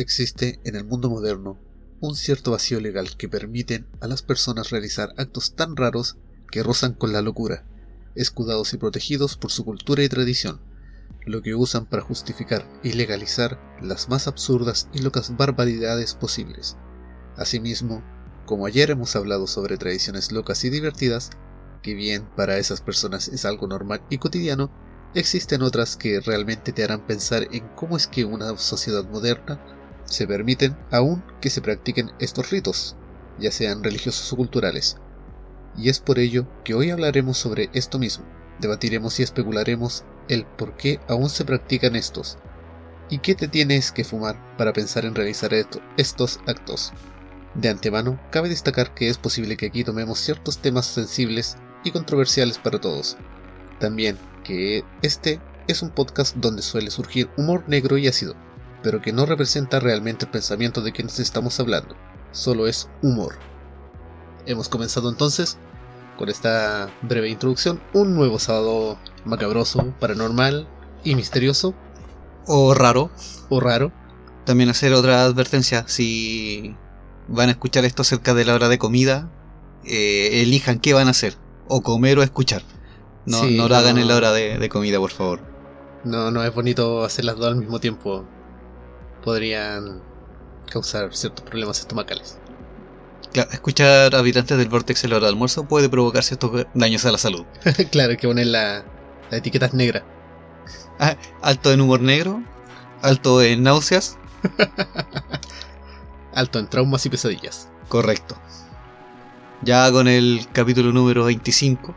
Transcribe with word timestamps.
Existe 0.00 0.58
en 0.64 0.76
el 0.76 0.84
mundo 0.84 1.10
moderno 1.10 1.58
un 2.00 2.16
cierto 2.16 2.52
vacío 2.52 2.80
legal 2.80 3.18
que 3.18 3.28
permiten 3.28 3.86
a 4.00 4.06
las 4.06 4.22
personas 4.22 4.70
realizar 4.70 5.12
actos 5.18 5.54
tan 5.54 5.76
raros 5.76 6.16
que 6.50 6.62
rozan 6.62 6.94
con 6.94 7.12
la 7.12 7.20
locura, 7.20 7.66
escudados 8.14 8.72
y 8.72 8.78
protegidos 8.78 9.36
por 9.36 9.50
su 9.50 9.62
cultura 9.62 10.02
y 10.02 10.08
tradición, 10.08 10.58
lo 11.26 11.42
que 11.42 11.54
usan 11.54 11.84
para 11.84 12.02
justificar 12.02 12.66
y 12.82 12.94
legalizar 12.94 13.60
las 13.82 14.08
más 14.08 14.26
absurdas 14.26 14.88
y 14.94 15.00
locas 15.00 15.36
barbaridades 15.36 16.14
posibles. 16.14 16.78
Asimismo, 17.36 18.02
como 18.46 18.64
ayer 18.64 18.90
hemos 18.90 19.14
hablado 19.16 19.46
sobre 19.46 19.76
tradiciones 19.76 20.32
locas 20.32 20.64
y 20.64 20.70
divertidas, 20.70 21.28
que 21.82 21.92
bien 21.92 22.26
para 22.36 22.56
esas 22.56 22.80
personas 22.80 23.28
es 23.28 23.44
algo 23.44 23.66
normal 23.66 24.00
y 24.08 24.16
cotidiano, 24.16 24.70
existen 25.14 25.60
otras 25.60 25.98
que 25.98 26.20
realmente 26.20 26.72
te 26.72 26.84
harán 26.84 27.06
pensar 27.06 27.48
en 27.52 27.68
cómo 27.76 27.98
es 27.98 28.06
que 28.06 28.24
una 28.24 28.56
sociedad 28.56 29.04
moderna 29.04 29.60
se 30.10 30.26
permiten 30.26 30.76
aún 30.90 31.24
que 31.40 31.48
se 31.48 31.62
practiquen 31.62 32.10
estos 32.18 32.50
ritos, 32.50 32.96
ya 33.38 33.50
sean 33.50 33.82
religiosos 33.82 34.30
o 34.32 34.36
culturales. 34.36 34.98
Y 35.76 35.88
es 35.88 36.00
por 36.00 36.18
ello 36.18 36.46
que 36.64 36.74
hoy 36.74 36.90
hablaremos 36.90 37.38
sobre 37.38 37.70
esto 37.72 37.98
mismo, 37.98 38.24
debatiremos 38.60 39.18
y 39.18 39.22
especularemos 39.22 40.04
el 40.28 40.44
por 40.44 40.76
qué 40.76 41.00
aún 41.08 41.30
se 41.30 41.44
practican 41.44 41.96
estos, 41.96 42.38
y 43.08 43.18
qué 43.18 43.34
te 43.34 43.48
tienes 43.48 43.92
que 43.92 44.04
fumar 44.04 44.56
para 44.56 44.72
pensar 44.72 45.04
en 45.04 45.14
realizar 45.14 45.54
esto- 45.54 45.80
estos 45.96 46.40
actos. 46.46 46.92
De 47.54 47.68
antemano, 47.68 48.20
cabe 48.30 48.48
destacar 48.48 48.94
que 48.94 49.08
es 49.08 49.18
posible 49.18 49.56
que 49.56 49.66
aquí 49.66 49.82
tomemos 49.84 50.20
ciertos 50.20 50.58
temas 50.58 50.86
sensibles 50.86 51.56
y 51.82 51.90
controversiales 51.92 52.58
para 52.58 52.80
todos. 52.80 53.16
También 53.78 54.18
que 54.44 54.84
este 55.02 55.40
es 55.66 55.82
un 55.82 55.90
podcast 55.90 56.36
donde 56.36 56.62
suele 56.62 56.90
surgir 56.90 57.28
humor 57.36 57.64
negro 57.66 57.96
y 57.96 58.06
ácido, 58.06 58.34
pero 58.82 59.00
que 59.00 59.12
no 59.12 59.26
representa 59.26 59.80
realmente 59.80 60.24
el 60.26 60.30
pensamiento 60.30 60.80
de 60.82 60.92
quienes 60.92 61.18
estamos 61.18 61.58
hablando, 61.60 61.96
solo 62.32 62.66
es 62.66 62.88
humor. 63.02 63.34
Hemos 64.46 64.68
comenzado 64.68 65.10
entonces, 65.10 65.58
con 66.16 66.28
esta 66.28 66.90
breve 67.02 67.28
introducción, 67.28 67.80
un 67.92 68.14
nuevo 68.14 68.38
sábado 68.38 68.98
macabroso, 69.24 69.94
paranormal 70.00 70.68
y 71.04 71.14
misterioso, 71.14 71.74
O 72.46 72.74
raro. 72.74 73.10
o 73.48 73.60
raro. 73.60 73.92
También 74.44 74.70
hacer 74.70 74.92
otra 74.94 75.22
advertencia. 75.24 75.84
Si 75.86 76.74
van 77.28 77.48
a 77.48 77.52
escuchar 77.52 77.84
esto 77.84 78.02
cerca 78.04 78.34
de 78.34 78.44
la 78.44 78.54
hora 78.54 78.68
de 78.68 78.78
comida, 78.78 79.30
eh, 79.84 80.42
elijan 80.42 80.80
qué 80.80 80.94
van 80.94 81.06
a 81.08 81.12
hacer. 81.12 81.36
O 81.68 81.82
comer 81.82 82.18
o 82.18 82.22
escuchar. 82.22 82.62
No, 83.26 83.42
Sí, 83.42 83.56
no 83.56 83.68
lo 83.68 83.76
hagan 83.76 83.98
en 83.98 84.08
la 84.08 84.16
hora 84.16 84.32
de, 84.32 84.58
de 84.58 84.68
comida, 84.68 84.98
por 84.98 85.10
favor. 85.10 85.40
No, 86.04 86.30
no 86.30 86.42
es 86.42 86.52
bonito 86.54 87.04
hacer 87.04 87.26
las 87.26 87.36
dos 87.36 87.46
al 87.48 87.56
mismo 87.56 87.78
tiempo. 87.78 88.24
Podrían 89.22 90.02
causar 90.70 91.14
ciertos 91.14 91.44
problemas 91.44 91.80
estomacales. 91.80 92.38
Claro, 93.32 93.50
escuchar 93.52 94.14
habitantes 94.14 94.58
del 94.58 94.68
Vortex 94.68 95.04
en 95.04 95.10
la 95.10 95.16
hora 95.16 95.26
de 95.26 95.32
almuerzo 95.32 95.64
puede 95.64 95.88
provocar 95.88 96.24
ciertos 96.24 96.66
daños 96.74 97.04
a 97.04 97.12
la 97.12 97.18
salud. 97.18 97.44
claro, 97.90 98.10
hay 98.10 98.16
que 98.16 98.26
poner 98.26 98.46
la, 98.46 98.84
la 99.30 99.36
etiqueta 99.36 99.66
es 99.66 99.74
negra. 99.74 100.04
Ah, 100.98 101.16
alto 101.42 101.72
en 101.72 101.80
humor 101.80 102.00
negro, 102.00 102.42
alto 103.02 103.42
en 103.42 103.62
náuseas. 103.62 104.18
Alto 106.32 106.60
en 106.60 106.68
traumas 106.68 107.04
y 107.06 107.10
pesadillas. 107.10 107.68
Correcto. 107.88 108.36
Ya 109.62 109.90
con 109.90 110.08
el 110.08 110.46
capítulo 110.52 110.92
número 110.92 111.24
25. 111.24 111.94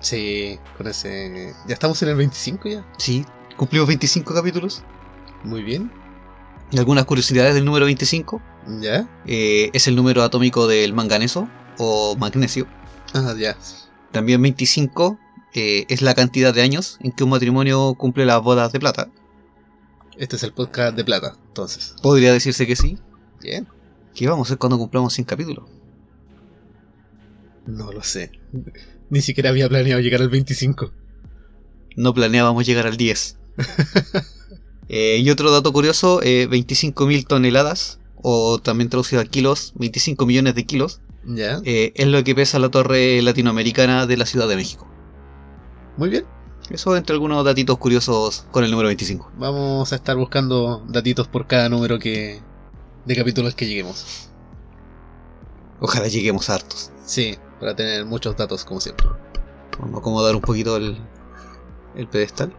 Sí, 0.00 0.58
con 0.76 0.86
ese... 0.86 1.54
¿Ya 1.66 1.74
estamos 1.74 2.00
en 2.02 2.10
el 2.10 2.16
25 2.16 2.68
ya? 2.68 2.86
Sí, 2.98 3.24
cumplimos 3.56 3.88
25 3.88 4.34
capítulos. 4.34 4.82
Muy 5.42 5.62
bien. 5.62 5.90
Y 6.70 6.78
algunas 6.78 7.04
curiosidades 7.04 7.54
del 7.54 7.64
número 7.64 7.86
25. 7.86 8.40
¿Ya? 8.80 9.08
Eh, 9.26 9.70
es 9.72 9.88
el 9.88 9.96
número 9.96 10.22
atómico 10.22 10.66
del 10.66 10.92
manganeso 10.92 11.48
o 11.78 12.16
magnesio. 12.16 12.66
Ah, 13.12 13.34
ya. 13.36 13.56
También 14.12 14.40
25 14.42 15.18
eh, 15.54 15.86
es 15.88 16.02
la 16.02 16.14
cantidad 16.14 16.54
de 16.54 16.62
años 16.62 16.98
en 17.00 17.12
que 17.12 17.24
un 17.24 17.30
matrimonio 17.30 17.94
cumple 17.94 18.24
las 18.24 18.42
bodas 18.42 18.72
de 18.72 18.78
plata. 18.78 19.10
Este 20.16 20.36
es 20.36 20.42
el 20.42 20.52
podcast 20.52 20.96
de 20.96 21.04
plata, 21.04 21.36
entonces. 21.48 21.94
Podría 22.02 22.32
decirse 22.32 22.66
que 22.66 22.76
sí. 22.76 22.98
Bien. 23.40 23.66
¿Qué 24.14 24.28
vamos 24.28 24.46
a 24.46 24.48
hacer 24.48 24.58
cuando 24.58 24.78
cumplamos 24.78 25.14
100 25.14 25.24
capítulos? 25.24 25.64
No 27.66 27.92
lo 27.92 28.02
sé. 28.02 28.32
Ni 29.08 29.22
siquiera 29.22 29.50
había 29.50 29.68
planeado 29.68 30.00
llegar 30.00 30.20
al 30.20 30.28
25. 30.28 30.92
No 31.96 32.14
planeábamos 32.14 32.66
llegar 32.66 32.86
al 32.86 32.96
10. 32.96 33.38
Eh, 34.92 35.18
y 35.18 35.30
otro 35.30 35.52
dato 35.52 35.72
curioso, 35.72 36.20
eh, 36.20 36.48
25.000 36.50 37.24
toneladas, 37.24 38.00
o 38.16 38.58
también 38.58 38.90
traducido 38.90 39.22
a 39.22 39.24
kilos, 39.24 39.72
25 39.76 40.26
millones 40.26 40.56
de 40.56 40.66
kilos, 40.66 41.00
eh, 41.36 41.92
es 41.94 42.06
lo 42.08 42.24
que 42.24 42.34
pesa 42.34 42.58
la 42.58 42.70
torre 42.70 43.22
latinoamericana 43.22 44.08
de 44.08 44.16
la 44.16 44.26
Ciudad 44.26 44.48
de 44.48 44.56
México. 44.56 44.88
Muy 45.96 46.08
bien. 46.08 46.24
Eso 46.70 46.96
entre 46.96 47.14
algunos 47.14 47.44
datitos 47.44 47.78
curiosos 47.78 48.46
con 48.50 48.64
el 48.64 48.72
número 48.72 48.88
25. 48.88 49.30
Vamos 49.38 49.92
a 49.92 49.94
estar 49.94 50.16
buscando 50.16 50.84
datitos 50.88 51.28
por 51.28 51.46
cada 51.46 51.68
número 51.68 52.00
que... 52.00 52.40
de 53.04 53.16
capítulos 53.16 53.54
que 53.54 53.66
lleguemos. 53.66 54.28
Ojalá 55.78 56.08
lleguemos 56.08 56.50
a 56.50 56.56
hartos. 56.56 56.90
Sí, 57.04 57.38
para 57.60 57.76
tener 57.76 58.04
muchos 58.06 58.36
datos 58.36 58.64
como 58.64 58.80
siempre. 58.80 59.06
Vamos 59.78 59.94
a 59.94 59.98
acomodar 59.98 60.34
un 60.34 60.40
poquito 60.40 60.76
el, 60.76 60.96
el 61.94 62.08
pedestal. 62.08 62.52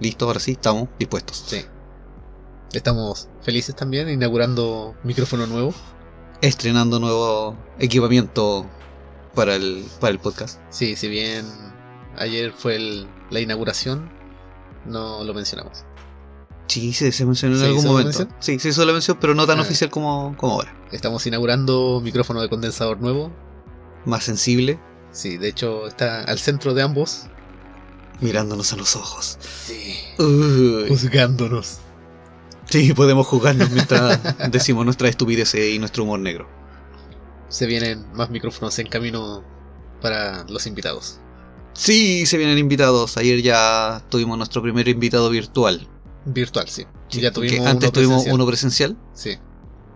Listo, 0.00 0.26
ahora 0.26 0.40
sí, 0.40 0.52
estamos 0.52 0.88
dispuestos. 0.98 1.44
Sí. 1.46 1.64
Estamos 2.72 3.28
felices 3.42 3.74
también 3.74 4.08
inaugurando 4.08 4.94
micrófono 5.02 5.46
nuevo. 5.46 5.74
Estrenando 6.40 6.98
nuevo 7.00 7.56
equipamiento 7.78 8.66
para 9.34 9.56
el, 9.56 9.84
para 10.00 10.12
el 10.12 10.18
podcast. 10.18 10.60
Sí, 10.70 10.96
si 10.96 11.08
bien 11.08 11.44
ayer 12.16 12.52
fue 12.52 12.76
el- 12.76 13.08
la 13.30 13.40
inauguración, 13.40 14.10
no 14.86 15.22
lo 15.24 15.34
mencionamos. 15.34 15.84
Sí, 16.68 16.92
se, 16.92 17.10
se 17.12 17.26
mencionó 17.26 17.56
en 17.56 17.60
¿Se 17.60 17.66
algún 17.66 17.84
momento. 17.84 18.20
mención? 18.20 18.28
Sí, 18.38 18.58
se 18.60 18.68
hizo 18.68 18.84
la 18.86 18.92
mención, 18.92 19.18
pero 19.20 19.34
no 19.34 19.46
tan 19.46 19.58
Ah. 19.58 19.62
oficial 19.62 19.90
como, 19.90 20.34
como 20.36 20.54
ahora. 20.54 20.72
Estamos 20.92 21.26
inaugurando 21.26 22.00
micrófono 22.02 22.40
de 22.40 22.48
condensador 22.48 23.00
nuevo. 23.00 23.32
Más 24.06 24.24
sensible, 24.24 24.78
Sí, 25.12 25.36
de 25.38 25.48
hecho 25.48 25.88
está 25.88 26.22
al 26.22 26.38
centro 26.38 26.72
de 26.72 26.82
ambos. 26.82 27.26
Mirándonos 28.20 28.72
a 28.72 28.76
los 28.76 28.96
ojos. 28.96 29.38
Sí. 29.66 29.94
Uy. 30.18 30.86
Juzgándonos. 30.88 31.78
Sí, 32.68 32.92
podemos 32.94 33.26
jugarnos 33.26 33.70
mientras 33.70 34.20
decimos 34.50 34.84
nuestra 34.84 35.08
estupidez 35.08 35.54
y 35.54 35.78
nuestro 35.78 36.04
humor 36.04 36.20
negro. 36.20 36.48
Se 37.48 37.66
vienen 37.66 38.06
más 38.12 38.30
micrófonos 38.30 38.78
en 38.78 38.86
camino 38.88 39.42
para 40.00 40.44
los 40.44 40.66
invitados. 40.66 41.20
Sí, 41.72 42.26
se 42.26 42.36
vienen 42.38 42.58
invitados. 42.58 43.16
Ayer 43.16 43.42
ya 43.42 44.04
tuvimos 44.08 44.36
nuestro 44.38 44.62
primer 44.62 44.88
invitado 44.88 45.30
virtual. 45.30 45.88
Virtual, 46.24 46.68
sí. 46.68 46.86
Sí, 47.08 47.20
ya 47.20 47.32
tuvimos 47.32 47.66
antes 47.66 47.88
uno 47.88 47.92
tuvimos 47.92 48.14
presencial. 48.24 48.34
uno 48.34 48.46
presencial. 48.46 48.96
Sí. 49.14 49.38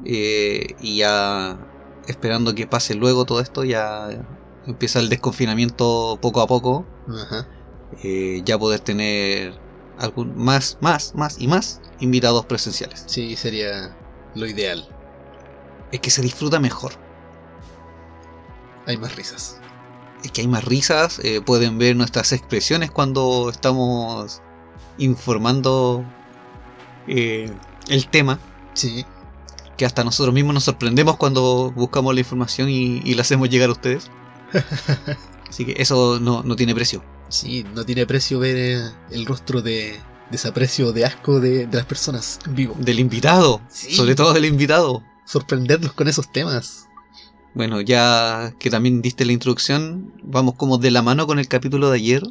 eh, 0.04 0.74
y 0.80 0.98
ya 0.98 1.58
esperando 2.08 2.54
que 2.54 2.66
pase 2.66 2.94
luego 2.94 3.24
todo 3.24 3.40
esto, 3.40 3.64
ya 3.64 4.08
empieza 4.66 4.98
el 5.00 5.08
desconfinamiento 5.08 6.18
poco 6.20 6.40
a 6.40 6.46
poco. 6.46 6.86
Ajá. 7.08 7.48
Eh, 8.02 8.42
ya 8.44 8.58
poder 8.58 8.80
tener 8.80 9.54
algún 9.98 10.36
más, 10.36 10.78
más, 10.80 11.14
más 11.14 11.40
y 11.40 11.48
más 11.48 11.80
invitados 12.00 12.46
presenciales. 12.46 13.04
Sí, 13.06 13.36
sería 13.36 13.96
lo 14.34 14.46
ideal. 14.46 14.88
Es 15.92 16.00
que 16.00 16.10
se 16.10 16.22
disfruta 16.22 16.58
mejor. 16.58 16.92
Hay 18.86 18.96
más 18.96 19.14
risas. 19.16 19.60
Es 20.22 20.32
que 20.32 20.40
hay 20.40 20.48
más 20.48 20.64
risas, 20.64 21.20
eh, 21.22 21.40
pueden 21.40 21.78
ver 21.78 21.96
nuestras 21.96 22.32
expresiones 22.32 22.90
cuando 22.90 23.50
estamos 23.50 24.42
informando 24.98 26.04
eh, 27.06 27.50
el 27.88 28.08
tema. 28.08 28.38
Sí. 28.72 29.04
Que 29.76 29.84
hasta 29.84 30.04
nosotros 30.04 30.34
mismos 30.34 30.54
nos 30.54 30.64
sorprendemos 30.64 31.16
cuando 31.16 31.72
buscamos 31.72 32.14
la 32.14 32.20
información 32.20 32.68
y, 32.68 33.00
y 33.04 33.14
la 33.14 33.22
hacemos 33.22 33.50
llegar 33.50 33.68
a 33.68 33.72
ustedes. 33.72 34.10
Así 35.48 35.64
que 35.64 35.74
eso 35.78 36.18
no, 36.20 36.42
no 36.42 36.56
tiene 36.56 36.74
precio. 36.74 37.02
Sí, 37.28 37.64
no 37.74 37.84
tiene 37.84 38.06
precio 38.06 38.38
ver 38.38 38.56
eh, 38.56 38.90
el 39.10 39.26
rostro 39.26 39.62
de 39.62 39.98
desaprecio, 40.30 40.92
de 40.92 41.04
asco 41.04 41.40
de, 41.40 41.66
de 41.66 41.76
las 41.76 41.86
personas 41.86 42.38
en 42.46 42.54
vivo. 42.54 42.76
Del 42.78 42.98
invitado. 43.00 43.60
Sí. 43.68 43.94
Sobre 43.94 44.14
todo 44.14 44.32
del 44.32 44.44
invitado. 44.44 45.02
Sorprenderlos 45.26 45.92
con 45.92 46.08
esos 46.08 46.30
temas. 46.32 46.86
Bueno, 47.54 47.80
ya 47.80 48.54
que 48.58 48.68
también 48.70 49.00
diste 49.00 49.24
la 49.24 49.32
introducción, 49.32 50.12
vamos 50.22 50.54
como 50.56 50.78
de 50.78 50.90
la 50.90 51.02
mano 51.02 51.26
con 51.26 51.38
el 51.38 51.48
capítulo 51.48 51.90
de 51.90 51.96
ayer, 51.98 52.22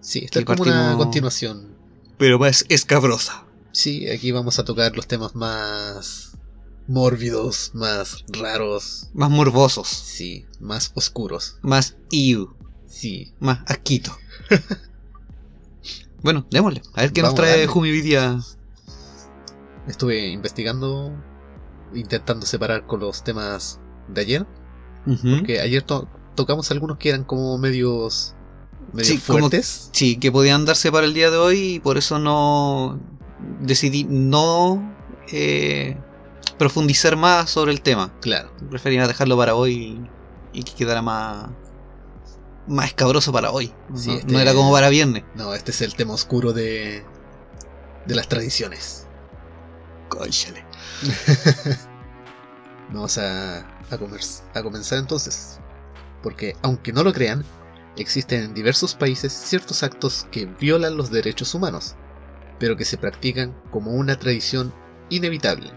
Sí, 0.00 0.20
esta 0.24 0.40
es 0.40 0.44
Que 0.44 0.54
como 0.56 0.62
una 0.64 0.96
continuación. 0.96 1.76
pero 2.18 2.38
más 2.38 2.64
escabrosa. 2.68 3.44
Sí, 3.72 4.08
aquí 4.08 4.30
vamos 4.32 4.58
a 4.58 4.64
tocar 4.64 4.94
los 4.96 5.06
temas 5.06 5.34
más 5.36 6.32
mórbidos, 6.88 7.70
más 7.74 8.24
raros, 8.28 9.08
Más 9.14 9.30
morbosos. 9.30 9.88
sí, 9.88 10.44
más 10.60 10.90
oscuros. 10.94 11.56
Más 11.62 11.96
iu. 12.10 12.54
Sí, 12.86 13.32
Más 13.40 13.60
asquito. 13.66 14.16
bueno, 16.22 16.46
démosle. 16.50 16.82
A 16.94 17.02
ver 17.02 17.12
qué 17.12 17.22
Vamos 17.22 17.38
nos 17.38 17.46
trae. 17.46 17.66
Jumividia. 17.66 18.38
estuve 19.88 20.28
investigando, 20.28 21.12
intentando 21.94 22.46
separar 22.46 22.86
con 22.86 23.00
los 23.00 23.24
temas 23.24 23.80
de 24.08 24.20
ayer, 24.20 24.46
Ujú. 25.06 25.42
que 25.44 25.60
ayer 25.60 25.82
to- 25.82 26.08
tocamos 26.36 26.70
algunos 26.70 26.98
que 26.98 27.08
eran 27.10 27.24
como 27.24 27.58
medios, 27.58 28.34
medios 28.92 29.08
Sí, 29.08 29.18
como- 29.18 29.40
fuertes. 29.40 29.90
Sí, 29.92 30.16
que 30.16 30.30
podían 30.30 30.64
darse 30.64 30.92
para 30.92 31.06
el 31.06 31.14
día 31.14 31.30
de 31.30 31.36
hoy 31.36 31.60
y 31.74 31.80
por 31.80 31.98
eso 31.98 32.18
no 32.18 33.00
decidí 33.60 34.04
no 34.04 34.94
eh, 35.32 35.96
profundizar 36.58 37.16
más 37.16 37.50
sobre 37.50 37.72
el 37.72 37.80
tema. 37.82 38.12
Claro, 38.20 38.52
Prefería 38.70 39.06
dejarlo 39.08 39.36
para 39.36 39.54
hoy 39.56 40.00
y 40.52 40.62
que 40.62 40.74
quedara 40.74 41.02
más 41.02 41.48
más 42.66 42.86
escabroso 42.86 43.32
para 43.32 43.50
hoy. 43.50 43.72
Sí, 43.94 44.08
no, 44.10 44.14
este- 44.18 44.32
no 44.32 44.40
era 44.40 44.54
como 44.54 44.72
para 44.72 44.88
viernes. 44.88 45.24
no, 45.34 45.54
este 45.54 45.70
es 45.72 45.80
el 45.82 45.94
tema 45.94 46.14
oscuro 46.14 46.52
de, 46.52 47.04
de 48.06 48.14
las 48.14 48.28
tradiciones. 48.28 49.06
Cónchale. 50.08 50.64
Vamos 52.92 53.18
a, 53.18 53.60
a, 53.90 53.98
comer- 53.98 54.20
a 54.54 54.62
comenzar 54.62 54.98
entonces. 54.98 55.58
Porque 56.22 56.56
aunque 56.62 56.92
no 56.92 57.02
lo 57.02 57.12
crean, 57.12 57.44
existen 57.96 58.42
en 58.44 58.54
diversos 58.54 58.94
países 58.94 59.32
ciertos 59.32 59.82
actos 59.82 60.26
que 60.30 60.46
violan 60.46 60.96
los 60.96 61.10
derechos 61.10 61.54
humanos, 61.54 61.94
pero 62.58 62.76
que 62.76 62.84
se 62.84 62.98
practican 62.98 63.54
como 63.70 63.92
una 63.92 64.18
tradición 64.18 64.72
inevitable. 65.10 65.70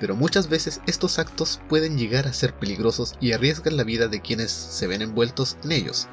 Pero 0.00 0.16
muchas 0.16 0.48
veces 0.48 0.80
estos 0.86 1.18
actos 1.18 1.60
pueden 1.68 1.98
llegar 1.98 2.26
a 2.26 2.32
ser 2.32 2.54
peligrosos 2.54 3.14
y 3.20 3.32
arriesgan 3.32 3.76
la 3.76 3.84
vida 3.84 4.08
de 4.08 4.20
quienes 4.20 4.50
se 4.50 4.86
ven 4.86 5.02
envueltos 5.02 5.58
en 5.62 5.72
ellos. 5.72 6.08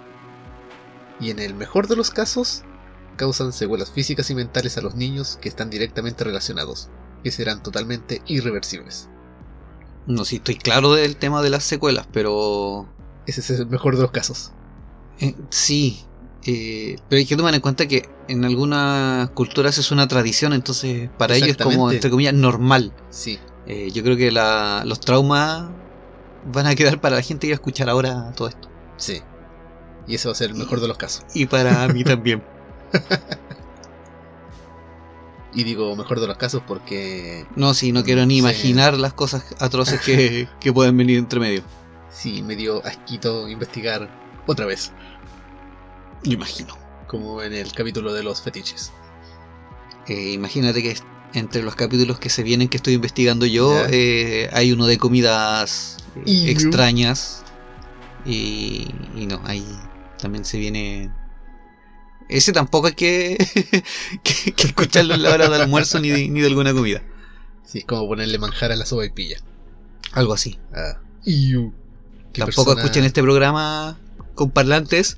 Y 1.20 1.32
en 1.32 1.40
el 1.40 1.56
mejor 1.56 1.88
de 1.88 1.96
los 1.96 2.12
casos, 2.12 2.64
causan 3.16 3.54
secuelas 3.54 3.90
físicas 3.90 4.30
y 4.30 4.36
mentales 4.36 4.78
a 4.78 4.82
los 4.82 4.96
niños 4.96 5.40
que 5.42 5.50
están 5.50 5.70
directamente 5.70 6.26
relacionados, 6.26 6.90
que 7.24 7.32
serán 7.32 7.64
totalmente 7.64 8.22
irreversibles. 8.28 9.10
No, 10.06 10.26
sí, 10.26 10.38
estoy 10.38 10.56
claro 10.56 10.94
del 10.94 11.16
tema 11.18 11.42
de 11.42 11.50
las 11.50 11.64
secuelas, 11.64 12.08
pero 12.12 12.88
Ese 13.26 13.42
es 13.42 13.50
el 13.52 13.68
mejor 13.68 13.96
de 13.96 14.04
los 14.04 14.12
casos. 14.12 14.52
Eh, 15.20 15.36
sí, 15.50 16.06
eh, 16.46 16.98
pero 17.10 17.20
hay 17.20 17.26
que 17.26 17.36
tomar 17.36 17.54
en 17.54 17.62
cuenta 17.62 17.88
que 17.88 18.10
en 18.30 18.46
algunas 18.46 19.30
culturas 19.32 19.78
es 19.78 19.92
una 19.92 20.08
tradición, 20.08 20.54
entonces 20.54 21.10
para 21.18 21.36
ellos 21.36 21.50
es 21.50 21.58
como, 21.58 21.92
entre 21.92 22.10
comillas, 22.10 22.34
normal. 22.34 22.94
Sí, 23.10 23.40
Eh, 23.68 23.92
yo 23.92 24.02
creo 24.04 24.16
que 24.18 24.32
la- 24.32 24.84
los 24.86 25.00
traumas 25.00 25.70
van 26.46 26.68
a 26.68 26.76
quedar 26.76 27.02
para 27.02 27.18
la 27.18 27.22
gente 27.22 27.48
que 27.48 27.52
va 27.52 27.56
a 27.56 27.60
escuchar 27.62 27.90
ahora 27.90 28.32
todo 28.36 28.48
esto. 28.48 28.70
sí. 28.98 29.22
Y 30.10 30.16
ese 30.16 30.30
va 30.30 30.32
a 30.32 30.36
ser 30.36 30.52
el 30.52 30.56
mejor 30.56 30.80
de 30.80 30.88
los 30.88 30.98
casos. 30.98 31.26
Y 31.34 31.48
para 31.48 31.86
mí 31.94 32.02
también. 32.06 32.42
Y 35.54 35.64
digo 35.64 35.96
mejor 35.96 36.20
de 36.20 36.28
los 36.28 36.38
casos 36.38 36.62
porque 36.68 37.46
No, 37.56 37.74
sí, 37.74 37.92
no 37.92 38.04
quiero 38.04 38.26
ni 38.26 38.36
Sí. 38.36 38.40
imaginar 38.40 38.98
las 38.98 39.14
cosas 39.14 39.44
atroces 39.60 40.00
que, 40.02 40.48
que 40.60 40.72
pueden 40.72 40.96
venir 40.98 41.18
entre 41.18 41.40
medio. 41.40 41.62
sí 42.10 42.42
me 42.44 42.56
dio 42.56 42.86
asquito 42.86 43.48
investigar 43.50 44.10
otra 44.46 44.66
vez, 44.66 44.92
Lo 46.24 46.32
imagino. 46.34 46.78
como 47.08 47.42
en 47.42 47.54
el 47.54 47.72
capítulo 47.74 48.14
de 48.14 48.24
los 48.24 48.42
fetiches. 48.42 48.92
Eh, 50.08 50.32
imagínate 50.32 50.82
que 50.82 50.96
entre 51.34 51.62
los 51.64 51.76
capítulos 51.76 52.20
que 52.20 52.30
se 52.30 52.44
vienen 52.44 52.68
que 52.70 52.78
estoy 52.78 52.94
investigando 52.94 53.46
yo, 53.46 53.74
eh, 53.90 54.50
hay 54.54 54.72
uno 54.72 54.86
de 54.88 54.98
comidas 54.98 55.98
eh, 56.26 56.50
extrañas. 56.50 57.44
Y, 58.26 58.88
y 59.16 59.26
no, 59.28 59.42
ahí 59.46 59.66
también 60.22 60.44
se 60.46 60.58
viene... 60.58 61.12
Ese 62.30 62.52
tampoco 62.52 62.88
hay 62.88 62.94
que, 62.94 63.38
que, 64.24 64.52
que 64.52 64.68
escucharlo 64.68 65.14
en 65.14 65.24
la 65.24 65.34
hora 65.34 65.48
del 65.50 65.62
almuerzo 65.62 66.00
ni 66.00 66.10
de, 66.10 66.28
ni 66.28 66.42
de 66.42 66.48
alguna 66.48 66.74
comida. 66.74 67.02
Sí, 67.64 67.80
es 67.80 67.86
como 67.86 68.08
ponerle 68.08 68.38
manjar 68.38 68.72
a 68.72 68.76
la 68.76 68.86
sopa 68.86 69.06
y 69.06 69.10
pilla. 69.12 69.38
Algo 70.12 70.34
así. 70.34 70.60
Ah. 70.74 71.00
Iu. 71.26 71.74
¿Qué 72.34 72.42
Tampoco 72.42 72.66
persona- 72.72 72.82
escuchen 72.84 73.04
este 73.06 73.22
programa 73.22 73.98
con 74.36 74.52
parlantes 74.52 75.18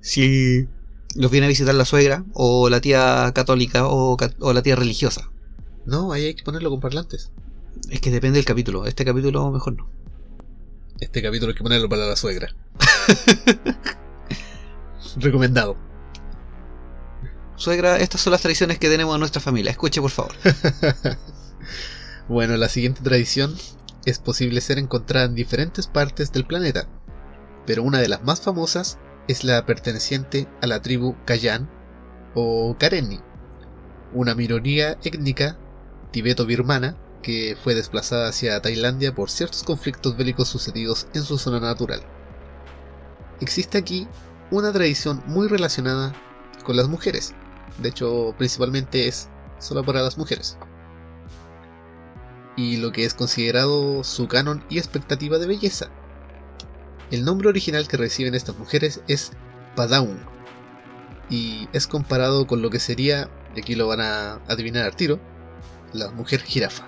si 0.00 0.66
los 1.14 1.30
viene 1.30 1.46
a 1.46 1.48
visitar 1.48 1.74
la 1.74 1.84
suegra 1.84 2.24
o 2.32 2.68
la 2.68 2.80
tía 2.80 3.30
católica 3.34 3.86
o, 3.86 4.16
o 4.40 4.52
la 4.52 4.62
tía 4.62 4.74
religiosa. 4.76 5.30
No, 5.86 6.12
ahí 6.12 6.26
hay 6.26 6.34
que 6.34 6.44
ponerlo 6.44 6.70
con 6.70 6.80
parlantes. 6.80 7.32
Es 7.88 8.00
que 8.00 8.10
depende 8.10 8.38
del 8.38 8.44
capítulo. 8.44 8.86
Este 8.86 9.04
capítulo 9.04 9.50
mejor 9.50 9.76
no. 9.76 9.88
Este 11.00 11.22
capítulo 11.22 11.50
hay 11.50 11.56
que 11.56 11.62
ponerlo 11.62 11.88
para 11.88 12.06
la 12.06 12.16
suegra. 12.16 12.54
Recomendado. 15.16 15.76
Suegra, 17.56 17.98
estas 17.98 18.20
son 18.20 18.32
las 18.32 18.42
tradiciones 18.42 18.78
que 18.78 18.88
tenemos 18.88 19.14
en 19.14 19.20
nuestra 19.20 19.40
familia. 19.40 19.70
Escuche, 19.70 20.00
por 20.00 20.10
favor. 20.10 20.32
bueno, 22.28 22.56
la 22.56 22.68
siguiente 22.68 23.02
tradición 23.02 23.54
es 24.04 24.18
posible 24.18 24.60
ser 24.60 24.78
encontrada 24.78 25.26
en 25.26 25.34
diferentes 25.34 25.86
partes 25.86 26.32
del 26.32 26.46
planeta, 26.46 26.88
pero 27.66 27.82
una 27.82 27.98
de 27.98 28.08
las 28.08 28.22
más 28.22 28.40
famosas 28.40 28.98
es 29.28 29.44
la 29.44 29.64
perteneciente 29.66 30.48
a 30.62 30.66
la 30.66 30.80
tribu 30.80 31.16
Kayan 31.24 31.68
o 32.34 32.76
Karenni, 32.78 33.20
una 34.12 34.34
minoría 34.34 34.92
étnica 35.04 35.58
tibeto-birmana 36.10 36.96
que 37.22 37.56
fue 37.62 37.74
desplazada 37.74 38.28
hacia 38.28 38.60
Tailandia 38.62 39.14
por 39.14 39.30
ciertos 39.30 39.62
conflictos 39.62 40.16
bélicos 40.16 40.48
sucedidos 40.48 41.06
en 41.14 41.22
su 41.22 41.38
zona 41.38 41.60
natural. 41.60 42.02
Existe 43.40 43.78
aquí 43.78 44.08
una 44.50 44.72
tradición 44.72 45.22
muy 45.26 45.48
relacionada 45.48 46.14
con 46.64 46.76
las 46.76 46.88
mujeres, 46.88 47.34
de 47.78 47.88
hecho 47.90 48.34
principalmente 48.38 49.06
es 49.06 49.28
solo 49.58 49.84
para 49.84 50.02
las 50.02 50.18
mujeres 50.18 50.58
y 52.56 52.76
lo 52.76 52.92
que 52.92 53.04
es 53.04 53.14
considerado 53.14 54.04
su 54.04 54.28
canon 54.28 54.62
y 54.68 54.78
expectativa 54.78 55.38
de 55.38 55.46
belleza. 55.46 55.88
El 57.10 57.24
nombre 57.24 57.48
original 57.48 57.88
que 57.88 57.96
reciben 57.96 58.34
estas 58.34 58.58
mujeres 58.58 59.00
es 59.08 59.32
Padaun 59.76 60.20
y 61.28 61.68
es 61.72 61.86
comparado 61.86 62.46
con 62.46 62.60
lo 62.60 62.70
que 62.70 62.80
sería, 62.80 63.30
y 63.54 63.60
aquí 63.60 63.74
lo 63.74 63.86
van 63.86 64.00
a 64.00 64.34
adivinar 64.48 64.84
al 64.84 64.96
tiro, 64.96 65.20
la 65.92 66.10
mujer 66.10 66.40
jirafa. 66.42 66.86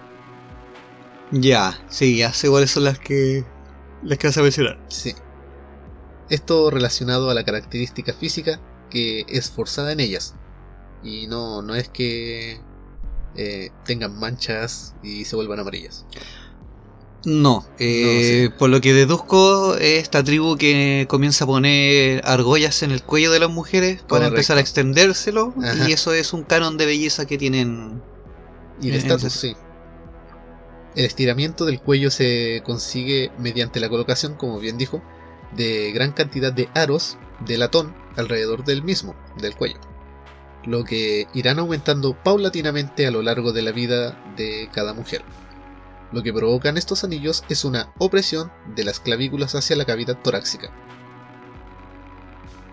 Ya, 1.30 1.78
sí, 1.88 2.18
ya 2.18 2.32
sé 2.32 2.48
cuáles 2.48 2.70
son 2.70 2.84
las 2.84 2.98
que. 2.98 3.44
las 4.02 4.18
que 4.18 4.26
vas 4.26 4.36
a 4.36 4.42
mencionar. 4.42 4.78
Sí. 4.88 5.14
Esto 6.28 6.70
relacionado 6.70 7.30
a 7.30 7.34
la 7.34 7.44
característica 7.44 8.12
física 8.12 8.60
que 8.90 9.24
es 9.28 9.50
forzada 9.50 9.92
en 9.92 10.00
ellas. 10.00 10.34
Y 11.02 11.26
no, 11.26 11.62
no 11.62 11.74
es 11.74 11.88
que 11.88 12.60
eh, 13.34 13.70
tengan 13.84 14.18
manchas 14.18 14.94
y 15.02 15.24
se 15.24 15.36
vuelvan 15.36 15.58
amarillas. 15.58 16.04
No, 17.24 17.64
eh, 17.78 18.50
por 18.58 18.68
lo 18.68 18.80
que 18.80 18.92
deduzco, 18.92 19.76
es 19.76 20.02
esta 20.02 20.24
tribu 20.24 20.56
que 20.56 21.06
comienza 21.08 21.44
a 21.44 21.46
poner 21.46 22.20
argollas 22.24 22.82
en 22.82 22.90
el 22.90 23.02
cuello 23.02 23.30
de 23.30 23.38
las 23.38 23.50
mujeres 23.50 24.00
para 24.00 24.08
Correcto. 24.08 24.34
empezar 24.34 24.58
a 24.58 24.60
extendérselo. 24.60 25.54
Ajá. 25.62 25.88
Y 25.88 25.92
eso 25.92 26.12
es 26.12 26.32
un 26.32 26.42
canon 26.42 26.76
de 26.76 26.86
belleza 26.86 27.26
que 27.26 27.38
tienen. 27.38 28.02
Y 28.80 28.88
el 28.88 28.94
Eh, 28.94 28.98
estatus, 28.98 29.32
sí. 29.32 29.56
El 30.94 31.04
estiramiento 31.04 31.64
del 31.64 31.80
cuello 31.80 32.10
se 32.10 32.62
consigue 32.64 33.30
mediante 33.38 33.80
la 33.80 33.88
colocación, 33.88 34.34
como 34.34 34.58
bien 34.58 34.76
dijo, 34.76 35.02
de 35.56 35.90
gran 35.92 36.12
cantidad 36.12 36.52
de 36.52 36.68
aros 36.74 37.18
de 37.46 37.58
latón 37.58 37.94
alrededor 38.16 38.64
del 38.64 38.82
mismo, 38.82 39.14
del 39.38 39.54
cuello. 39.54 39.80
Lo 40.64 40.84
que 40.84 41.26
irán 41.34 41.58
aumentando 41.58 42.14
paulatinamente 42.22 43.06
a 43.06 43.10
lo 43.10 43.22
largo 43.22 43.52
de 43.52 43.62
la 43.62 43.72
vida 43.72 44.22
de 44.36 44.68
cada 44.72 44.92
mujer. 44.94 45.22
Lo 46.12 46.22
que 46.22 46.32
provocan 46.32 46.76
estos 46.76 47.04
anillos 47.04 47.42
es 47.48 47.64
una 47.64 47.92
opresión 47.98 48.52
de 48.76 48.84
las 48.84 49.00
clavículas 49.00 49.54
hacia 49.54 49.76
la 49.76 49.86
cavidad 49.86 50.20
torácica. 50.22 50.70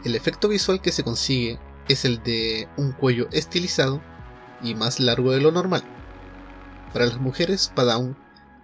El 0.03 0.15
efecto 0.15 0.49
visual 0.49 0.81
que 0.81 0.91
se 0.91 1.03
consigue 1.03 1.57
es 1.87 2.05
el 2.05 2.21
de 2.21 2.67
un 2.77 2.91
cuello 2.91 3.27
estilizado 3.31 4.01
y 4.63 4.75
más 4.75 4.99
largo 4.99 5.31
de 5.31 5.41
lo 5.41 5.51
normal. 5.51 5.83
Para 6.93 7.05
las 7.05 7.19
mujeres 7.19 7.71
Padaun, 7.75 8.17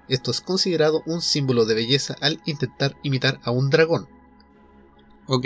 esto 0.07 0.31
es 0.31 0.41
considerado 0.41 1.01
un 1.05 1.21
símbolo 1.21 1.65
de 1.65 1.75
belleza 1.75 2.15
al 2.21 2.39
intentar 2.45 2.95
imitar 3.03 3.39
a 3.43 3.51
un 3.51 3.69
dragón. 3.69 4.07
Ok. 5.27 5.45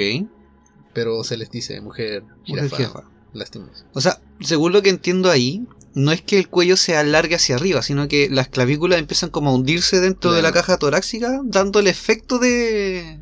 pero 0.94 1.24
se 1.24 1.38
les 1.38 1.50
dice 1.50 1.80
mujer 1.82 2.24
jirafa. 2.44 3.04
Lastimoso. 3.32 3.86
O 3.94 4.02
sea, 4.02 4.20
según 4.42 4.74
lo 4.74 4.82
que 4.82 4.90
entiendo 4.90 5.30
ahí, 5.30 5.68
no 5.94 6.12
es 6.12 6.22
que 6.22 6.40
el 6.40 6.50
cuello 6.50 6.76
se 6.78 6.98
alargue 6.98 7.36
hacia 7.36 7.56
arriba, 7.56 7.82
sino 7.84 8.08
que 8.08 8.28
las 8.30 8.48
clavículas 8.50 8.98
empiezan 9.00 9.30
como 9.30 9.52
a 9.52 9.54
hundirse 9.54 10.00
dentro 10.02 10.32
de 10.34 10.42
la 10.42 10.52
caja 10.52 10.78
torácica, 10.78 11.40
dando 11.46 11.80
el 11.80 11.88
efecto 11.88 12.40
de, 12.40 13.20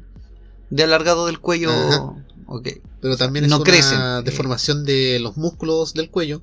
de 0.69 0.83
alargado 0.83 1.25
del 1.25 1.39
cuello. 1.39 1.71
Ajá. 1.71 2.25
Ok. 2.47 2.69
Pero 3.01 3.17
también 3.17 3.45
es 3.45 3.51
No 3.51 3.57
una 3.57 3.65
crecen. 3.65 3.99
deformación 4.23 4.85
de 4.85 5.19
los 5.19 5.35
músculos 5.35 5.93
del 5.93 6.09
cuello 6.09 6.41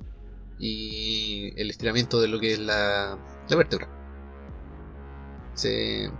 y 0.59 1.53
el 1.59 1.69
estiramiento 1.69 2.19
de 2.21 2.27
lo 2.27 2.39
que 2.39 2.53
es 2.53 2.59
la, 2.59 3.17
la 3.49 3.55
vértebra. 3.55 3.89
Se, 5.53 6.11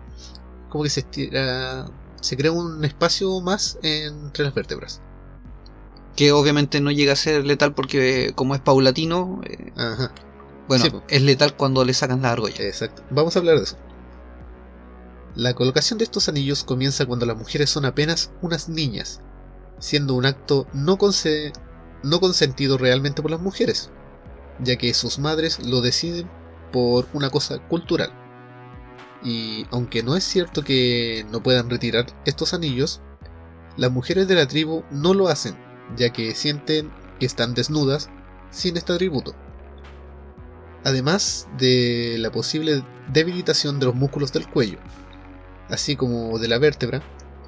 como 0.70 0.84
que 0.84 0.90
se 0.90 1.02
estira, 1.02 1.86
se 2.22 2.38
crea 2.38 2.52
un 2.52 2.84
espacio 2.86 3.40
más 3.42 3.78
entre 3.82 4.46
las 4.46 4.54
vértebras. 4.54 5.02
Que 6.16 6.32
obviamente 6.32 6.80
no 6.80 6.92
llega 6.92 7.14
a 7.14 7.18
ser 7.18 7.46
letal 7.46 7.74
porque 7.74 8.32
como 8.36 8.56
es 8.56 8.62
paulatino, 8.62 9.42
eh, 9.46 9.74
Ajá, 9.76 10.12
bueno, 10.68 10.86
Sí, 10.86 10.92
es 11.10 11.22
letal 11.22 11.56
cuando 11.58 11.84
le 11.84 11.94
sacan 11.94 12.22
la 12.22 12.32
argolla. 12.32 12.64
exacto. 12.64 13.04
Vamos 13.10 13.36
a 13.36 13.40
hablar 13.40 13.58
de 13.58 13.64
eso. 13.64 13.78
La 15.36 15.54
colocación 15.54 15.98
de 15.98 16.06
estos 16.06 16.30
anillos 16.30 16.64
comienza 16.64 17.06
cuando 17.06 17.26
las 17.26 17.36
mujeres 17.38 17.70
son 17.70 17.84
apenas 17.84 18.32
unas 18.42 18.70
niñas, 18.70 19.20
siendo 19.80 20.14
un 20.14 20.26
acto 20.26 20.66
no, 20.72 20.98
conse- 20.98 21.52
no 22.04 22.22
consentido 22.22 22.78
realmente 22.78 23.22
por 23.22 23.32
las 23.32 23.42
mujeres, 23.42 23.92
ya 24.60 24.78
que 24.78 24.94
sus 24.94 25.20
madres 25.20 25.60
lo 25.66 25.82
deciden 25.82 26.30
por 26.72 27.08
una 27.14 27.30
cosa 27.30 27.60
cultural. 27.68 28.12
Y 29.24 29.66
aunque 29.72 30.04
no 30.04 30.16
es 30.16 30.24
cierto 30.24 30.64
que 30.64 31.26
no 31.32 31.42
puedan 31.42 31.70
retirar 31.70 32.06
estos 32.26 32.54
anillos, 32.54 33.02
las 33.78 33.92
mujeres 33.92 34.28
de 34.28 34.36
la 34.36 34.48
tribu 34.48 34.84
no 34.92 35.14
lo 35.14 35.28
hacen, 35.28 35.56
ya 35.98 36.12
que 36.12 36.36
sienten 36.36 36.92
que 37.20 37.26
están 37.26 37.54
desnudas 37.54 38.10
sin 38.52 38.78
este 38.78 38.94
atributo. 38.94 39.34
Además 40.84 41.48
de 41.58 42.18
la 42.20 42.32
posible 42.32 42.84
debilitación 43.12 43.80
de 43.80 43.88
los 43.88 43.96
músculos 43.96 44.32
del 44.32 44.48
cuello, 44.48 44.78
así 45.70 45.96
como 45.96 46.38
de 46.38 46.48
la 46.48 46.60
vértebra, 46.60 47.02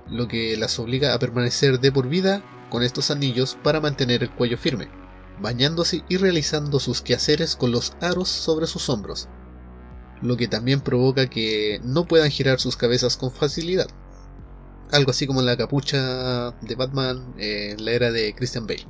lo 0.10 0.28
que 0.28 0.58
las 0.58 0.80
obliga 0.80 1.14
a 1.14 1.20
permanecer 1.20 1.80
de 1.80 1.92
por 1.92 2.08
vida 2.08 2.42
con 2.70 2.84
estos 2.84 3.12
anillos 3.12 3.58
para 3.64 3.80
mantener 3.80 4.24
el 4.24 4.32
cuello 4.32 4.58
firme, 4.58 4.88
bañándose 5.40 6.04
y 6.10 6.18
realizando 6.18 6.80
sus 6.80 7.02
quehaceres 7.02 7.56
con 7.56 7.72
los 7.72 7.94
aros 8.02 8.28
sobre 8.30 8.68
sus 8.68 8.90
hombros, 8.90 9.30
lo 10.22 10.36
que 10.38 10.48
también 10.48 10.82
provoca 10.82 11.28
que 11.30 11.80
no 11.84 12.06
puedan 12.06 12.32
girar 12.32 12.60
sus 12.60 12.76
cabezas 12.78 13.18
con 13.18 13.32
facilidad. 13.32 13.88
Algo 14.92 15.12
así 15.12 15.28
como 15.28 15.42
la 15.42 15.58
capucha 15.58 16.52
de 16.62 16.76
Batman 16.76 17.34
en 17.38 17.84
la 17.84 17.92
era 17.92 18.12
de 18.12 18.34
Christian 18.34 18.66
Bale 18.68 18.88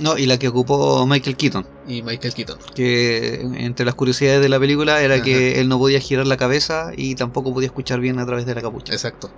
No, 0.00 0.16
y 0.16 0.26
la 0.26 0.38
que 0.38 0.46
ocupó 0.48 1.04
Michael 1.06 1.36
Keaton, 1.36 1.66
y 1.88 2.02
Michael 2.02 2.34
Keaton. 2.34 2.58
que 2.74 3.40
entre 3.40 3.84
las 3.84 3.94
curiosidades 3.96 4.40
de 4.40 4.48
la 4.48 4.60
película 4.60 5.02
era 5.02 5.16
Ajá. 5.16 5.24
que 5.24 5.60
él 5.60 5.68
no 5.68 5.78
podía 5.78 5.98
girar 6.00 6.26
la 6.26 6.36
cabeza 6.36 6.92
y 6.96 7.14
tampoco 7.16 7.52
podía 7.52 7.66
escuchar 7.66 7.98
bien 8.00 8.18
a 8.20 8.26
través 8.26 8.46
de 8.46 8.54
la 8.54 8.62
capucha. 8.62 8.92
Exacto. 8.92 9.30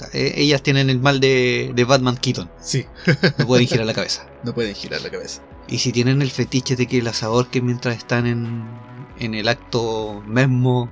O 0.00 0.04
sea, 0.04 0.08
e- 0.18 0.40
ellas 0.40 0.62
tienen 0.62 0.88
el 0.88 0.98
mal 1.00 1.20
de, 1.20 1.72
de 1.74 1.84
Batman 1.84 2.16
Keaton, 2.16 2.50
Sí, 2.60 2.86
no 3.38 3.46
pueden 3.46 3.66
girar 3.66 3.84
la 3.86 3.92
cabeza. 3.94 4.26
no 4.44 4.54
pueden 4.54 4.74
girar 4.74 5.02
la 5.02 5.10
cabeza. 5.10 5.42
Y 5.68 5.78
si 5.78 5.92
tienen 5.92 6.22
el 6.22 6.30
fetiche 6.30 6.74
de 6.74 6.86
que 6.86 7.02
las 7.02 7.22
ahorquen 7.22 7.66
mientras 7.66 7.96
están 7.96 8.26
en, 8.26 8.64
en 9.18 9.34
el 9.34 9.46
acto 9.48 10.22
mismo 10.26 10.90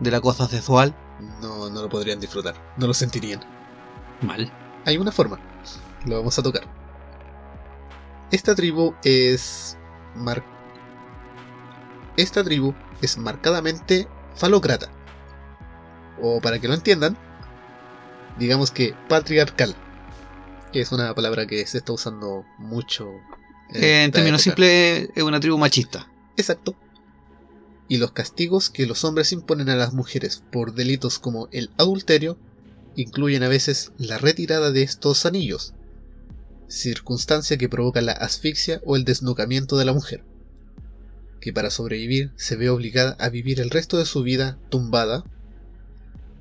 de 0.00 0.10
la 0.10 0.20
cosa 0.20 0.46
sexual, 0.46 0.94
No, 1.40 1.70
no 1.70 1.82
lo 1.82 1.88
podrían 1.88 2.20
disfrutar, 2.20 2.54
no 2.76 2.86
lo 2.86 2.94
sentirían. 2.94 3.40
mal. 4.22 4.52
Hay 4.84 4.98
una 4.98 5.10
forma, 5.12 5.38
lo 6.06 6.16
vamos 6.18 6.38
a 6.38 6.42
tocar. 6.42 6.62
Esta 8.30 8.54
tribu 8.54 8.94
es 9.04 9.76
mar- 10.14 10.44
Esta 12.16 12.44
tribu 12.44 12.74
es 13.02 13.16
marcadamente 13.18 14.06
falócrata. 14.36 14.88
O 16.22 16.40
para 16.40 16.58
que 16.58 16.68
lo 16.68 16.74
entiendan, 16.74 17.16
digamos 18.40 18.70
que 18.70 18.94
patriarcal, 19.08 19.76
que 20.72 20.80
es 20.80 20.90
una 20.92 21.14
palabra 21.14 21.46
que 21.46 21.64
se 21.66 21.78
está 21.78 21.92
usando 21.92 22.44
mucho. 22.58 23.10
Eh, 23.74 24.04
en 24.04 24.10
términos 24.10 24.42
simples, 24.42 25.10
es 25.14 25.22
una 25.22 25.38
tribu 25.38 25.58
machista. 25.58 26.10
Exacto. 26.36 26.74
Y 27.86 27.98
los 27.98 28.12
castigos 28.12 28.70
que 28.70 28.86
los 28.86 29.04
hombres 29.04 29.32
imponen 29.32 29.68
a 29.68 29.76
las 29.76 29.92
mujeres 29.92 30.42
por 30.50 30.74
delitos 30.74 31.18
como 31.18 31.48
el 31.52 31.70
adulterio 31.76 32.38
incluyen 32.96 33.42
a 33.42 33.48
veces 33.48 33.92
la 33.98 34.16
retirada 34.16 34.72
de 34.72 34.82
estos 34.82 35.26
anillos, 35.26 35.74
circunstancia 36.66 37.58
que 37.58 37.68
provoca 37.68 38.00
la 38.00 38.12
asfixia 38.12 38.80
o 38.84 38.96
el 38.96 39.04
desnucamiento 39.04 39.76
de 39.76 39.84
la 39.84 39.92
mujer, 39.92 40.24
que 41.40 41.52
para 41.52 41.70
sobrevivir 41.70 42.32
se 42.36 42.56
ve 42.56 42.70
obligada 42.70 43.16
a 43.18 43.28
vivir 43.28 43.60
el 43.60 43.70
resto 43.70 43.98
de 43.98 44.06
su 44.06 44.22
vida 44.22 44.58
tumbada 44.70 45.24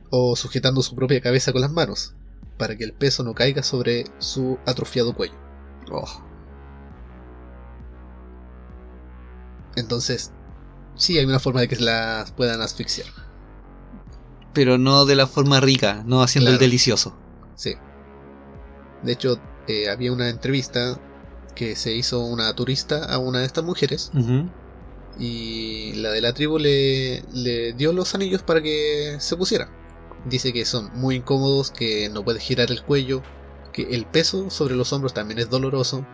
o 0.10 0.36
sujetando 0.36 0.82
su 0.82 0.96
propia 0.96 1.22
cabeza 1.22 1.51
con 1.51 1.62
las 1.62 1.72
manos, 1.72 2.16
para 2.58 2.75
que 2.78 2.84
el 2.84 2.94
peso 2.94 3.24
no 3.24 3.34
caiga 3.34 3.63
sobre 3.63 4.06
su 4.20 4.58
atrofiado 4.66 5.13
cuello. 5.13 5.36
Oh, 5.92 6.06
Entonces, 9.75 10.32
sí 10.96 11.18
hay 11.18 11.25
una 11.25 11.39
forma 11.39 11.62
de 11.62 11.68
que 11.68 11.78
las 11.78 12.32
puedan 12.32 12.62
asfixiar. 12.62 13.08
pero 14.54 14.78
no 14.78 15.06
de 15.06 15.16
la 15.16 15.28
forma 15.28 15.60
rica, 15.60 16.04
no 16.06 16.22
haciendo 16.22 16.51
el 16.51 16.58
delicioso. 16.58 17.16
Sí. 17.56 17.75
De 19.04 19.13
hecho, 19.13 19.39
eh, 19.68 19.89
había 19.89 20.12
una 20.12 20.30
entrevista 20.30 21.00
que 21.56 21.75
se 21.75 21.94
hizo 21.94 22.20
una 22.22 22.54
turista 22.56 23.06
a 23.06 23.20
una 23.20 23.39
de 23.39 23.46
estas 23.46 23.63
mujeres 23.63 24.12
y 25.18 25.94
la 25.96 26.12
de 26.12 26.22
la 26.22 26.34
tribu 26.34 26.58
le, 26.58 27.24
le 27.32 27.74
dio 27.74 27.94
los 27.94 28.16
anillos 28.16 28.42
para 28.44 28.62
que 28.62 29.18
se 29.20 29.38
pusiera. 29.38 29.70
Dice 30.26 30.52
que 30.54 30.66
son 30.66 30.92
muy 30.94 31.16
incómodos, 31.16 31.72
que 31.72 32.10
no 32.10 32.24
puede 32.24 32.40
girar 32.40 32.72
el 32.72 32.84
cuello, 32.84 33.22
que 33.72 33.84
el 33.92 34.06
peso 34.06 34.50
sobre 34.50 34.76
los 34.76 34.92
hombros 34.94 35.14
también 35.14 35.40
es 35.40 35.50
doloroso, 35.50 36.06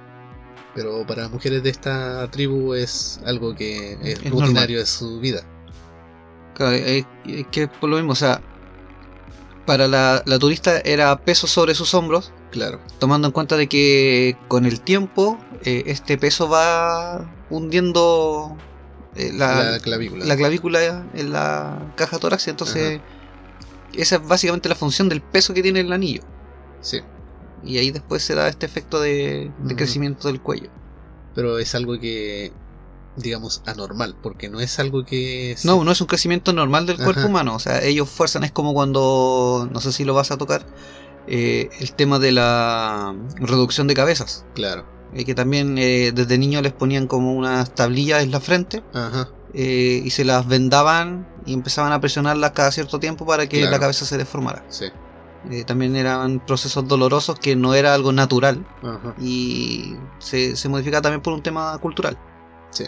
pero 0.76 1.06
para 1.08 1.24
las 1.24 1.32
mujeres 1.32 1.64
de 1.64 1.70
esta 1.70 2.30
tribu 2.30 2.74
es 2.74 3.20
algo 3.26 3.56
que 3.56 3.94
es, 4.04 4.20
Es 4.20 4.30
rutinario 4.30 4.80
de 4.80 4.86
su 4.86 5.20
vida. 5.20 5.42
Claro, 6.54 6.74
es, 6.76 7.06
es 7.26 7.48
que 7.48 7.68
por 7.68 7.90
lo 7.90 7.98
mismo, 7.98 8.12
o 8.12 8.16
sea, 8.16 8.42
para 9.66 9.88
la, 9.88 10.22
la 10.26 10.40
turista 10.40 10.80
era 10.82 11.18
peso 11.20 11.48
sobre 11.48 11.74
sus 11.76 11.94
hombros, 11.94 12.32
Claro, 12.52 12.80
tomando 13.00 13.28
en 13.28 13.32
cuenta 13.34 13.58
de 13.58 13.68
que 13.68 14.38
con 14.48 14.66
el 14.66 14.80
tiempo 14.80 15.38
eh, 15.64 15.84
este 15.88 16.18
peso 16.18 16.48
va 16.48 17.30
hundiendo 17.50 18.56
eh, 19.16 19.32
la, 19.34 19.72
la 19.72 19.80
clavícula. 19.80 20.26
la 20.26 20.38
clavícula 20.38 21.06
en 21.14 21.32
la 21.34 21.94
caja 21.96 22.18
torácica, 22.20 22.52
entonces 22.52 23.02
esa 24.02 24.16
es 24.18 24.28
básicamente 24.28 24.70
la 24.70 24.76
función 24.76 25.10
del 25.10 25.22
peso 25.22 25.54
que 25.54 25.62
tiene 25.64 25.80
el 25.82 25.92
anillo. 25.94 26.22
Sí, 26.82 27.00
Y 27.64 27.78
ahí 27.80 27.92
después 27.92 28.22
se 28.24 28.36
da 28.36 28.48
este 28.48 28.66
efecto 28.66 29.00
de, 29.02 29.52
crecimiento 29.76 30.28
del 30.28 30.42
cuello. 30.42 30.70
pero 31.34 31.58
es 31.60 31.74
algo 31.76 32.00
que, 32.00 32.52
digamos, 33.18 33.62
anormal, 33.66 34.16
porque 34.22 34.50
no 34.50 34.60
es 34.60 34.78
algo 34.80 35.04
que... 35.06 35.56
se- 35.58 35.68
No, 35.68 35.84
no 35.84 35.92
es 35.92 36.00
un 36.02 36.08
crecimiento 36.08 36.54
normal 36.54 36.86
del 36.86 36.98
cuerpo 36.98 37.26
humano. 37.28 37.56
O 37.56 37.60
sea, 37.60 37.82
ellos 37.84 38.10
fuerzan, 38.10 38.44
es 38.44 38.52
como 38.52 38.74
cuando, 38.74 39.68
no 39.72 39.82
sé 39.82 39.92
si 39.92 40.04
lo 40.06 40.14
vas 40.14 40.32
a 40.32 40.38
tocar, 40.38 40.66
eh, 41.28 41.70
el 41.80 41.94
tema 41.94 42.20
de 42.20 42.32
la 42.32 43.16
reducción 43.38 43.88
de 43.88 43.94
cabezas. 43.96 44.46
Claro. 44.54 44.86
Eh, 45.14 45.24
que 45.26 45.34
también 45.34 45.78
eh, 45.78 46.12
desde 46.14 46.38
niños 46.38 46.62
les 46.62 46.74
ponían 46.74 47.08
como 47.08 47.34
unas 47.34 47.74
tablillas 47.74 48.22
en 48.24 48.32
la 48.32 48.40
frente 48.42 48.84
Ajá. 48.94 49.30
Eh, 49.56 50.02
y 50.04 50.10
se 50.12 50.26
las 50.26 50.46
vendaban 50.48 51.28
y 51.46 51.54
empezaban 51.54 51.92
a 51.94 52.00
presionarlas 52.02 52.52
cada 52.52 52.72
cierto 52.72 53.00
tiempo 53.00 53.26
para 53.26 53.48
que 53.48 53.60
Claro. 53.60 53.72
la 53.72 53.80
cabeza 53.80 54.06
se 54.06 54.18
deformara. 54.18 54.64
Sí. 54.70 54.86
Eh, 55.50 55.64
también 55.64 55.96
eran 55.96 56.40
procesos 56.46 56.88
dolorosos 56.88 57.40
que 57.40 57.56
no 57.56 57.74
era 57.76 57.94
algo 57.94 58.12
natural 58.12 58.66
Ajá. 58.84 59.14
y 59.20 59.96
se, 60.20 60.56
se 60.56 60.68
modificaba 60.70 61.04
también 61.04 61.22
por 61.22 61.34
un 61.34 61.42
tema 61.44 61.78
cultural. 61.80 62.18
Sí. 62.72 62.86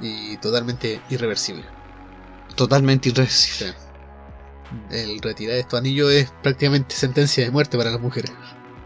Y 0.00 0.36
totalmente 0.38 1.00
irreversible. 1.10 1.64
Totalmente 2.54 3.08
irreversible. 3.10 3.72
Sí. 3.72 3.78
El 4.90 5.20
retirar 5.20 5.56
estos 5.58 5.78
anillos 5.78 6.10
es 6.10 6.32
prácticamente 6.42 6.94
sentencia 6.96 7.44
de 7.44 7.50
muerte 7.50 7.76
para 7.78 7.90
las 7.90 8.00
mujeres. 8.00 8.32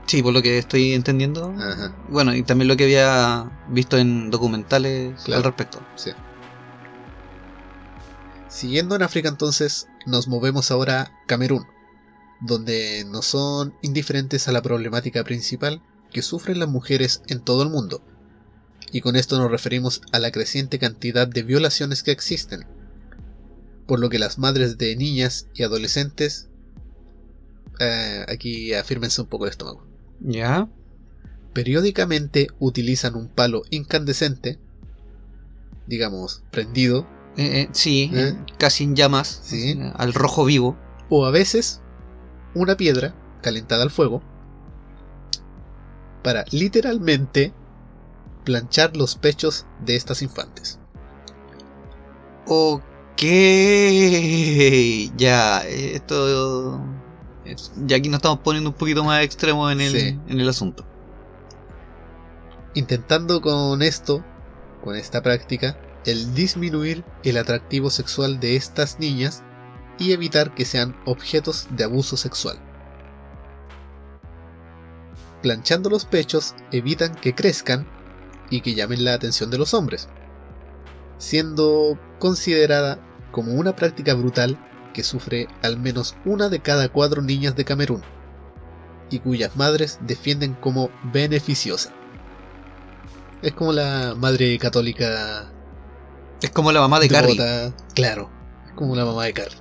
Sí, 0.07 0.23
por 0.23 0.33
lo 0.35 0.43
que 0.43 0.59
estoy 0.59 0.93
entendiendo. 0.93 1.55
Ajá. 1.59 1.95
Bueno, 2.09 2.35
y 2.35 2.43
también 2.43 2.69
lo 2.69 2.77
que 2.77 2.85
había 2.85 3.49
visto 3.69 3.97
en 3.97 4.29
documentales 4.31 5.23
Claro. 5.23 5.39
al 5.39 5.45
respecto. 5.45 5.81
Sí. 5.95 6.11
Siguiendo 8.51 8.97
en 8.97 9.03
África 9.03 9.29
entonces, 9.29 9.87
nos 10.07 10.27
movemos 10.27 10.71
ahora 10.73 11.03
a 11.03 11.27
Camerún, 11.27 11.67
donde 12.41 13.05
no 13.09 13.23
son 13.23 13.75
indiferentes 13.81 14.49
a 14.49 14.53
la 14.53 14.61
problemática 14.61 15.23
principal 15.23 15.83
que 16.13 16.21
sufren 16.21 16.59
las 16.59 16.69
mujeres 16.69 17.23
en 17.29 17.41
todo 17.41 17.63
el 17.63 17.71
mundo. 17.71 18.03
Y 18.91 19.03
con 19.03 19.15
esto 19.15 19.39
nos 19.39 19.53
referimos 19.53 20.03
a 20.11 20.19
la 20.19 20.33
creciente 20.33 20.81
cantidad 20.81 21.29
de 21.29 21.45
violaciones 21.45 22.03
que 22.03 22.11
existen, 22.11 22.67
por 23.87 24.01
lo 24.01 24.11
que 24.11 24.19
las 24.19 24.37
madres 24.37 24.79
de 24.79 24.97
niñas 24.97 25.47
y 25.55 25.63
adolescentes... 25.63 26.49
eh, 27.79 28.27
aquí 28.29 28.75
afírmense 28.75 29.21
un 29.21 29.29
poco 29.29 29.45
el 29.45 29.53
estómago. 29.53 29.87
Ya. 30.21 30.69
Periódicamente 31.55 32.49
utilizan 32.59 33.15
un 33.15 33.29
palo 33.29 33.63
incandescente, 33.71 34.59
digamos, 35.87 36.43
prendido, 36.51 37.07
Eh, 37.41 37.63
eh, 37.63 37.69
sí, 37.73 38.11
¿Eh? 38.13 38.37
casi 38.59 38.85
en 38.85 38.95
llamas. 38.95 39.41
Sí. 39.45 39.81
Al 39.97 40.13
rojo 40.13 40.45
vivo. 40.45 40.77
o 41.13 41.27
a 41.27 41.31
veces 41.33 41.81
una 42.55 42.77
piedra 42.77 43.15
calentada 43.43 43.83
al 43.83 43.91
fuego, 43.91 44.23
para 46.23 46.45
literalmente 46.53 47.53
planchar 48.45 48.97
los 48.97 49.17
pechos 49.17 49.67
de 49.85 49.97
estas 49.97 50.23
infantes. 50.23 50.79
Ok. 52.47 53.23
Ya, 55.17 55.61
esto. 55.67 56.81
es- 57.45 57.73
Ya 57.87 57.97
aquí 57.97 58.09
nos 58.09 58.19
estamos 58.19 58.39
poniendo 58.41 58.71
un 58.71 58.77
poquito 58.77 59.03
más 59.03 59.25
extremos 59.25 59.73
en 59.73 59.81
el, 59.81 59.93
Sí. 59.93 60.19
en 60.29 60.41
el 60.41 60.49
asunto. 60.49 60.85
intentando 62.75 63.41
con 63.41 63.83
esto, 63.83 64.25
con 64.85 64.95
esta 64.95 65.21
práctica, 65.23 65.77
el 66.05 66.35
disminuir 66.35 67.05
el 67.25 67.37
atractivo 67.37 67.91
sexual 67.91 68.41
de 68.41 68.57
estas 68.57 68.99
niñas 68.99 69.43
y 69.99 70.13
evitar 70.13 70.55
que 70.55 70.65
sean 70.65 70.97
objetos 71.05 71.69
de 71.71 71.85
abuso 71.85 72.17
sexual. 72.17 72.59
Planchando 75.43 75.91
los 75.91 76.05
pechos 76.05 76.55
evitan 76.71 77.15
que 77.15 77.35
crezcan 77.35 77.87
y 78.51 78.61
que 78.61 78.75
llamen 78.75 79.05
la 79.05 79.15
atención 79.15 79.51
de 79.51 79.59
los 79.59 79.75
hombres, 79.75 80.09
siendo 81.19 81.99
considerada 82.19 82.99
como 83.31 83.53
una 83.53 83.77
práctica 83.77 84.15
brutal 84.15 84.59
que 84.93 85.05
sufre 85.05 85.49
al 85.63 85.79
menos 85.79 86.17
una 86.25 86.49
de 86.49 86.61
cada 86.61 86.89
cuatro 86.89 87.23
niñas 87.23 87.55
de 87.57 87.65
Camerún 87.65 88.03
y 89.11 89.19
cuyas 89.21 89.57
madres 89.57 89.99
defienden 90.03 90.55
como 90.55 90.91
beneficiosa. 91.13 91.91
Es 93.43 93.53
como 93.53 93.73
la 93.73 94.15
madre 94.17 94.59
católica 94.59 95.51
Es 96.43 96.51
como 96.51 96.73
la 96.73 96.81
mamá 96.81 97.01
de 97.01 97.09
Carrie. 97.09 97.37
Claro, 97.95 98.31
es 98.67 98.73
como 98.75 98.95
la 98.97 99.05
mamá 99.05 99.25
de 99.25 99.33
Carrie. 99.33 99.59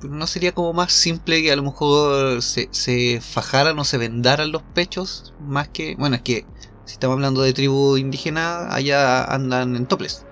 Pero 0.00 0.14
no 0.14 0.26
sería 0.26 0.52
como 0.52 0.72
más 0.72 0.92
simple 0.92 1.42
que 1.42 1.50
a 1.52 1.56
lo 1.56 1.62
mejor 1.62 2.42
se, 2.42 2.68
se 2.72 3.20
fajaran 3.22 3.78
o 3.78 3.84
se 3.84 3.96
vendaran 3.98 4.52
los 4.52 4.62
pechos. 4.62 5.34
Más 5.40 5.68
que. 5.68 5.96
Bueno, 5.96 6.16
es 6.16 6.22
que 6.22 6.44
si 6.84 6.94
estamos 6.94 7.14
hablando 7.14 7.42
de 7.42 7.52
tribu 7.52 7.96
indígena, 7.96 8.72
allá 8.74 9.24
andan 9.24 9.76
en 9.76 9.86
toples. 9.86 10.26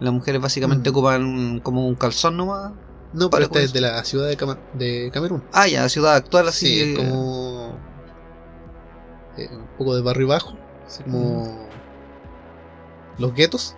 Las 0.00 0.12
mujeres 0.12 0.40
básicamente 0.40 0.90
Mm. 0.90 0.92
ocupan 0.92 1.60
como 1.60 1.86
un 1.88 1.94
calzón 1.94 2.36
nomás. 2.36 2.72
No, 3.12 3.30
pero 3.30 3.44
esta 3.46 3.60
es 3.60 3.72
de 3.72 3.80
la 3.80 4.04
ciudad 4.04 4.28
de, 4.28 5.10
Camerún. 5.12 5.42
Ah, 5.52 5.66
ya, 5.68 5.88
ciudad 5.88 6.14
actual 6.16 6.48
así. 6.48 6.66
Sí, 6.66 6.80
es 6.92 6.98
como. 6.98 7.78
eh, 9.38 9.48
un 9.50 9.66
poco 9.78 9.94
de 9.96 10.02
barrio 10.02 10.28
bajo. 10.28 10.54
Así 10.86 11.02
como. 11.02 11.66
Los 13.18 13.32
guetos. 13.34 13.74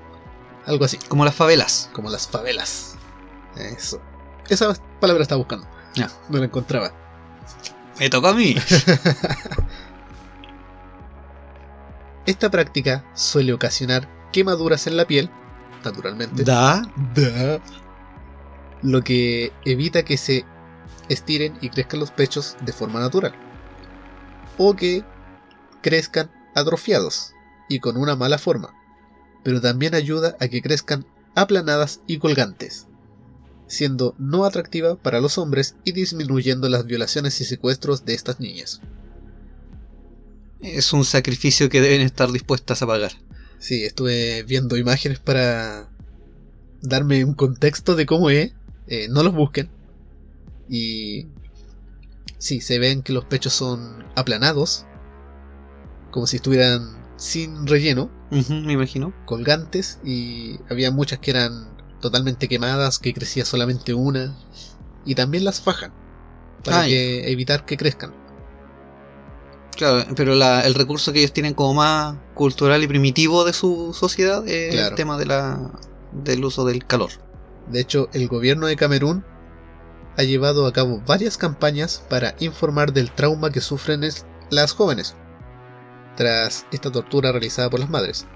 Algo 0.69 0.85
así. 0.85 0.99
como 1.09 1.25
las 1.25 1.35
favelas. 1.35 1.91
Como 1.93 2.11
las 2.11 2.29
favelas. 2.29 2.95
Eso. 3.57 4.01
Esa 4.49 4.75
palabra 5.01 5.23
estaba 5.23 5.39
buscando. 5.39 5.67
Ya. 5.95 6.11
No 6.29 6.39
la 6.39 6.45
encontraba. 6.45 6.93
Me 7.99 8.09
toca 8.11 8.29
a 8.31 8.35
mí. 8.35 8.55
Esta 12.27 12.51
práctica 12.51 13.05
suele 13.15 13.53
ocasionar 13.55 14.07
quemaduras 14.33 14.87
en 14.87 14.97
la 14.99 15.07
piel, 15.07 15.31
naturalmente. 15.83 16.45
da. 16.45 16.83
Da. 17.15 17.61
Lo 18.83 19.03
que 19.03 19.53
evita 19.65 20.05
que 20.05 20.19
se 20.19 20.45
estiren 21.09 21.57
y 21.63 21.71
crezcan 21.71 22.01
los 22.01 22.11
pechos 22.11 22.57
de 22.61 22.73
forma 22.73 23.01
natural. 23.01 23.35
O 24.59 24.77
que 24.77 25.03
crezcan 25.81 26.31
atrofiados 26.55 27.33
y 27.69 27.81
con 27.81 27.97
una 27.97 28.15
mala 28.15 28.37
forma. 28.39 28.75
Pero 29.45 29.61
también 29.61 29.95
ayuda 29.95 30.37
a 30.41 30.49
que 30.49 30.63
crezcan 30.63 31.07
aplanadas 31.35 32.01
y 32.07 32.19
colgantes, 32.19 32.87
siendo 33.67 34.15
no 34.19 34.45
atractiva 34.45 34.97
para 34.97 35.21
los 35.21 35.39
hombres 35.39 35.77
y 35.85 35.93
disminuyendo 35.93 36.69
las 36.69 36.85
violaciones 36.85 37.41
y 37.41 37.45
secuestros 37.45 38.05
de 38.05 38.15
estas 38.15 38.41
niñas. 38.41 38.81
Es 40.61 40.93
un 40.93 41.05
sacrificio 41.05 41.69
que 41.69 41.81
deben 41.81 42.01
estar 42.01 42.33
dispuestas 42.33 42.83
a 42.83 42.87
pagar. 42.87 43.13
Sí, 43.59 43.85
estuve 43.85 44.43
viendo 44.43 44.77
imágenes 44.77 45.19
para 45.19 45.89
darme 46.81 47.25
un 47.25 47.35
contexto 47.35 47.97
de 47.97 48.07
cómo 48.07 48.31
es. 48.31 48.53
Eh, 48.87 49.09
no 49.11 49.23
los 49.23 49.35
busquen. 49.35 49.69
Y 50.69 51.29
sí, 52.39 52.61
se 52.61 52.79
ven 52.79 53.03
que 53.03 53.13
los 53.13 53.25
pechos 53.25 53.53
son 53.53 54.05
aplanados, 54.17 54.85
como 56.11 56.27
si 56.27 56.37
estuvieran 56.37 56.98
sin 57.19 57.67
relleno, 57.67 58.11
me 58.31 58.73
imagino. 58.73 59.13
colgantes, 59.27 59.99
y 60.05 60.59
había 60.71 60.91
muchas 60.91 61.19
que 61.19 61.33
eran 61.33 61.77
totalmente 62.01 62.49
quemadas, 62.49 62.99
que 62.99 63.13
crecía 63.13 63.45
solamente 63.45 63.93
una, 63.93 64.35
y 65.05 65.15
también 65.15 65.45
las 65.45 65.61
fajan, 65.61 65.93
para 66.65 66.83
Ah, 66.83 66.87
que- 66.87 67.31
evitar 67.31 67.65
que 67.67 67.77
crezcan. 67.77 68.15
Claro, 69.77 70.05
pero 70.17 70.35
la- 70.35 70.63
el 70.63 70.75
recurso 70.75 71.13
que 71.13 71.21
ellos 71.21 71.33
tienen 71.33 71.55
como 71.55 71.75
más 71.75 72.17
cultural 72.35 72.83
y 72.83 72.89
primitivo 72.89 73.45
de 73.45 73.53
su 73.53 73.95
sociedad 73.95 74.47
es 74.49 74.75
Claro. 74.75 74.89
el 74.91 74.95
tema 74.95 75.19
de 75.19 75.27
la, 75.27 75.71
del 76.13 76.45
uso 76.45 76.65
del 76.65 76.85
calor. 76.87 77.11
De 77.69 77.81
hecho, 77.81 78.09
el 78.13 78.29
gobierno 78.29 78.67
de 78.67 78.77
Camerún 78.77 79.25
ha 80.17 80.23
llevado 80.25 80.67
a 80.67 80.73
cabo 80.73 81.01
varias 81.07 81.37
campañas 81.37 82.03
para 82.09 82.35
informar 82.41 82.93
del 82.93 83.11
trauma 83.13 83.51
que 83.51 83.61
sufren 83.61 84.01
las 84.51 84.73
jóvenes 84.73 85.15
tras 86.19 86.67
esta 86.73 86.91
tortura 86.91 87.31
realizada 87.31 87.71
por 87.71 87.79
las 87.79 87.89
madres, 87.91 88.27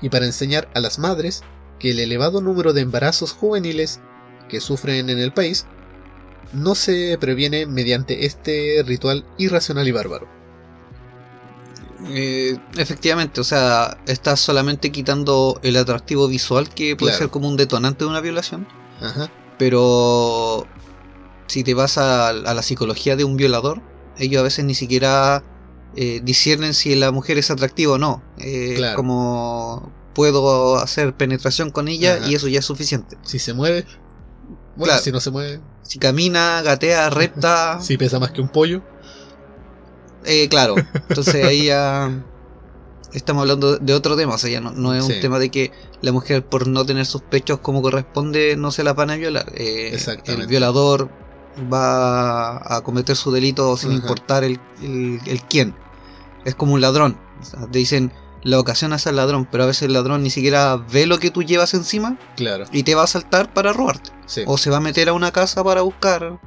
y 0.00 0.08
para 0.08 0.24
enseñar 0.24 0.68
a 0.74 0.80
las 0.80 0.98
madres 0.98 1.44
que 1.78 1.90
el 1.90 1.98
elevado 2.00 2.40
número 2.40 2.72
de 2.72 2.80
embarazos 2.80 3.32
juveniles 3.32 4.00
que 4.48 4.60
sufren 4.60 5.10
en 5.10 5.18
el 5.18 5.32
país 5.32 5.66
no 6.54 6.74
se 6.74 7.18
previene 7.20 7.66
mediante 7.66 8.24
este 8.24 8.82
ritual 8.86 9.26
irracional 9.36 9.86
y 9.86 9.92
bárbaro. 9.92 10.26
Eh, 12.08 12.56
efectivamente, 12.78 13.40
o 13.40 13.44
sea, 13.44 13.98
estás 14.06 14.40
solamente 14.40 14.90
quitando 14.90 15.58
el 15.62 15.76
atractivo 15.76 16.28
visual 16.28 16.68
que 16.70 16.96
puede 16.96 17.12
Claro. 17.12 17.24
ser 17.24 17.30
como 17.30 17.48
un 17.48 17.56
detonante 17.58 18.04
de 18.04 18.10
una 18.10 18.20
violación, 18.20 18.66
Ajá, 19.00 19.30
pero 19.58 20.66
si 21.48 21.64
te 21.64 21.74
vas 21.74 21.98
a, 21.98 22.28
a 22.28 22.54
la 22.54 22.62
psicología 22.62 23.16
de 23.16 23.24
un 23.24 23.36
violador, 23.36 23.82
ellos 24.18 24.40
a 24.40 24.44
veces 24.44 24.64
ni 24.64 24.74
siquiera 24.74 25.42
eh, 25.94 26.20
disciernen 26.22 26.74
si 26.74 26.94
la 26.94 27.10
mujer 27.12 27.38
es 27.38 27.50
atractiva 27.50 27.94
o 27.94 27.98
no. 27.98 28.22
Eh, 28.38 28.74
Claro. 28.76 28.96
Como 28.96 29.92
puedo 30.14 30.76
hacer 30.78 31.14
penetración 31.14 31.70
con 31.70 31.88
ella 31.88 32.16
Ajá. 32.16 32.30
y 32.30 32.34
eso 32.34 32.48
ya 32.48 32.58
es 32.60 32.64
suficiente. 32.64 33.16
si 33.22 33.38
se 33.38 33.52
mueve, 33.54 33.84
bueno, 34.76 34.84
Claro. 34.92 35.02
si 35.02 35.12
no 35.12 35.20
se 35.20 35.30
mueve, 35.30 35.60
Si 35.82 35.98
camina, 35.98 36.62
gatea, 36.62 37.10
repta, 37.10 37.78
si 37.82 37.96
pesa 37.96 38.18
más 38.18 38.30
que 38.32 38.40
un 38.40 38.48
pollo, 38.48 38.82
Eh, 40.24 40.48
claro, 40.48 40.74
entonces 41.08 41.44
ahí 41.44 41.66
ya 41.66 42.10
estamos 43.12 43.42
hablando 43.42 43.76
de 43.76 43.94
otro 43.94 44.16
tema, 44.16 44.34
o 44.34 44.38
sea, 44.38 44.50
ya 44.50 44.60
no, 44.60 44.72
no 44.72 44.92
es 44.94 45.04
un 45.04 45.20
tema 45.20 45.38
de 45.38 45.50
que 45.50 45.70
la 46.02 46.10
mujer 46.12 46.44
por 46.44 46.66
no 46.66 46.84
tener 46.84 47.06
sus 47.06 47.22
pechos 47.22 47.60
como 47.60 47.80
corresponde 47.80 48.56
no 48.56 48.70
se 48.72 48.82
la 48.84 48.92
van 48.92 49.10
a 49.10 49.16
violar. 49.16 49.46
Eh. 49.54 49.96
El 50.26 50.46
violador 50.48 51.08
va 51.72 52.56
a 52.76 52.80
cometer 52.82 53.16
su 53.16 53.30
delito 53.32 53.76
sin 53.76 53.92
importar 53.92 54.44
el, 54.44 54.60
el, 54.82 55.20
el 55.26 55.42
quién. 55.42 55.74
Es 56.44 56.54
como 56.54 56.74
un 56.74 56.80
ladrón. 56.80 57.18
O 57.40 57.44
sea, 57.44 57.66
te 57.66 57.78
dicen, 57.78 58.12
la 58.42 58.58
ocasión 58.60 58.92
es 58.92 59.06
el 59.06 59.16
ladrón, 59.16 59.46
pero 59.50 59.64
a 59.64 59.66
veces 59.66 59.82
el 59.82 59.92
ladrón 59.92 60.22
ni 60.22 60.30
siquiera 60.30 60.76
ve 60.76 61.06
lo 61.06 61.18
que 61.18 61.30
tú 61.30 61.42
llevas 61.42 61.74
encima 61.74 62.16
claro, 62.36 62.64
y 62.72 62.82
te 62.84 62.94
va 62.94 63.02
a 63.02 63.06
saltar 63.08 63.52
para 63.52 63.72
robarte. 63.72 64.10
sí, 64.26 64.42
O 64.46 64.56
se 64.58 64.70
va 64.70 64.76
a 64.78 64.80
meter 64.80 65.08
a 65.08 65.12
una 65.12 65.32
casa 65.32 65.62
para 65.64 65.82
buscar 65.82 66.38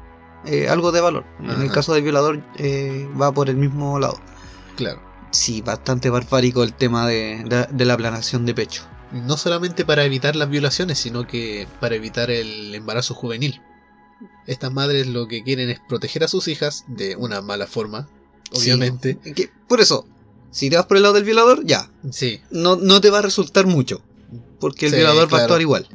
eh, 0.45 0.69
algo 0.69 0.91
de 0.91 1.01
valor. 1.01 1.25
En 1.41 1.61
el 1.61 1.71
caso 1.71 1.93
del 1.93 2.03
violador 2.03 2.41
eh, 2.57 3.07
va 3.19 3.31
por 3.33 3.49
el 3.49 3.57
mismo 3.57 3.99
lado. 3.99 4.19
claro. 4.75 5.01
Sí, 5.31 5.61
bastante 5.61 6.09
barbárico 6.09 6.63
el 6.63 6.73
tema 6.73 7.05
de, 7.07 7.43
de- 7.45 7.67
de 7.69 7.85
la 7.85 7.95
planación 7.95 8.47
de 8.47 8.55
pecho. 8.55 8.81
No 9.11 9.37
solamente 9.37 9.85
para 9.85 10.03
evitar 10.03 10.35
las 10.35 10.49
violaciones, 10.49 10.97
sino 10.97 11.27
que 11.27 11.67
para 11.79 11.93
evitar 11.95 12.31
el 12.31 12.73
embarazo 12.73 13.13
juvenil. 13.13 13.61
Estas 14.49 14.73
madres 14.73 15.05
lo 15.05 15.27
que 15.27 15.43
quieren 15.43 15.69
es 15.69 15.79
proteger 15.87 16.23
a 16.23 16.27
sus 16.27 16.47
hijas 16.47 16.83
de 16.87 17.15
una 17.15 17.41
mala 17.41 17.67
forma, 17.67 18.09
obviamente. 18.51 19.19
Sí. 19.23 19.33
Que- 19.33 19.49
por 19.67 19.79
eso, 19.79 20.07
si 20.49 20.69
te 20.71 20.75
vas 20.75 20.87
por 20.87 20.97
el 20.97 21.03
lado 21.03 21.13
del 21.13 21.23
violador, 21.23 21.63
ya, 21.65 21.91
Sí, 22.11 22.41
no, 22.49 22.75
no 22.75 22.99
te 22.99 23.11
va 23.11 23.19
a 23.19 23.21
resultar 23.21 23.67
mucho. 23.67 24.01
Porque 24.59 24.87
el 24.87 24.91
Sí, 24.91 24.97
violador 24.97 25.31
va 25.31 25.37
a 25.37 25.41
actuar 25.43 25.61
igual. 25.61 25.87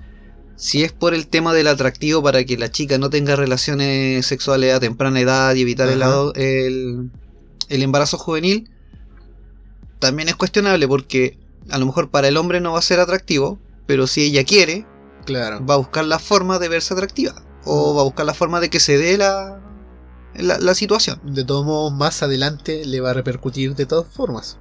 Si 0.57 0.85
es 0.85 0.93
por 0.93 1.15
el 1.15 1.27
tema 1.27 1.53
del 1.53 1.67
atractivo 1.67 2.23
para 2.23 2.45
que 2.45 2.57
la 2.57 2.71
chica 2.71 2.97
no 2.97 3.11
tenga 3.11 3.35
relaciones 3.35 4.25
sexuales 4.25 4.73
a 4.73 4.79
temprana 4.79 5.19
edad 5.21 5.53
y 5.57 5.63
evitar 5.63 5.89
el, 5.89 6.01
el, 6.37 7.11
el 7.69 7.83
embarazo 7.83 8.19
juvenil, 8.19 8.71
también 9.99 10.29
es 10.29 10.37
cuestionable 10.37 10.87
porque 10.87 11.39
a 11.71 11.79
lo 11.79 11.87
mejor 11.87 12.11
para 12.11 12.29
el 12.29 12.37
hombre 12.37 12.61
no 12.61 12.73
va 12.73 12.79
a 12.79 12.83
ser 12.83 13.01
atractivo, 13.01 13.59
pero 13.87 14.07
si 14.07 14.23
ella 14.27 14.45
quiere, 14.45 14.87
claro. 15.25 15.65
va 15.67 15.75
a 15.75 15.79
buscar 15.79 16.05
la 16.05 16.21
forma 16.21 16.59
de 16.61 16.69
verse 16.69 16.95
atractiva. 16.95 17.44
O 17.65 17.95
va 17.95 18.03
a 18.03 18.05
buscar 18.05 18.27
la 18.27 18.35
forma 18.35 18.61
de 18.61 18.71
que 18.71 18.81
se 18.81 18.99
dé 18.99 19.17
la, 19.17 19.61
la, 20.35 20.59
la 20.59 20.75
situación. 20.75 21.21
De 21.25 21.45
todos 21.45 21.65
modos, 21.65 21.93
más 21.93 22.23
adelante 22.23 22.85
le 22.85 23.01
va 23.01 23.11
a 23.11 23.15
repercutir 23.15 23.75
de 23.75 23.87
todas 23.87 24.07
formas. 24.13 24.59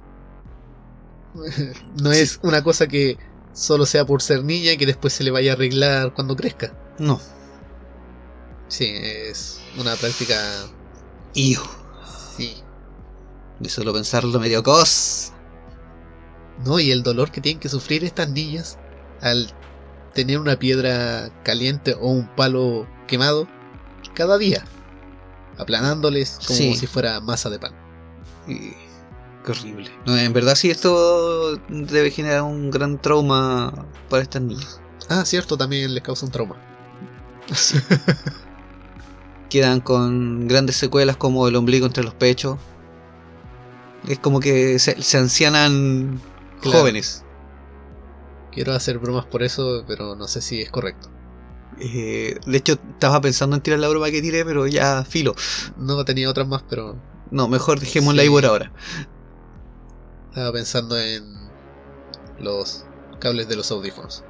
No 2.02 2.12
es 2.12 2.38
una 2.42 2.62
cosa 2.62 2.86
que 2.86 3.18
solo 3.52 3.86
sea 3.86 4.04
por 4.04 4.22
ser 4.22 4.44
niña 4.44 4.72
y 4.72 4.76
que 4.76 4.86
después 4.86 5.12
se 5.12 5.24
le 5.24 5.30
vaya 5.30 5.52
a 5.52 5.54
arreglar 5.54 6.14
cuando 6.14 6.36
crezca. 6.36 6.76
No. 6.98 7.20
Sí, 8.68 8.86
es 8.94 9.60
una 9.78 9.94
práctica. 9.96 10.36
Hijo. 11.34 11.68
Sí. 12.36 12.54
De 13.60 13.68
solo 13.68 13.92
pensarlo 13.92 14.38
medio 14.40 14.62
cos. 14.62 15.32
No, 16.64 16.78
y 16.78 16.90
el 16.90 17.02
dolor 17.02 17.30
que 17.30 17.40
tienen 17.40 17.60
que 17.60 17.68
sufrir 17.68 18.04
estas 18.04 18.30
niñas 18.30 18.78
al 19.20 19.52
tener 20.12 20.38
una 20.38 20.58
piedra 20.58 21.30
caliente 21.42 21.94
o 21.94 22.08
un 22.08 22.28
palo 22.36 22.86
quemado 23.06 23.46
cada 24.14 24.38
día, 24.38 24.64
aplanándoles 25.58 26.38
como 26.46 26.56
Sí. 26.58 26.74
si 26.76 26.86
fuera 26.86 27.20
masa 27.20 27.50
de 27.50 27.58
pan. 27.58 27.72
Y- 28.48 28.72
Qué 29.44 29.50
horrible. 29.52 29.90
No, 30.06 30.16
en 30.16 30.32
verdad 30.32 30.54
sí 30.54 30.70
esto 30.70 31.56
debe 31.68 32.10
generar 32.10 32.42
un 32.42 32.70
gran 32.70 32.98
trauma 32.98 33.72
para 34.08 34.22
estas 34.22 34.40
niñas. 34.40 34.80
Ah, 35.10 35.24
cierto, 35.26 35.58
también 35.58 35.92
les 35.92 36.02
causa 36.02 36.24
un 36.24 36.32
trauma. 36.32 36.56
Quedan 39.50 39.80
con 39.80 40.48
grandes 40.48 40.76
secuelas 40.76 41.16
como 41.16 41.46
el 41.46 41.56
ombligo 41.56 41.86
entre 41.86 42.02
los 42.02 42.14
pechos. 42.14 42.58
Es 44.08 44.18
como 44.18 44.40
que 44.40 44.78
se, 44.78 45.00
se 45.02 45.18
ancianan 45.18 46.20
Claro. 46.60 46.78
jóvenes. 46.80 47.22
Quiero 48.50 48.72
hacer 48.72 48.98
bromas 48.98 49.26
por 49.26 49.42
eso, 49.42 49.84
pero 49.86 50.14
no 50.16 50.26
sé 50.26 50.40
si 50.40 50.60
es 50.62 50.70
correcto. 50.70 51.10
Eh, 51.80 52.38
de 52.46 52.56
hecho, 52.56 52.78
estaba 52.92 53.20
pensando 53.20 53.56
en 53.56 53.62
tirar 53.62 53.80
la 53.80 53.88
broma 53.88 54.10
que 54.10 54.22
tiré, 54.22 54.44
pero 54.44 54.66
ya 54.66 55.04
filo. 55.04 55.34
No 55.76 56.04
tenía 56.04 56.30
otras 56.30 56.46
más, 56.46 56.62
pero 56.68 56.96
No, 57.30 57.48
mejor 57.48 57.80
dejémosla 57.80 58.22
Sí. 58.22 58.28
ahí 58.28 58.32
por 58.32 58.46
ahora. 58.46 58.72
estaba 60.30 60.52
pensando 60.52 60.98
en 60.98 61.24
los 62.40 62.84
cables 63.20 63.48
de 63.48 63.56
los 63.56 63.70
audífonos. 63.70 64.24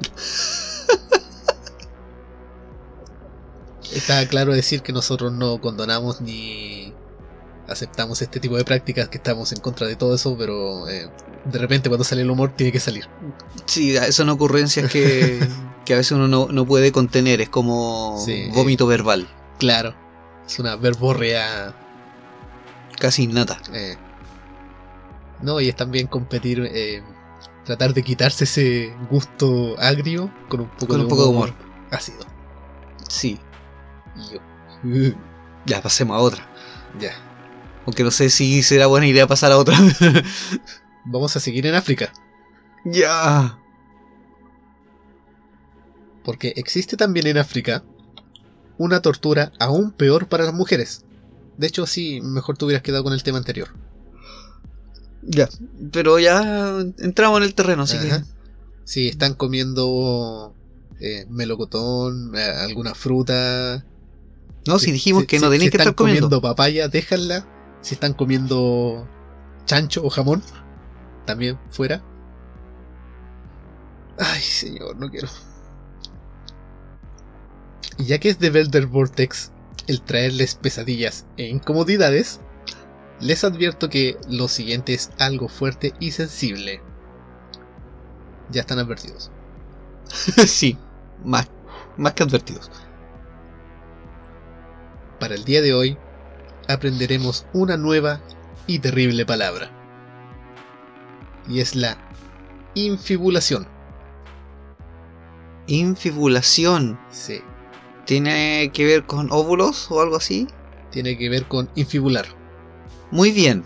Está 3.92 4.26
claro 4.28 4.52
decir 4.52 4.82
que 4.82 4.92
nosotros 4.92 5.32
no 5.32 5.60
condonamos 5.60 6.20
ni 6.20 6.92
aceptamos 7.68 8.20
este 8.22 8.40
tipo 8.40 8.56
de 8.56 8.64
prácticas, 8.64 9.08
que 9.08 9.18
estamos 9.18 9.52
en 9.52 9.60
contra 9.60 9.86
de 9.86 9.96
todo 9.96 10.14
eso, 10.14 10.36
pero 10.36 10.88
eh, 10.88 11.08
de 11.44 11.58
repente 11.58 11.88
cuando 11.88 12.04
sale 12.04 12.22
el 12.22 12.30
humor 12.30 12.52
tiene 12.56 12.72
que 12.72 12.80
salir. 12.80 13.08
Sí, 13.66 13.94
son 14.10 14.28
ocurrencias 14.30 14.90
que, 14.90 15.46
que 15.84 15.94
a 15.94 15.96
veces 15.96 16.12
uno 16.12 16.28
no, 16.28 16.48
no 16.50 16.64
puede 16.66 16.92
contener. 16.92 17.40
Es 17.40 17.48
como 17.48 18.20
Sí. 18.24 18.48
vómito 18.54 18.86
verbal, 18.86 19.28
Claro, 19.58 19.94
es 20.46 20.58
una 20.58 20.76
verborrea. 20.76 21.74
casi 22.98 23.24
innata. 23.24 23.58
eh, 23.72 23.96
no, 25.42 25.60
y 25.60 25.68
es 25.68 25.76
también 25.76 26.06
competir, 26.06 26.60
eh, 26.72 27.02
tratar 27.64 27.92
de 27.92 28.02
quitarse 28.02 28.44
ese 28.44 28.94
gusto 29.10 29.74
agrio 29.78 30.32
con 30.48 30.60
un 30.60 30.68
poco, 30.68 30.86
Con 30.86 30.96
de, 30.98 31.02
un 31.04 31.08
poco 31.08 31.22
de 31.24 31.28
humor. 31.28 31.54
ácido. 31.90 32.24
Sí, 33.08 33.38
Y 34.16 34.34
yo, 34.34 34.38
"Uh, 34.84 35.14
ya 35.66 35.82
pasemos 35.82 36.16
a 36.16 36.20
otra. 36.20 36.46
ya. 37.00 37.10
Aunque 37.86 38.02
no 38.04 38.10
sé 38.10 38.30
si 38.30 38.62
será 38.62 38.86
buena 38.86 39.06
idea 39.06 39.26
pasar 39.26 39.52
a 39.52 39.58
otra. 39.58 39.76
Vamos 41.04 41.36
a 41.36 41.40
seguir 41.40 41.66
en 41.66 41.74
África, 41.74 42.12
ya. 42.84 43.58
Porque 46.24 46.52
existe 46.56 46.96
también 46.96 47.26
en 47.26 47.38
África 47.38 47.84
una 48.78 49.00
tortura 49.02 49.52
aún 49.60 49.92
peor 49.92 50.26
para 50.28 50.44
las 50.44 50.54
mujeres. 50.54 51.04
De 51.58 51.66
hecho, 51.68 51.86
sí, 51.86 52.20
mejor 52.22 52.56
te 52.58 52.64
hubieras 52.64 52.82
quedado 52.82 53.04
con 53.04 53.12
el 53.12 53.22
tema 53.22 53.38
anterior. 53.38 53.68
Ya. 55.22 55.48
Pero 55.92 56.18
ya 56.18 56.80
entramos 56.98 57.38
en 57.38 57.44
el 57.44 57.54
terreno, 57.54 57.82
así 57.84 57.96
Ajá. 57.96 58.20
que. 58.20 58.24
Si 58.84 59.08
están 59.08 59.34
comiendo 59.34 60.54
eh, 61.00 61.26
melocotón, 61.30 62.32
eh, 62.36 62.42
alguna 62.42 62.94
fruta. 62.94 63.84
No, 64.66 64.78
si 64.78 64.90
dijimos 64.92 65.22
si- 65.22 65.26
que 65.28 65.38
si- 65.38 65.44
no 65.44 65.50
tenían 65.50 65.66
si 65.66 65.70
que 65.70 65.76
están 65.76 65.92
estar 65.92 65.94
comiendo. 65.94 66.40
papaya, 66.42 66.88
déjanla. 66.88 67.46
Si 67.80 67.94
están 67.94 68.14
comiendo 68.14 69.06
chancho 69.66 70.04
o 70.04 70.10
jamón, 70.10 70.42
también 71.26 71.58
fuera. 71.70 72.02
Ay, 74.18 74.40
señor, 74.42 74.96
no 74.96 75.10
quiero. 75.10 75.28
Y 77.98 78.04
ya 78.04 78.18
que 78.18 78.28
es 78.28 78.38
de 78.38 78.50
Belder 78.50 78.86
Vortex 78.86 79.52
el 79.86 80.02
traerles 80.02 80.54
pesadillas 80.54 81.26
e 81.36 81.44
incomodidades, 81.44 82.40
les 83.20 83.44
advierto 83.44 83.88
que 83.88 84.16
lo 84.28 84.48
siguiente 84.48 84.94
es 84.94 85.10
algo 85.18 85.48
fuerte 85.48 85.94
y 86.00 86.10
sensible. 86.12 86.82
Ya 88.50 88.62
están 88.62 88.78
advertidos. 88.78 89.30
sí, 90.46 90.78
más, 91.24 91.48
más 91.96 92.12
que 92.14 92.22
advertidos. 92.22 92.70
Para 95.20 95.34
el 95.34 95.44
día 95.44 95.62
de 95.62 95.74
hoy, 95.74 95.98
aprenderemos 96.68 97.46
una 97.52 97.76
nueva 97.76 98.20
y 98.66 98.78
terrible 98.78 99.24
palabra. 99.24 99.70
Y 101.48 101.60
es 101.60 101.74
la 101.74 101.96
infibulación. 102.74 103.66
Infibulación. 105.66 106.98
Sí, 107.10 107.42
¿Tiene 108.06 108.70
que 108.72 108.84
ver 108.84 109.04
con 109.06 109.30
óvulos 109.32 109.90
o 109.90 110.00
algo 110.00 110.16
así? 110.16 110.48
tiene 110.94 111.18
que 111.18 111.28
ver 111.28 111.46
con 111.48 111.68
infibular. 111.74 112.24
Muy 113.10 113.32
bien. 113.32 113.64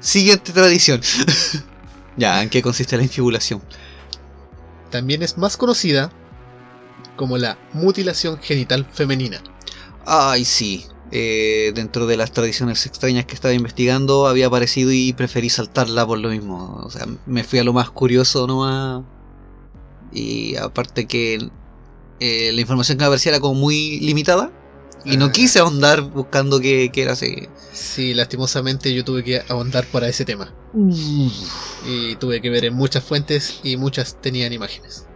Siguiente 0.00 0.52
tradición. 0.52 1.00
ya, 2.16 2.42
¿en 2.42 2.50
qué 2.50 2.60
consiste 2.60 2.96
la 2.96 3.04
infibulación? 3.04 3.62
También 4.90 5.22
es 5.22 5.38
más 5.38 5.56
conocida 5.56 6.10
como 7.16 7.38
la 7.38 7.56
mutilación 7.72 8.38
genital 8.38 8.84
femenina. 8.92 9.40
Ay, 10.04 10.44
sí. 10.44 10.86
Eh, 11.12 11.70
dentro 11.76 12.06
de 12.06 12.16
las 12.16 12.32
tradiciones 12.32 12.84
extrañas 12.86 13.26
que 13.26 13.34
estaba 13.34 13.54
investigando 13.54 14.26
había 14.26 14.48
aparecido 14.48 14.90
y 14.90 15.12
preferí 15.12 15.50
saltarla 15.50 16.04
por 16.04 16.18
lo 16.18 16.30
mismo. 16.30 16.80
O 16.84 16.90
sea, 16.90 17.06
me 17.26 17.44
fui 17.44 17.60
a 17.60 17.64
lo 17.64 17.72
más 17.72 17.90
curioso 17.90 18.48
nomás. 18.48 19.04
Y 20.12 20.56
aparte 20.56 21.06
que 21.06 21.48
eh, 22.20 22.50
la 22.52 22.60
información 22.60 22.98
que 22.98 23.02
me 23.02 23.06
aparecía 23.06 23.32
era 23.32 23.40
como 23.40 23.54
muy 23.54 24.00
limitada. 24.00 24.52
Y 25.06 25.18
no 25.18 25.26
Ah. 25.26 25.32
quise 25.32 25.58
ahondar 25.58 26.00
buscando 26.00 26.60
qué, 26.60 26.90
qué 26.90 27.02
era 27.02 27.12
así. 27.12 27.48
Sí, 27.72 28.14
lastimosamente 28.14 28.94
yo 28.94 29.04
tuve 29.04 29.22
que 29.22 29.42
ahondar 29.48 29.84
para 29.86 30.08
ese 30.08 30.24
tema. 30.24 30.54
Y 31.86 32.16
tuve 32.16 32.40
que 32.40 32.48
ver 32.48 32.64
en 32.64 32.74
muchas 32.74 33.04
fuentes 33.04 33.60
y 33.62 33.76
muchas 33.76 34.18
tenían 34.22 34.52
imágenes. 34.54 35.06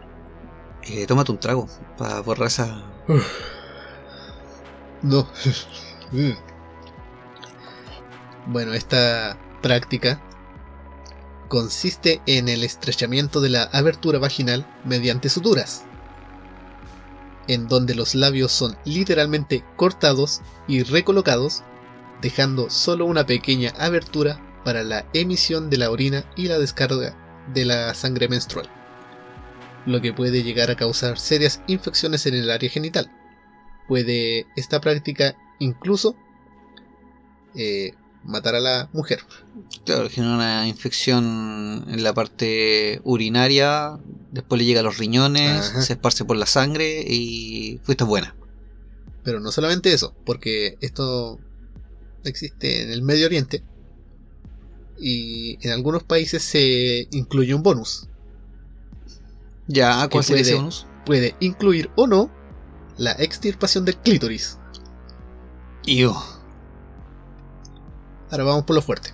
Eh, 0.83 1.07
tómate 1.07 1.33
un 1.33 1.39
trago 1.41 1.69
para 1.97 2.21
borrar 2.21 2.49
esa... 2.49 2.83
No. 5.01 5.27
bueno, 8.47 8.75
esta 8.75 9.39
práctica 9.63 10.21
consiste 11.49 12.21
en 12.27 12.49
el 12.49 12.63
estrechamiento 12.65 13.41
de 13.41 13.49
la 13.51 13.63
abertura 13.65 14.19
vaginal 14.19 14.67
mediante 14.85 15.29
suturas, 15.29 15.85
en 17.49 17.67
donde 17.67 17.95
los 17.95 18.15
labios 18.15 18.53
son 18.53 18.77
literalmente 18.85 19.65
cortados 19.77 20.43
y 20.69 20.83
recolocados, 20.83 21.63
dejando 22.21 22.71
solo 22.71 23.07
una 23.07 23.27
pequeña 23.27 23.71
abertura 23.79 24.41
para 24.65 24.85
la 24.85 25.07
emisión 25.15 25.71
de 25.71 25.79
la 25.79 25.91
orina 25.91 26.25
y 26.37 26.47
la 26.47 26.59
descarga 26.59 27.17
de 27.53 27.65
la 27.65 27.95
sangre 27.95 28.29
menstrual, 28.29 28.69
lo 29.87 30.01
que 30.01 30.13
puede 30.13 30.43
llegar 30.43 30.71
a 30.71 30.77
causar 30.77 31.19
serias 31.19 31.63
infecciones 31.67 32.27
en 32.27 32.35
el 32.35 32.51
área 32.51 32.69
genital. 32.69 33.11
Puede 33.89 34.47
esta 34.57 34.81
práctica 34.81 35.35
incluso 35.59 36.15
eh, 37.55 37.95
matar 38.25 38.55
a 38.55 38.61
la 38.61 38.89
mujer. 38.93 39.21
Claro, 39.85 40.09
genera 40.11 40.35
una 40.35 40.69
infección 40.69 41.85
en 41.89 42.03
la 42.03 42.13
parte 42.15 43.01
urinaria, 43.05 43.99
después 44.33 44.59
le 44.61 44.67
llega 44.67 44.81
a 44.81 44.83
los 44.85 44.99
riñones, 44.99 45.71
Ajá. 45.71 45.83
se 45.83 45.95
esparce 45.95 46.25
por 46.25 46.37
la 46.37 46.47
sangre 46.47 47.03
y 47.07 47.81
fuiste 47.85 48.05
buena. 48.05 48.35
Pero 49.25 49.41
no 49.41 49.51
solamente 49.53 49.93
eso, 49.93 50.15
porque 50.25 50.77
esto 50.81 51.39
existe 52.25 52.83
en 52.83 52.91
el 52.91 53.03
Medio 53.03 53.27
Oriente 53.27 53.63
y 54.99 55.59
en 55.67 55.73
algunos 55.73 56.03
países 56.03 56.43
se 56.43 57.09
incluye 57.13 57.55
un 57.55 57.63
bonus. 57.63 58.09
Ya, 59.67 60.09
¿cuál 60.09 60.25
sería 60.25 60.43
ese 60.43 60.53
puede- 60.53 60.61
bonus? 60.61 60.87
Puede 61.07 61.35
incluir 61.41 61.91
o 61.97 62.07
no 62.07 62.31
la 62.99 63.13
extirpación 63.13 63.85
del 63.85 63.97
clítoris. 63.97 64.59
Iu. 65.87 66.13
Ahora 68.31 68.45
vamos 68.45 68.65
por 68.65 68.77
lo 68.77 68.83
fuerte. 68.83 69.11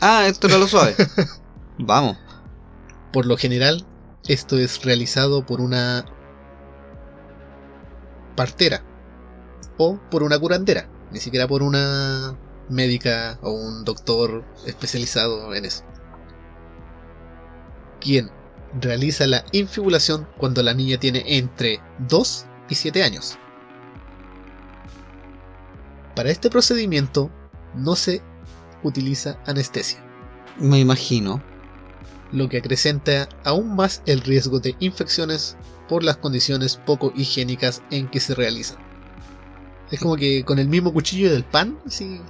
Ah, 0.00 0.26
esto 0.26 0.46
era 0.46 0.58
lo 0.58 0.68
suave. 0.68 0.94
Vamos. 1.78 2.16
Por 3.12 3.26
lo 3.26 3.36
general, 3.36 3.84
esto 4.28 4.58
es 4.58 4.84
realizado 4.84 5.44
por 5.44 5.60
una 5.60 6.04
partera 8.36 8.82
o 9.76 9.98
por 10.10 10.22
una 10.22 10.38
curandera. 10.38 10.88
ni 11.10 11.20
siquiera 11.20 11.48
por 11.48 11.62
una 11.62 12.36
médica 12.68 13.38
o 13.42 13.50
un 13.50 13.84
doctor 13.84 14.44
especializado 14.66 15.54
en 15.54 15.64
eso. 15.64 15.82
Quien 18.00 18.30
realiza 18.80 19.26
la 19.26 19.44
infibulación 19.52 20.28
cuando 20.36 20.62
la 20.62 20.74
niña 20.74 20.98
tiene 20.98 21.24
entre 21.38 21.80
2 22.08 22.46
y 22.68 22.74
7 22.74 23.02
años. 23.02 23.38
Para 26.14 26.30
este 26.30 26.50
procedimiento 26.50 27.30
no 27.74 27.96
se 27.96 28.22
utiliza 28.82 29.38
anestesia, 29.46 30.02
Me 30.58 30.78
imagino. 30.78 31.42
lo 32.32 32.48
que 32.48 32.58
acrecenta 32.58 33.28
aún 33.44 33.74
más 33.76 34.02
el 34.06 34.20
riesgo 34.20 34.60
de 34.60 34.74
infecciones 34.80 35.56
por 35.88 36.04
las 36.04 36.16
condiciones 36.18 36.76
poco 36.84 37.12
higiénicas 37.16 37.82
en 37.90 38.08
que 38.08 38.20
se 38.20 38.34
realizan. 38.34 38.76
Es 39.90 40.00
como 40.00 40.16
que 40.16 40.44
con 40.44 40.58
el 40.58 40.68
mismo 40.68 40.92
cuchillo 40.92 41.30
del 41.32 41.44
pan, 41.44 41.78
así, 41.86 42.20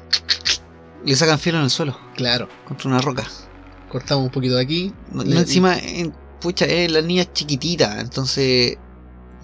Le 1.04 1.14
sacan 1.16 1.38
filo 1.38 1.58
en 1.58 1.64
el 1.64 1.70
suelo, 1.70 1.98
claro, 2.14 2.48
contra 2.66 2.88
una 2.88 3.00
roca. 3.00 3.24
cortamos 3.88 4.24
un 4.26 4.30
poquito 4.30 4.56
de 4.56 4.62
aquí. 4.62 4.92
No, 5.12 5.24
le- 5.24 5.34
no, 5.34 5.40
encima, 5.40 5.76
eh, 5.78 6.10
pucha, 6.40 6.66
eh, 6.66 6.88
la 6.88 7.00
niña 7.00 7.22
es 7.22 7.32
chiquitita, 7.32 8.00
entonces, 8.00 8.76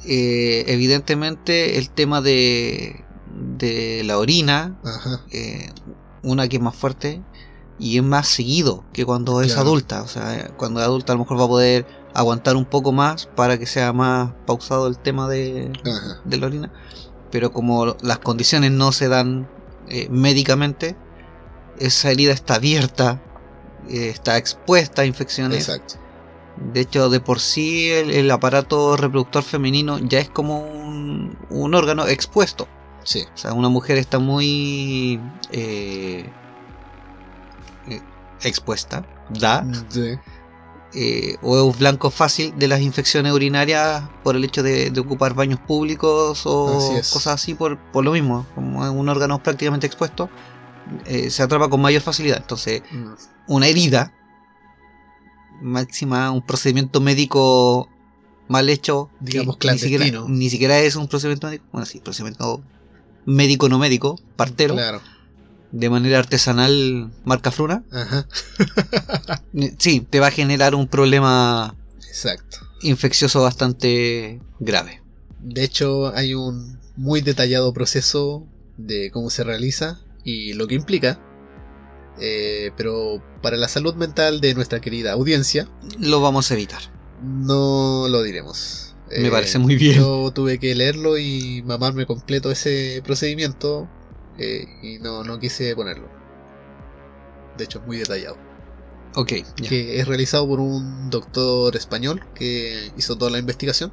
eh, 0.05 0.65
evidentemente, 0.69 1.79
el 1.79 1.91
tema 1.91 2.21
de, 2.21 3.03
de 3.57 4.03
la 4.05 4.19
orina, 4.19 4.79
Ajá, 4.85 5.25
eh, 5.33 5.71
una 6.25 6.49
que 6.49 6.57
es 6.57 6.63
más 6.63 6.75
fuerte 6.75 7.23
y 7.79 7.97
es 7.99 8.03
más 8.03 8.29
seguido 8.29 8.85
que 8.93 9.05
cuando 9.05 9.41
es 9.41 9.53
Claro. 9.55 9.69
adulta. 9.69 10.03
O 10.03 10.09
sea, 10.09 10.51
cuando 10.57 10.81
es 10.81 10.87
adulta 10.87 11.13
a 11.13 11.17
lo 11.17 11.21
mejor 11.21 11.39
va 11.41 11.45
a 11.45 11.49
poder 11.49 11.87
aguantar 12.15 12.57
un 12.57 12.65
poco 12.65 12.93
más 12.93 13.27
para 13.27 13.59
que 13.59 13.67
sea 13.67 13.93
más 13.93 14.33
pausado 14.47 14.87
el 14.87 14.99
tema 14.99 15.29
de, 15.29 15.73
ajá. 15.85 16.21
de 16.25 16.37
la 16.37 16.47
orina. 16.47 16.73
Pero 17.31 17.53
como 17.53 17.97
las 18.01 18.19
condiciones 18.21 18.71
no 18.71 18.93
se 18.93 19.09
dan 19.09 19.49
eh, 19.89 20.09
médicamente, 20.11 20.97
esa 21.79 22.11
herida 22.11 22.33
está 22.33 22.55
abierta, 22.55 23.21
eh, 23.89 24.09
está 24.09 24.37
expuesta 24.39 25.03
a 25.03 25.07
infecciones. 25.07 25.69
Exacto. 25.69 25.97
De 26.73 26.81
hecho, 26.81 27.11
de 27.11 27.19
por 27.19 27.41
sí 27.41 27.91
el, 27.91 28.13
el 28.13 28.31
aparato 28.31 28.97
reproductor 28.97 29.43
femenino 29.43 29.99
ya 29.99 30.21
es 30.21 30.31
como 30.31 30.61
un, 30.61 31.37
un 31.51 31.75
órgano 31.75 32.07
expuesto. 32.07 32.69
Sí. 33.05 33.25
O 33.35 33.37
sea, 33.37 33.53
una 33.53 33.69
mujer 33.69 33.99
está 33.99 34.19
muy 34.19 35.21
eh, 35.53 36.29
eh, 37.89 38.01
expuesta, 38.43 39.05
da, 39.31 39.65
Sí. 39.89 40.15
eh, 40.95 41.37
o 41.43 41.71
es 41.71 41.79
blanco 41.79 42.11
fácil 42.11 42.57
de 42.59 42.69
las 42.69 42.81
infecciones 42.81 43.33
urinarias 43.33 44.03
por 44.23 44.37
el 44.37 44.45
hecho 44.45 44.63
de, 44.63 44.91
de 44.91 45.01
ocupar 45.01 45.35
baños 45.35 45.61
públicos 45.61 46.43
o 46.47 46.77
Así 46.79 47.13
cosas 47.13 47.35
así 47.35 47.55
por, 47.55 47.79
por 47.93 48.05
lo 48.05 48.13
mismo. 48.13 48.47
Como 48.55 48.85
es 48.85 48.91
un 48.91 49.09
órgano 49.09 49.43
prácticamente 49.43 49.87
expuesto, 49.87 50.31
eh, 51.07 51.31
se 51.31 51.43
atrapa 51.43 51.69
con 51.69 51.81
mayor 51.81 52.03
facilidad. 52.03 52.39
Entonces, 52.39 52.83
Mm, 52.93 53.13
una 53.49 53.67
herida, 53.67 54.13
máxima, 55.61 56.31
un 56.31 56.43
procedimiento 56.43 57.01
médico 57.01 57.89
mal 58.49 58.69
hecho, 58.69 59.09
que 59.21 59.33
Digamos 59.33 59.57
ni 59.63 59.79
siquiera, 59.79 60.05
clandestino. 60.05 60.29
ni 60.29 60.51
siquiera 60.51 60.79
es 60.81 60.97
un 60.97 61.09
procedimiento 61.09 61.47
médico, 61.47 61.65
bueno, 61.73 61.87
sí, 61.87 62.01
procedimiento 62.01 62.63
médico 63.27 63.69
no 63.69 63.79
médico, 63.79 64.21
partero, 64.37 64.75
Claro. 64.75 65.01
de 65.73 65.91
manera 65.91 66.19
artesanal, 66.19 67.11
marca 67.25 67.51
fruna, 67.51 67.83
Ajá. 67.93 68.27
sí, 69.79 70.01
te 70.01 70.21
va 70.21 70.29
a 70.29 70.31
generar 70.31 70.75
un 70.75 70.87
problema 70.89 71.75
Exacto. 72.09 72.59
infeccioso 72.83 73.43
bastante 73.43 74.41
grave. 74.61 75.03
De 75.41 75.65
hecho, 75.65 76.15
hay 76.15 76.35
un 76.35 76.79
muy 76.97 77.21
detallado 77.21 77.73
proceso 77.73 78.47
de 78.77 79.11
cómo 79.13 79.31
se 79.31 79.45
realiza 79.45 80.01
y 80.25 80.53
lo 80.55 80.67
que 80.67 80.75
implica. 80.75 81.21
Eh, 82.21 82.71
pero 82.77 83.21
para 83.43 83.57
la 83.57 83.67
salud 83.69 83.95
mental 83.97 84.41
de 84.41 84.55
nuestra 84.55 84.81
querida 84.81 85.13
audiencia, 85.13 85.69
Lo 85.99 86.21
vamos 86.21 86.51
a 86.51 86.55
evitar. 86.55 86.81
no 87.23 88.07
lo 88.09 88.23
diremos. 88.23 88.94
Me 89.17 89.29
Eh, 89.29 89.31
parece 89.31 89.59
muy 89.59 89.77
bien. 89.77 89.97
Yo 89.97 90.31
tuve 90.33 90.59
que 90.59 90.75
leerlo 90.75 91.19
y 91.19 91.63
mamarme 91.67 92.07
completo 92.07 92.51
ese 92.51 93.01
procedimiento 93.05 93.89
eh, 94.39 94.67
y 94.83 94.99
no, 94.99 95.23
no 95.25 95.39
quise 95.39 95.75
ponerlo. 95.77 96.09
De 97.57 97.65
hecho, 97.65 97.79
es 97.81 97.87
muy 97.87 97.97
detallado. 97.99 98.37
Ok. 99.15 99.33
Que 99.69 100.01
es 100.01 100.09
realizado 100.09 100.47
por 100.49 100.59
un 100.59 101.09
doctor 101.11 101.77
español 101.77 102.21
que 102.35 102.91
hizo 102.97 103.17
toda 103.17 103.31
la 103.31 103.39
investigación. 103.39 103.93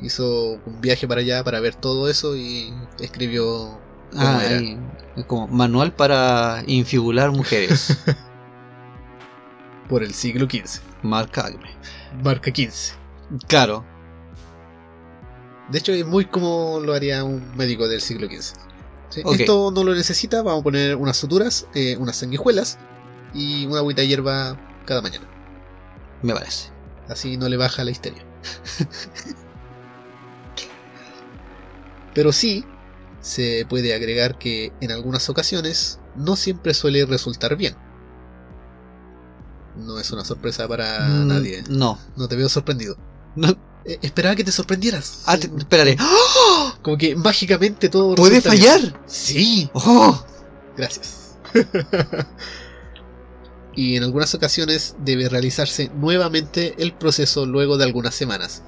Hizo 0.00 0.60
un 0.66 0.80
viaje 0.80 1.08
para 1.08 1.22
allá 1.22 1.42
para 1.42 1.60
ver 1.60 1.74
todo 1.74 2.08
eso 2.10 2.36
y 2.36 2.72
escribió 3.00 3.78
Ah, 4.16 4.42
era. 4.44 5.26
como 5.26 5.48
manual 5.48 5.92
para 5.94 6.62
infibular 6.66 7.30
mujeres. 7.30 7.98
por 9.88 10.02
el 10.02 10.12
siglo 10.14 10.46
XV, 10.48 10.80
Marca 11.02 11.50
marca 12.22 12.50
15. 12.50 12.94
Claro, 13.46 13.84
De 15.70 15.78
hecho, 15.78 15.92
es 15.92 16.06
muy 16.06 16.24
como 16.26 16.80
lo 16.80 16.94
haría 16.94 17.24
un 17.24 17.54
médico 17.56 17.88
del 17.88 18.00
siglo 18.00 18.26
XV. 18.26 18.54
Esto 19.40 19.70
no 19.70 19.84
lo 19.84 19.94
necesita, 19.94 20.42
vamos 20.42 20.60
a 20.60 20.64
poner 20.64 20.96
unas 20.96 21.16
suturas, 21.16 21.66
eh, 21.74 21.96
unas 21.98 22.16
sanguijuelas 22.16 22.78
y 23.34 23.66
una 23.66 23.78
agüita 23.78 24.02
de 24.02 24.08
hierba 24.08 24.58
cada 24.86 25.02
mañana. 25.02 25.26
me 26.22 26.32
parece. 26.34 26.70
Así 27.08 27.36
no 27.36 27.48
le 27.48 27.56
baja 27.56 27.84
la 27.84 27.90
histeria. 27.90 28.24
Pero 32.14 32.32
sí, 32.32 32.64
se 33.20 33.66
puede 33.68 33.94
agregar 33.94 34.38
que 34.38 34.72
en 34.80 34.90
algunas 34.90 35.28
ocasiones 35.28 36.00
no 36.16 36.36
siempre 36.36 36.74
suele 36.74 37.04
resultar 37.06 37.56
bien. 37.56 37.74
No 39.76 39.98
es 40.00 40.10
una 40.10 40.24
sorpresa 40.24 40.66
para 40.66 41.08
Mm, 41.08 41.28
nadie. 41.28 41.64
No. 41.68 41.98
No 42.16 42.28
te 42.28 42.36
veo 42.36 42.48
sorprendido. 42.48 42.96
no. 43.36 43.67
Eh, 43.84 43.98
esperaba 44.02 44.34
que 44.36 44.44
te 44.44 44.52
sorprendieras. 44.52 45.22
Ah, 45.26 45.36
te- 45.38 45.50
espérate. 45.56 45.96
¡Oh! 46.00 46.72
Como 46.82 46.96
que 46.98 47.16
mágicamente 47.16 47.88
todo 47.88 48.14
¿Puede 48.14 48.40
bien. 48.40 48.42
fallar? 48.42 49.00
Sí, 49.06 49.70
¡Oh! 49.72 50.24
gracias. 50.76 51.36
y 53.74 53.96
en 53.96 54.02
algunas 54.04 54.34
ocasiones 54.34 54.96
debe 54.98 55.28
realizarse 55.28 55.90
nuevamente 55.94 56.74
el 56.78 56.92
proceso 56.94 57.46
luego 57.46 57.76
de 57.78 57.84
algunas 57.84 58.14
semanas. 58.14 58.62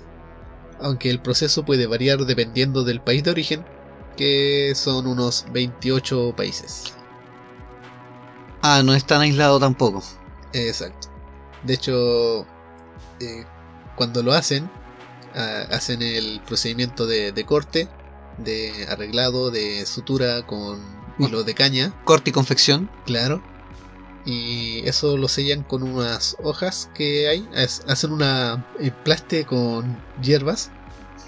Aunque 0.80 1.10
el 1.10 1.20
proceso 1.20 1.64
puede 1.64 1.86
variar 1.86 2.18
dependiendo 2.24 2.84
del 2.84 3.00
país 3.00 3.22
de 3.24 3.30
origen, 3.30 3.64
que 4.16 4.72
son 4.74 5.06
unos 5.06 5.44
28 5.52 6.34
países. 6.36 6.94
Ah, 8.62 8.82
no 8.84 8.94
es 8.94 9.04
tan 9.04 9.20
aislado 9.20 9.58
tampoco. 9.58 10.02
Exacto. 10.52 11.08
De 11.64 11.74
hecho, 11.74 12.42
eh, 13.20 13.44
cuando 13.96 14.22
lo 14.22 14.32
hacen, 14.32 14.70
hacen 15.34 16.02
el 16.02 16.40
procedimiento 16.46 17.06
de, 17.06 17.32
de 17.32 17.44
corte, 17.44 17.88
de 18.38 18.86
arreglado, 18.88 19.50
de 19.50 19.84
sutura 19.86 20.46
con 20.46 20.80
hilo 21.18 21.44
de 21.44 21.54
caña, 21.54 21.94
Corte 22.04 22.30
y 22.30 22.32
confección. 22.32 22.90
claro. 23.06 23.42
Y 24.26 24.86
eso 24.86 25.16
lo 25.16 25.28
sellan 25.28 25.62
con 25.62 25.82
unas 25.82 26.36
hojas 26.42 26.90
que 26.94 27.26
hay. 27.28 27.48
es- 27.54 27.80
Hacen 27.88 28.12
una 28.12 28.66
emplaste 28.78 29.46
con 29.46 29.96
hierbas. 30.22 30.70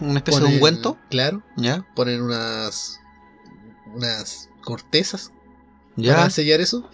Una 0.00 0.18
especie 0.18 0.40
de 0.40 0.46
ponen- 0.46 0.54
ungüento. 0.56 0.98
Claro. 1.08 1.42
¿Ya? 1.56 1.86
Ponen 1.96 2.20
unas, 2.20 2.98
unas 3.94 4.50
cortezas 4.62 5.32
¿Ya? 5.96 6.16
para 6.16 6.28
sellar 6.30 6.60
eso, 6.60 6.86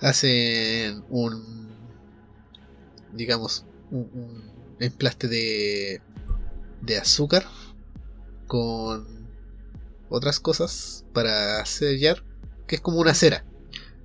hacen 0.00 1.04
un, 1.10 1.76
digamos, 3.12 3.64
un, 3.90 4.08
un 4.14 4.52
emplaste 4.80 5.28
de, 5.28 6.00
de 6.82 6.98
azúcar 6.98 7.46
con 8.46 9.06
otras 10.10 10.40
cosas 10.40 11.04
para 11.14 11.64
sellar, 11.64 12.22
que 12.66 12.76
es 12.76 12.80
como 12.80 12.98
una 12.98 13.14
cera. 13.14 13.44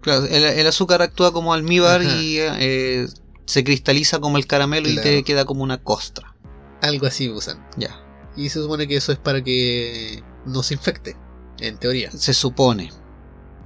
Claro, 0.02 0.26
el, 0.26 0.46
el 0.46 0.68
azúcar 0.68 1.02
actúa 1.02 1.34
como 1.34 1.54
almíbar 1.54 2.02
Ajá. 2.02 2.22
y 2.22 2.38
eh, 2.40 3.08
se 3.46 3.64
cristaliza 3.64 4.20
como 4.20 4.38
el 4.38 4.48
caramelo 4.48 4.90
y 4.90 4.96
te 4.96 5.24
queda 5.24 5.44
como 5.44 5.64
una 5.64 5.84
costra. 5.84 6.36
Algo 6.82 7.08
así 7.08 7.30
usan. 7.30 7.66
Ya. 7.76 8.00
Y 8.38 8.50
se 8.50 8.62
supone 8.62 8.88
que 8.88 8.96
eso 8.96 9.12
es 9.12 9.18
para 9.18 9.44
que 9.44 10.24
no 10.46 10.64
se 10.64 10.76
infecte, 10.76 11.18
en 11.60 11.78
teoría. 11.78 12.12
Se 12.12 12.34
supone. 12.34 12.92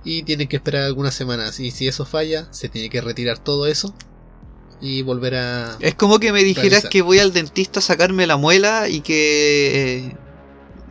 Y 0.04 0.24
tienen 0.24 0.48
que 0.48 0.56
esperar 0.56 0.84
algunas 0.84 1.14
semanas. 1.14 1.60
Y 1.60 1.70
si 1.72 1.88
eso 1.88 2.06
falla, 2.06 2.48
se 2.52 2.70
tiene 2.70 2.90
que 2.90 3.02
retirar 3.02 3.38
todo 3.38 3.68
eso 3.68 3.94
y 4.82 5.04
volver 5.04 5.36
a... 5.36 5.78
Es 5.80 5.94
como 5.96 6.20
que 6.20 6.32
me 6.34 6.44
dijeras 6.44 6.70
Realizar. 6.72 6.90
que 6.90 7.02
voy 7.04 7.20
al 7.20 7.32
dentista 7.34 7.80
a 7.80 7.84
sacarme 7.84 8.26
la 8.28 8.36
muela 8.38 8.90
y 8.90 9.02
que 9.02 10.08
eh, 10.08 10.18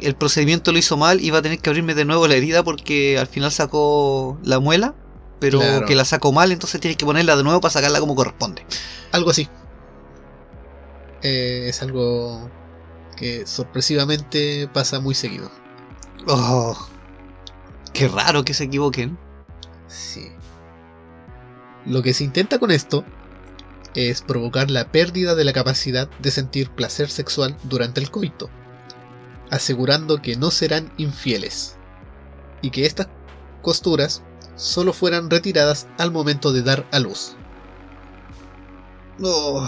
el 0.00 0.14
procedimiento 0.14 0.70
lo 0.72 0.78
hizo 0.78 0.96
mal 0.96 1.20
y 1.20 1.30
va 1.30 1.38
a 1.38 1.42
tener 1.42 1.58
que 1.58 1.70
abrirme 1.70 1.94
de 1.94 2.04
nuevo 2.04 2.28
la 2.28 2.34
herida 2.36 2.62
porque 2.62 3.18
al 3.18 3.26
final 3.26 3.50
sacó 3.50 4.38
la 4.44 4.60
muela, 4.60 4.94
pero 5.40 5.58
Claro. 5.58 5.86
que 5.86 5.94
la 5.96 6.04
sacó 6.04 6.30
mal, 6.32 6.52
entonces 6.52 6.80
tienes 6.80 6.96
que 6.96 7.04
ponerla 7.04 7.36
de 7.36 7.42
nuevo 7.42 7.60
para 7.60 7.72
sacarla 7.72 7.98
como 8.00 8.14
corresponde. 8.14 8.64
Algo 9.12 9.30
así. 9.30 9.48
Eh, 11.22 11.66
es 11.68 11.82
algo 11.82 12.48
que 13.16 13.46
sorpresivamente 13.46 14.68
pasa 14.72 15.00
muy 15.00 15.14
seguido. 15.14 15.50
Oh, 16.26 16.76
Qué 17.92 18.06
raro 18.08 18.44
que 18.44 18.54
se 18.54 18.64
equivoquen. 18.64 19.18
Sí. 19.88 20.28
Lo 21.86 22.02
que 22.02 22.14
se 22.14 22.22
intenta 22.24 22.58
con 22.58 22.70
esto 22.70 23.04
es 23.94 24.22
provocar 24.22 24.70
la 24.70 24.92
pérdida 24.92 25.34
de 25.34 25.44
la 25.44 25.52
capacidad 25.52 26.08
de 26.20 26.30
sentir 26.30 26.70
placer 26.70 27.10
sexual 27.10 27.56
durante 27.64 28.00
el 28.00 28.10
coito, 28.10 28.50
asegurando 29.50 30.22
que 30.22 30.36
no 30.36 30.50
serán 30.50 30.92
infieles 30.96 31.76
y 32.62 32.70
que 32.70 32.86
estas 32.86 33.08
costuras 33.62 34.22
solo 34.56 34.92
fueran 34.92 35.30
retiradas 35.30 35.86
al 35.98 36.10
momento 36.10 36.52
de 36.52 36.62
dar 36.62 36.86
a 36.92 36.98
luz. 36.98 37.36
Oh. 39.22 39.66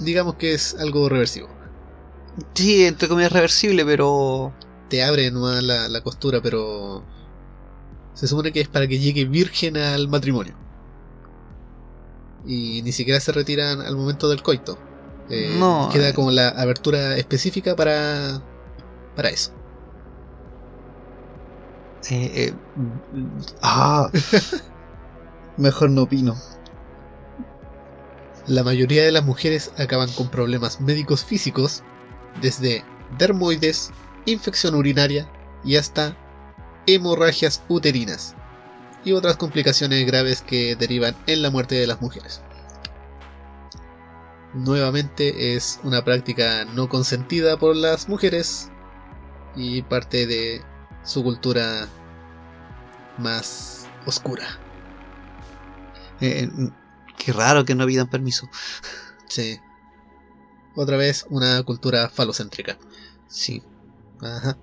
Digamos 0.00 0.36
que 0.36 0.54
es 0.54 0.76
algo 0.78 1.08
reversivo. 1.08 1.48
Sí, 2.54 2.84
entre 2.84 3.08
comillas 3.08 3.32
reversible, 3.32 3.84
pero. 3.84 4.52
Te 4.88 5.02
abre 5.02 5.30
nomás 5.30 5.62
la, 5.62 5.88
la 5.88 6.00
costura, 6.00 6.40
pero 6.40 7.04
se 8.14 8.26
supone 8.26 8.52
que 8.52 8.62
es 8.62 8.68
para 8.68 8.86
que 8.86 8.98
llegue 8.98 9.26
virgen 9.26 9.76
al 9.76 10.08
matrimonio. 10.08 10.56
Y 12.46 12.82
ni 12.82 12.92
siquiera 12.92 13.20
se 13.20 13.32
retiran 13.32 13.80
al 13.80 13.96
momento 13.96 14.28
del 14.28 14.42
coito. 14.42 14.78
Eh, 15.30 15.56
No, 15.58 15.90
Queda 15.92 16.12
como 16.14 16.30
la 16.30 16.48
abertura 16.48 17.16
específica 17.16 17.76
para, 17.76 18.42
para 19.14 19.30
eso. 19.30 19.52
Eh, 22.10 22.30
eh, 22.34 22.54
ah. 23.62 24.10
Mejor 25.56 25.90
no 25.90 26.02
opino. 26.02 26.36
La 28.46 28.62
mayoría 28.62 29.04
de 29.04 29.12
las 29.12 29.24
mujeres 29.24 29.72
acaban 29.76 30.08
con 30.12 30.30
problemas 30.30 30.80
médicos 30.80 31.24
físicos, 31.24 31.82
desde 32.40 32.82
dermoides, 33.18 33.90
infección 34.24 34.74
urinaria 34.74 35.28
y 35.64 35.76
hasta 35.76 36.16
hemorragias 36.86 37.62
uterinas 37.68 38.37
y 39.08 39.12
otras 39.12 39.38
complicaciones 39.38 40.04
graves 40.06 40.42
que 40.42 40.76
derivan 40.76 41.16
en 41.26 41.40
la 41.40 41.50
muerte 41.50 41.76
de 41.76 41.86
las 41.86 42.02
mujeres. 42.02 42.42
Nuevamente 44.52 45.54
es 45.56 45.80
una 45.82 46.04
práctica 46.04 46.66
no 46.66 46.90
consentida 46.90 47.58
por 47.58 47.74
las 47.74 48.08
mujeres 48.08 48.70
y 49.56 49.80
parte 49.82 50.26
de 50.26 50.62
su 51.04 51.22
cultura 51.22 51.88
más 53.16 53.88
oscura. 54.04 54.46
Eh, 56.20 56.50
qué 57.16 57.32
raro 57.32 57.64
que 57.64 57.74
no 57.74 57.86
pidan 57.86 58.10
permiso. 58.10 58.50
Sí. 59.26 59.58
Otra 60.74 60.98
vez 60.98 61.24
una 61.30 61.62
cultura 61.62 62.10
falocéntrica. 62.10 62.76
Sí, 63.26 63.62
Ajá. 64.20 64.58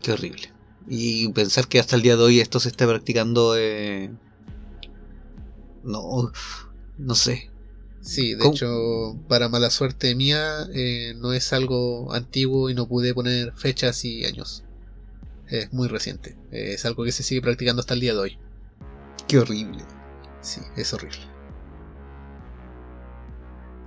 qué 0.00 0.12
horrible. 0.12 0.52
Y 0.92 1.28
pensar 1.32 1.68
que 1.68 1.78
hasta 1.78 1.94
el 1.94 2.02
día 2.02 2.16
de 2.16 2.22
hoy 2.24 2.40
esto 2.40 2.58
se 2.60 2.68
esté 2.68 2.86
practicando. 2.86 3.54
Eh... 3.56 4.10
No, 5.84 6.32
no 6.98 7.14
sé. 7.14 7.48
Sí, 8.02 8.32
de 8.34 8.38
¿Cómo? 8.40 8.52
hecho, 8.54 9.16
para 9.28 9.48
mala 9.48 9.70
suerte 9.70 10.14
mía, 10.14 10.66
eh, 10.74 11.14
no 11.16 11.32
es 11.32 11.52
algo 11.52 12.12
antiguo 12.12 12.68
y 12.70 12.74
no 12.74 12.88
pude 12.88 13.14
poner 13.14 13.52
fechas 13.54 14.04
y 14.04 14.24
años. 14.24 14.64
Es 15.46 15.72
muy 15.72 15.86
reciente. 15.88 16.36
Es 16.50 16.84
algo 16.86 17.04
que 17.04 17.12
se 17.12 17.22
sigue 17.22 17.40
practicando 17.42 17.80
hasta 17.80 17.94
el 17.94 18.00
día 18.00 18.14
de 18.14 18.18
hoy. 18.18 18.38
Qué 19.28 19.38
horrible. 19.38 19.84
Sí, 20.40 20.60
es 20.76 20.92
horrible. 20.92 21.20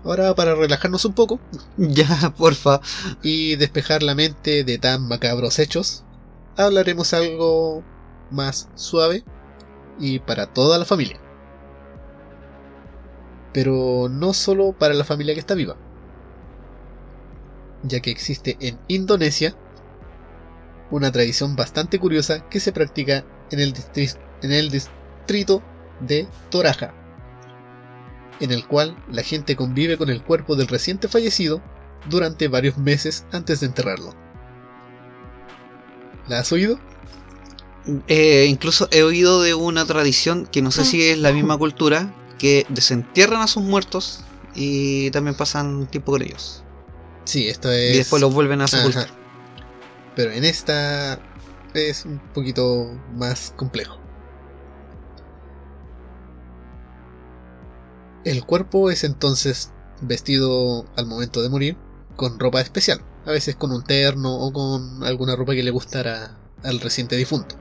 Ahora, 0.03 0.35
para 0.35 0.55
relajarnos 0.55 1.05
un 1.05 1.13
poco 1.13 1.39
Ya, 1.77 2.33
porfa. 2.37 2.81
y 3.21 3.55
despejar 3.55 4.03
la 4.03 4.15
mente 4.15 4.63
de 4.63 4.77
tan 4.77 5.07
macabros 5.07 5.59
hechos, 5.59 6.03
hablaremos 6.57 7.13
algo 7.13 7.83
más 8.31 8.69
suave 8.75 9.23
y 9.99 10.19
para 10.19 10.47
toda 10.47 10.77
la 10.77 10.85
familia. 10.85 11.19
Pero 13.53 14.09
no 14.09 14.33
solo 14.33 14.73
para 14.73 14.93
la 14.93 15.03
familia 15.03 15.33
que 15.33 15.39
está 15.39 15.53
viva, 15.53 15.75
ya 17.83 17.99
que 17.99 18.11
existe 18.11 18.57
en 18.59 18.79
Indonesia 18.87 19.55
una 20.89 21.11
tradición 21.11 21.55
bastante 21.55 21.99
curiosa 21.99 22.47
que 22.49 22.59
se 22.59 22.71
practica 22.71 23.25
en 23.51 23.59
el, 23.59 23.73
en 24.41 24.51
el 24.51 24.69
distrito 24.69 25.61
de 25.99 26.27
Toraja, 26.49 26.93
en 28.39 28.51
el 28.51 28.67
cual 28.67 28.97
la 29.11 29.23
gente 29.23 29.55
convive 29.55 29.97
con 29.97 30.09
el 30.09 30.23
cuerpo 30.23 30.55
del 30.55 30.67
reciente 30.67 31.07
fallecido 31.07 31.61
durante 32.09 32.47
varios 32.47 32.77
meses 32.77 33.25
antes 33.31 33.59
de 33.59 33.67
enterrarlo. 33.67 34.22
¿La 36.27 36.39
has 36.39 36.51
oído? 36.51 36.79
Eh, 38.07 38.47
incluso 38.49 38.87
he 38.91 39.03
oído 39.03 39.41
de 39.41 39.53
una 39.53 39.85
tradición 39.85 40.45
que 40.45 40.61
no 40.61 40.71
sé 40.71 40.85
si 40.85 41.03
es 41.03 41.17
la 41.17 41.33
misma 41.33 41.57
cultura, 41.57 42.13
que 42.37 42.65
desentierran 42.69 43.41
a 43.41 43.47
sus 43.47 43.63
muertos 43.63 44.23
y 44.55 45.11
también 45.11 45.35
pasan 45.35 45.87
tiempo 45.87 46.13
con 46.13 46.21
ellos. 46.21 46.63
Sí, 47.25 47.47
esto 47.49 47.71
es. 47.71 47.95
Y 47.95 47.97
después 47.97 48.21
los 48.21 48.33
vuelven 48.33 48.61
a 48.61 48.67
sepultar. 48.67 49.07
Pero 50.15 50.31
en 50.31 50.45
esta 50.45 51.19
es 51.73 52.05
un 52.05 52.19
poquito 52.33 52.97
más 53.15 53.53
complejo. 53.55 53.99
El 58.23 58.45
cuerpo 58.45 58.89
es 58.89 59.03
entonces 59.03 59.71
vestido 60.01 60.85
al 60.95 61.05
momento 61.05 61.41
de 61.41 61.49
morir 61.49 61.77
con 62.15 62.39
ropa 62.39 62.61
especial, 62.61 63.01
a 63.25 63.31
veces 63.31 63.55
con 63.55 63.71
un 63.71 63.83
terno 63.83 64.35
o 64.35 64.51
con 64.51 65.03
alguna 65.03 65.35
ropa 65.35 65.53
que 65.53 65.63
le 65.63 65.71
gustara 65.71 66.37
al 66.63 66.79
reciente 66.79 67.15
difunto, 67.15 67.55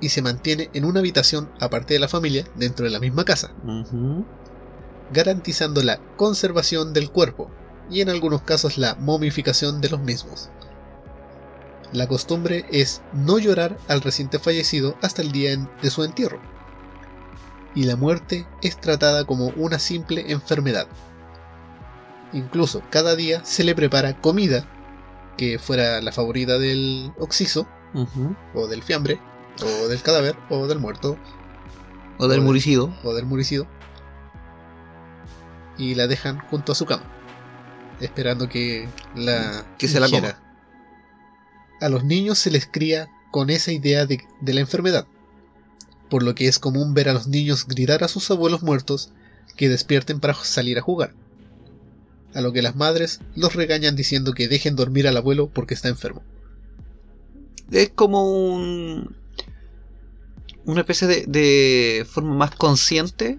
y 0.00 0.08
se 0.10 0.22
mantiene 0.22 0.70
en 0.74 0.84
una 0.84 1.00
habitación 1.00 1.50
aparte 1.60 1.94
de 1.94 2.00
la 2.00 2.08
familia 2.08 2.44
dentro 2.56 2.84
de 2.84 2.90
la 2.90 3.00
misma 3.00 3.24
casa, 3.24 3.52
garantizando 5.12 5.82
la 5.82 6.00
conservación 6.16 6.92
del 6.92 7.10
cuerpo 7.10 7.50
y 7.90 8.00
en 8.00 8.10
algunos 8.10 8.42
casos 8.42 8.78
la 8.78 8.94
momificación 8.96 9.80
de 9.80 9.88
los 9.88 10.00
mismos. 10.00 10.50
La 11.92 12.06
costumbre 12.06 12.66
es 12.70 13.00
no 13.14 13.38
llorar 13.38 13.78
al 13.88 14.02
reciente 14.02 14.38
fallecido 14.38 14.96
hasta 15.00 15.22
el 15.22 15.32
día 15.32 15.56
de 15.80 15.90
su 15.90 16.04
entierro. 16.04 16.38
Y 17.74 17.84
la 17.84 17.96
muerte 17.96 18.46
es 18.60 18.78
tratada 18.78 19.24
como 19.24 19.46
una 19.56 19.78
simple 19.78 20.30
enfermedad. 20.32 20.86
Incluso 22.32 22.82
cada 22.90 23.16
día 23.16 23.44
se 23.44 23.64
le 23.64 23.74
prepara 23.74 24.20
comida 24.20 24.66
que 25.36 25.58
fuera 25.58 26.00
la 26.02 26.12
favorita 26.12 26.58
del 26.58 27.12
oxiso, 27.18 27.66
o 28.54 28.66
del 28.66 28.82
fiambre, 28.82 29.18
o 29.62 29.88
del 29.88 30.02
cadáver, 30.02 30.36
o 30.50 30.66
del 30.66 30.78
muerto, 30.78 31.16
O 32.18 32.28
del 32.28 32.40
muricido. 32.40 32.92
o 33.04 33.14
del 33.14 33.24
muricido 33.26 33.66
y 35.78 35.94
la 35.94 36.08
dejan 36.08 36.40
junto 36.50 36.72
a 36.72 36.74
su 36.74 36.86
cama, 36.86 37.04
esperando 38.00 38.48
que 38.48 38.88
la 39.14 39.64
Que 39.78 39.86
se 39.88 40.00
la 40.00 40.06
ingiera. 40.08 40.42
A 41.80 41.88
los 41.88 42.02
niños 42.04 42.38
se 42.38 42.50
les 42.50 42.66
cría 42.66 43.08
con 43.30 43.48
esa 43.50 43.70
idea 43.70 44.04
de, 44.04 44.26
de 44.40 44.54
la 44.54 44.60
enfermedad, 44.60 45.06
por 46.10 46.24
lo 46.24 46.34
que 46.34 46.48
es 46.48 46.58
común 46.58 46.94
ver 46.94 47.08
a 47.08 47.12
los 47.12 47.28
niños 47.28 47.66
gritar 47.66 48.02
a 48.02 48.08
sus 48.08 48.28
abuelos 48.30 48.62
muertos 48.62 49.12
que 49.56 49.68
despierten 49.68 50.18
para 50.18 50.34
salir 50.34 50.78
a 50.78 50.82
jugar. 50.82 51.14
A 52.34 52.40
lo 52.40 52.52
que 52.52 52.62
las 52.62 52.76
madres 52.76 53.20
los 53.34 53.54
regañan 53.54 53.96
diciendo 53.96 54.32
que 54.32 54.48
dejen 54.48 54.76
dormir 54.76 55.08
al 55.08 55.16
abuelo 55.16 55.48
porque 55.48 55.74
está 55.74 55.88
enfermo. 55.88 56.22
Es 57.70 57.90
como 57.90 58.30
un. 58.54 59.16
Una 60.64 60.80
especie 60.80 61.06
de, 61.06 61.24
de 61.26 62.06
forma 62.08 62.34
más 62.34 62.54
consciente 62.54 63.38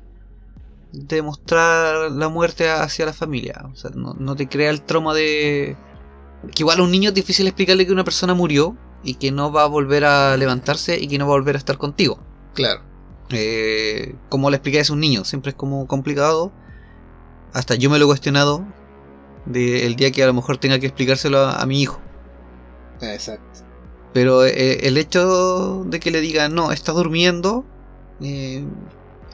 de 0.91 1.21
mostrar 1.21 2.11
la 2.11 2.29
muerte 2.29 2.69
hacia 2.69 3.05
la 3.05 3.13
familia. 3.13 3.61
O 3.71 3.75
sea, 3.75 3.91
no, 3.91 4.15
no 4.15 4.35
te 4.35 4.47
crea 4.49 4.71
el 4.71 4.81
trauma 4.81 5.13
de. 5.13 5.77
Que 6.55 6.63
igual 6.63 6.79
a 6.79 6.83
un 6.83 6.91
niño 6.91 7.09
es 7.09 7.15
difícil 7.15 7.47
explicarle 7.47 7.85
que 7.85 7.91
una 7.91 8.03
persona 8.03 8.33
murió 8.33 8.75
y 9.03 9.15
que 9.15 9.31
no 9.31 9.51
va 9.51 9.63
a 9.63 9.67
volver 9.67 10.05
a 10.05 10.35
levantarse 10.37 10.99
y 10.99 11.07
que 11.07 11.17
no 11.17 11.27
va 11.27 11.33
a 11.33 11.37
volver 11.39 11.55
a 11.55 11.59
estar 11.59 11.77
contigo. 11.77 12.19
Claro, 12.53 12.81
Eh, 13.29 14.15
¿Cómo 14.29 14.49
le 14.49 14.57
explicáis 14.57 14.89
a 14.89 14.93
un 14.93 14.99
niño? 14.99 15.23
Siempre 15.25 15.51
es 15.51 15.55
como 15.55 15.85
complicado. 15.87 16.51
Hasta 17.53 17.75
yo 17.75 17.89
me 17.89 17.99
lo 17.99 18.05
he 18.05 18.07
cuestionado. 18.07 18.65
De 19.45 19.85
el 19.85 19.95
día 19.95 20.11
que 20.11 20.23
a 20.23 20.27
lo 20.27 20.33
mejor 20.33 20.57
tenga 20.57 20.79
que 20.79 20.87
explicárselo 20.87 21.39
a, 21.39 21.61
a 21.61 21.65
mi 21.65 21.81
hijo. 21.81 22.01
exacto. 23.01 23.63
Pero 24.13 24.45
eh, 24.45 24.87
el 24.87 24.97
hecho 24.97 25.83
de 25.85 25.99
que 25.99 26.11
le 26.11 26.21
digan, 26.21 26.55
no, 26.55 26.71
estás 26.71 26.95
durmiendo, 26.95 27.69
eh, 28.21 28.65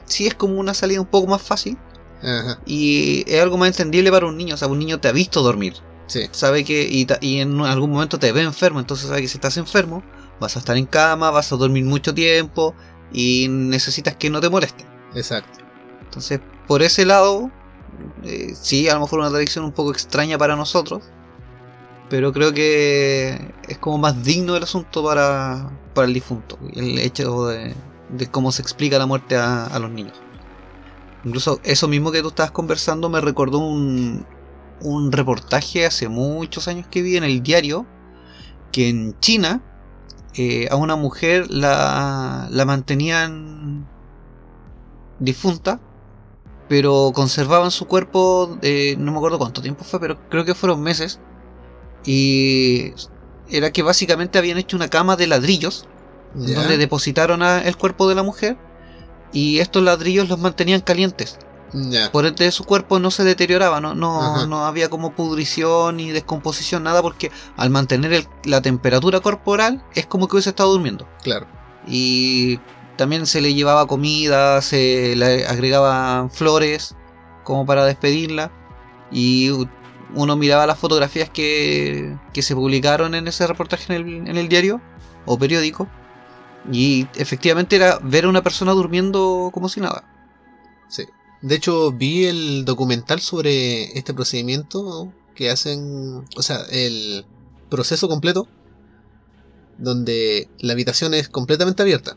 sí 0.04 0.26
es 0.26 0.34
como 0.34 0.60
una 0.60 0.74
salida 0.74 1.00
un 1.00 1.06
poco 1.06 1.26
más 1.28 1.42
fácil. 1.42 1.78
Ajá, 2.22 2.62
Y 2.64 3.24
es 3.32 3.42
algo 3.42 3.58
más 3.58 3.68
entendible 3.68 4.10
para 4.10 4.26
un 4.26 4.36
niño. 4.36 4.54
O 4.54 4.58
sea, 4.58 4.68
un 4.68 4.78
niño 4.78 5.00
te 5.00 5.08
ha 5.08 5.12
visto 5.12 5.42
dormir. 5.42 5.74
sí, 6.06 6.30
Sabe 6.30 6.64
que, 6.64 6.82
y, 6.90 7.06
y 7.20 7.40
en 7.40 7.60
algún 7.62 7.90
momento 7.92 8.18
te 8.18 8.32
ve 8.32 8.42
enfermo. 8.42 8.80
Entonces 8.80 9.08
sabe 9.08 9.22
que 9.22 9.28
si 9.28 9.36
estás 9.38 9.56
enfermo, 9.56 10.06
vas 10.40 10.56
a 10.56 10.60
estar 10.60 10.76
en 10.76 10.86
cama, 10.86 11.30
vas 11.30 11.52
a 11.52 11.56
dormir 11.56 11.84
mucho 11.84 12.14
tiempo. 12.14 12.76
Y 13.12 13.48
necesitas 13.50 14.16
que 14.16 14.30
no 14.30 14.40
te 14.40 14.50
molesten. 14.50 14.88
exacto. 15.12 15.60
Entonces, 16.00 16.40
por 16.66 16.82
ese 16.82 17.04
lado, 17.06 17.52
eh, 18.24 18.54
sí, 18.54 18.88
a 18.88 18.94
lo 18.94 19.00
mejor 19.00 19.20
una 19.20 19.30
tradición 19.30 19.64
un 19.64 19.72
poco 19.72 19.92
extraña 19.92 20.38
para 20.38 20.56
nosotros, 20.56 21.02
pero 22.08 22.32
creo 22.32 22.52
que 22.52 23.54
es 23.68 23.78
como 23.78 23.98
más 23.98 24.22
digno 24.22 24.56
el 24.56 24.62
asunto 24.62 25.04
para, 25.04 25.70
para 25.94 26.06
el 26.06 26.14
difunto, 26.14 26.58
el 26.74 26.98
hecho 26.98 27.46
de, 27.46 27.74
de 28.10 28.26
cómo 28.28 28.52
se 28.52 28.62
explica 28.62 28.98
la 28.98 29.06
muerte 29.06 29.36
a, 29.36 29.78
los 29.78 29.90
niños. 29.90 30.14
Incluso 31.24 31.60
eso 31.64 31.88
mismo 31.88 32.12
que 32.12 32.22
tú 32.22 32.28
estabas 32.28 32.52
conversando 32.52 33.08
me 33.08 33.20
recordó 33.20 33.58
un, 33.58 34.24
un 34.80 35.12
reportaje 35.12 35.86
hace 35.86 36.08
muchos 36.08 36.68
años 36.68 36.86
que 36.88 37.02
vi 37.02 37.16
en 37.16 37.24
el 37.24 37.42
diario 37.42 37.86
que 38.70 38.88
en 38.88 39.18
China 39.20 39.62
eh, 40.34 40.68
a 40.70 40.76
una 40.76 40.96
mujer 40.96 41.50
la, 41.50 42.46
la 42.50 42.64
mantenían 42.64 43.88
difunta, 45.18 45.80
pero 46.68 47.12
conservaban 47.14 47.70
su 47.70 47.86
cuerpo, 47.86 48.58
eh, 48.62 48.96
no 48.98 49.12
me 49.12 49.18
acuerdo 49.18 49.38
cuánto 49.38 49.62
tiempo 49.62 49.84
fue, 49.84 50.00
pero 50.00 50.18
creo 50.28 50.44
que 50.44 50.54
fueron 50.54 50.82
meses. 50.82 51.20
Y 52.04 52.92
era 53.48 53.70
que 53.72 53.82
básicamente 53.82 54.38
habían 54.38 54.58
hecho 54.58 54.76
una 54.76 54.88
cama 54.88 55.16
de 55.16 55.26
ladrillos, 55.26 55.86
donde 56.34 56.76
depositaron 56.78 57.42
a- 57.42 57.62
el 57.62 57.76
cuerpo 57.76 58.08
de 58.08 58.14
la 58.14 58.22
mujer, 58.22 58.56
y 59.32 59.58
estos 59.58 59.82
ladrillos 59.82 60.28
los 60.28 60.38
mantenían 60.38 60.80
calientes. 60.80 61.38
Ya. 61.72 62.10
Por 62.12 62.26
ende 62.26 62.50
su 62.52 62.64
cuerpo 62.64 62.98
no 63.00 63.10
se 63.10 63.24
deterioraba, 63.24 63.80
no, 63.80 63.94
no, 63.94 64.46
no 64.46 64.64
había 64.66 64.88
como 64.88 65.12
pudrición 65.14 65.96
ni 65.96 66.10
descomposición, 66.10 66.84
nada, 66.84 67.02
porque 67.02 67.30
al 67.56 67.70
mantener 67.70 68.12
el- 68.12 68.28
la 68.44 68.62
temperatura 68.62 69.20
corporal 69.20 69.84
es 69.94 70.06
como 70.06 70.28
que 70.28 70.36
hubiese 70.36 70.50
estado 70.50 70.70
durmiendo. 70.72 71.08
Claro. 71.22 71.46
Y 71.88 72.58
también 72.96 73.26
se 73.26 73.40
le 73.40 73.54
llevaba 73.54 73.86
comida, 73.86 74.60
se 74.62 75.14
le 75.16 75.46
agregaban 75.46 76.30
flores 76.30 76.94
como 77.44 77.66
para 77.66 77.84
despedirla. 77.84 78.50
Y 79.10 79.50
uno 80.14 80.36
miraba 80.36 80.66
las 80.66 80.78
fotografías 80.78 81.30
que, 81.30 82.16
que 82.32 82.42
se 82.42 82.54
publicaron 82.54 83.14
en 83.14 83.28
ese 83.28 83.46
reportaje 83.46 83.94
en 83.94 84.06
el, 84.06 84.28
en 84.28 84.36
el 84.36 84.48
diario 84.48 84.80
o 85.26 85.38
periódico. 85.38 85.88
Y 86.72 87.06
efectivamente 87.14 87.76
era 87.76 87.98
ver 88.02 88.24
a 88.24 88.28
una 88.28 88.42
persona 88.42 88.72
durmiendo 88.72 89.50
como 89.52 89.68
si 89.68 89.80
nada. 89.80 90.04
Sí. 90.88 91.04
De 91.42 91.54
hecho, 91.54 91.92
vi 91.92 92.24
el 92.24 92.64
documental 92.64 93.20
sobre 93.20 93.96
este 93.96 94.14
procedimiento 94.14 95.12
que 95.34 95.50
hacen, 95.50 96.24
o 96.36 96.42
sea, 96.42 96.60
el 96.70 97.24
proceso 97.68 98.08
completo, 98.08 98.48
donde 99.78 100.48
la 100.58 100.72
habitación 100.72 101.14
es 101.14 101.28
completamente 101.28 101.82
abierta. 101.82 102.16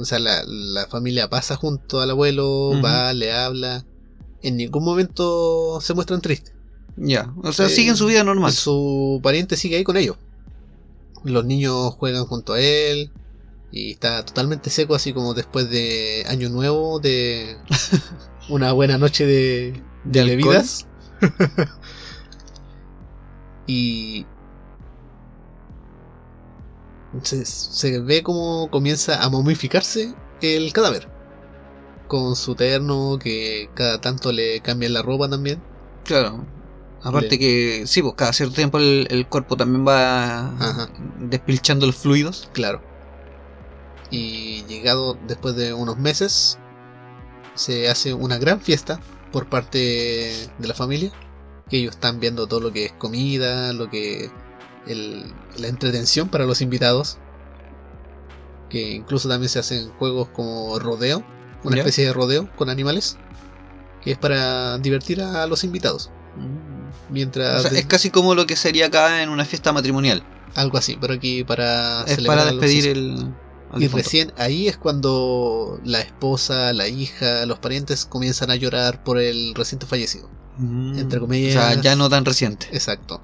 O 0.00 0.04
sea, 0.04 0.18
la, 0.18 0.42
la 0.46 0.86
familia 0.86 1.28
pasa 1.28 1.56
junto 1.56 2.00
al 2.00 2.10
abuelo, 2.10 2.72
va, 2.82 3.12
le 3.12 3.32
habla. 3.32 3.84
En 4.42 4.56
ningún 4.56 4.84
momento 4.84 5.80
se 5.80 5.94
muestran 5.94 6.20
tristes. 6.20 6.54
Ya, 6.96 7.32
o 7.42 7.52
sea, 7.52 7.66
Eh, 7.66 7.70
siguen 7.70 7.96
su 7.96 8.06
vida 8.06 8.24
normal. 8.24 8.52
Su 8.52 9.20
pariente 9.22 9.56
sigue 9.56 9.76
ahí 9.76 9.84
con 9.84 9.96
ellos. 9.96 10.16
Los 11.24 11.44
niños 11.44 11.94
juegan 11.94 12.24
junto 12.26 12.54
a 12.54 12.60
él. 12.60 13.12
Y 13.72 13.92
está 13.92 14.24
totalmente 14.24 14.68
seco, 14.70 14.94
así 14.96 15.12
como 15.12 15.32
después 15.34 15.70
de 15.70 16.24
Año 16.28 16.48
Nuevo, 16.48 16.98
de 16.98 17.56
una 18.48 18.72
buena 18.72 18.98
noche 18.98 19.26
de, 19.26 19.80
¿De 20.04 20.20
alcohol? 20.20 20.36
bebidas. 20.36 20.86
y 23.66 24.26
se, 27.22 27.44
se 27.44 28.00
ve 28.00 28.22
como 28.22 28.70
comienza 28.70 29.22
a 29.22 29.28
momificarse 29.28 30.14
el 30.40 30.72
cadáver. 30.72 31.08
Con 32.08 32.34
su 32.34 32.54
terno, 32.56 33.18
que 33.22 33.70
cada 33.74 34.00
tanto 34.00 34.32
le 34.32 34.60
cambian 34.60 34.92
la 34.94 35.02
ropa 35.02 35.28
también. 35.28 35.62
Claro. 36.04 36.44
Aparte 37.02 37.30
Le- 37.30 37.38
que, 37.38 37.82
sí, 37.86 38.02
pues 38.02 38.14
cada 38.16 38.32
cierto 38.32 38.54
tiempo 38.56 38.78
el, 38.78 39.06
el 39.10 39.26
cuerpo 39.28 39.56
también 39.56 39.86
va 39.86 40.48
Ajá. 40.58 40.88
despilchando 41.20 41.86
los 41.86 41.96
fluidos. 41.96 42.48
Claro. 42.52 42.82
Y 44.10 44.64
llegado 44.64 45.16
después 45.26 45.54
de 45.54 45.72
unos 45.72 45.96
meses, 45.98 46.58
se 47.54 47.88
hace 47.88 48.12
una 48.12 48.38
gran 48.38 48.60
fiesta 48.60 49.00
por 49.30 49.48
parte 49.48 49.78
de 50.58 50.68
la 50.68 50.74
familia. 50.74 51.12
Que 51.68 51.78
ellos 51.78 51.94
están 51.94 52.18
viendo 52.18 52.48
todo 52.48 52.58
lo 52.60 52.72
que 52.72 52.86
es 52.86 52.92
comida, 52.92 53.72
lo 53.72 53.88
que. 53.88 54.30
El- 54.86 55.32
la 55.58 55.68
entretención 55.68 56.28
para 56.28 56.44
los 56.46 56.60
invitados. 56.60 57.18
Que 58.68 58.92
incluso 58.92 59.28
también 59.28 59.48
se 59.48 59.58
hacen 59.58 59.90
juegos 59.98 60.28
como 60.28 60.78
rodeo, 60.78 61.24
una 61.64 61.76
Ya. 61.76 61.82
especie 61.82 62.06
de 62.06 62.12
rodeo 62.12 62.48
con 62.56 62.70
animales. 62.70 63.16
Que 64.02 64.12
es 64.12 64.18
para 64.18 64.78
divertir 64.78 65.20
a 65.22 65.46
los 65.46 65.64
invitados. 65.64 66.10
Mientras. 67.10 67.58
O 67.60 67.62
sea, 67.62 67.70
de- 67.72 67.80
es 67.80 67.86
casi 67.86 68.10
como 68.10 68.34
lo 68.34 68.46
que 68.46 68.56
sería 68.56 68.86
acá 68.86 69.22
en 69.22 69.28
una 69.28 69.44
fiesta 69.44 69.72
matrimonial. 69.72 70.22
algo 70.56 70.78
así, 70.78 70.98
pero 71.00 71.14
aquí 71.14 71.44
para 71.44 72.02
es 72.02 72.16
celebrar 72.16 72.38
para 72.38 72.50
despedir 72.50 72.88
el. 72.88 73.32
Y 73.76 73.78
difunto. 73.78 73.96
recién 73.98 74.32
ahí 74.36 74.66
es 74.66 74.76
cuando 74.76 75.78
la 75.84 76.00
esposa, 76.00 76.72
la 76.72 76.88
hija, 76.88 77.46
los 77.46 77.60
parientes 77.60 78.04
comienzan 78.04 78.50
a 78.50 78.56
llorar 78.56 79.04
por 79.04 79.18
el 79.20 79.54
reciente 79.54 79.86
fallecido. 79.86 80.28
Mm. 80.58 80.98
entre 80.98 81.18
O 81.18 81.22
comillas. 81.22 81.52
sea, 81.52 81.80
ya 81.80 81.94
no 81.94 82.08
tan 82.08 82.24
reciente. 82.24 82.66
Exacto. 82.72 83.20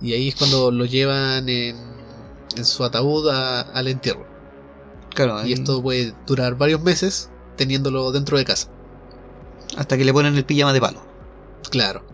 Y 0.00 0.12
ahí 0.12 0.28
es 0.28 0.36
cuando 0.36 0.70
lo 0.70 0.84
llevan 0.84 1.48
en, 1.48 1.76
en 2.56 2.64
su 2.64 2.84
ataúd 2.84 3.28
a- 3.30 3.60
al 3.62 3.88
entierro. 3.88 4.26
Claro, 5.14 5.44
Y 5.46 5.52
esto 5.54 5.82
puede 5.82 6.14
durar 6.26 6.56
varios 6.56 6.82
meses 6.82 7.30
teniéndolo 7.56 8.12
dentro 8.12 8.36
de 8.36 8.44
casa. 8.44 8.68
hasta 9.76 9.96
que 9.98 10.04
le 10.04 10.12
ponen 10.12 10.36
el 10.36 10.44
pijama 10.44 10.72
de 10.72 10.80
palo. 10.80 11.02
Claro. 11.70 12.04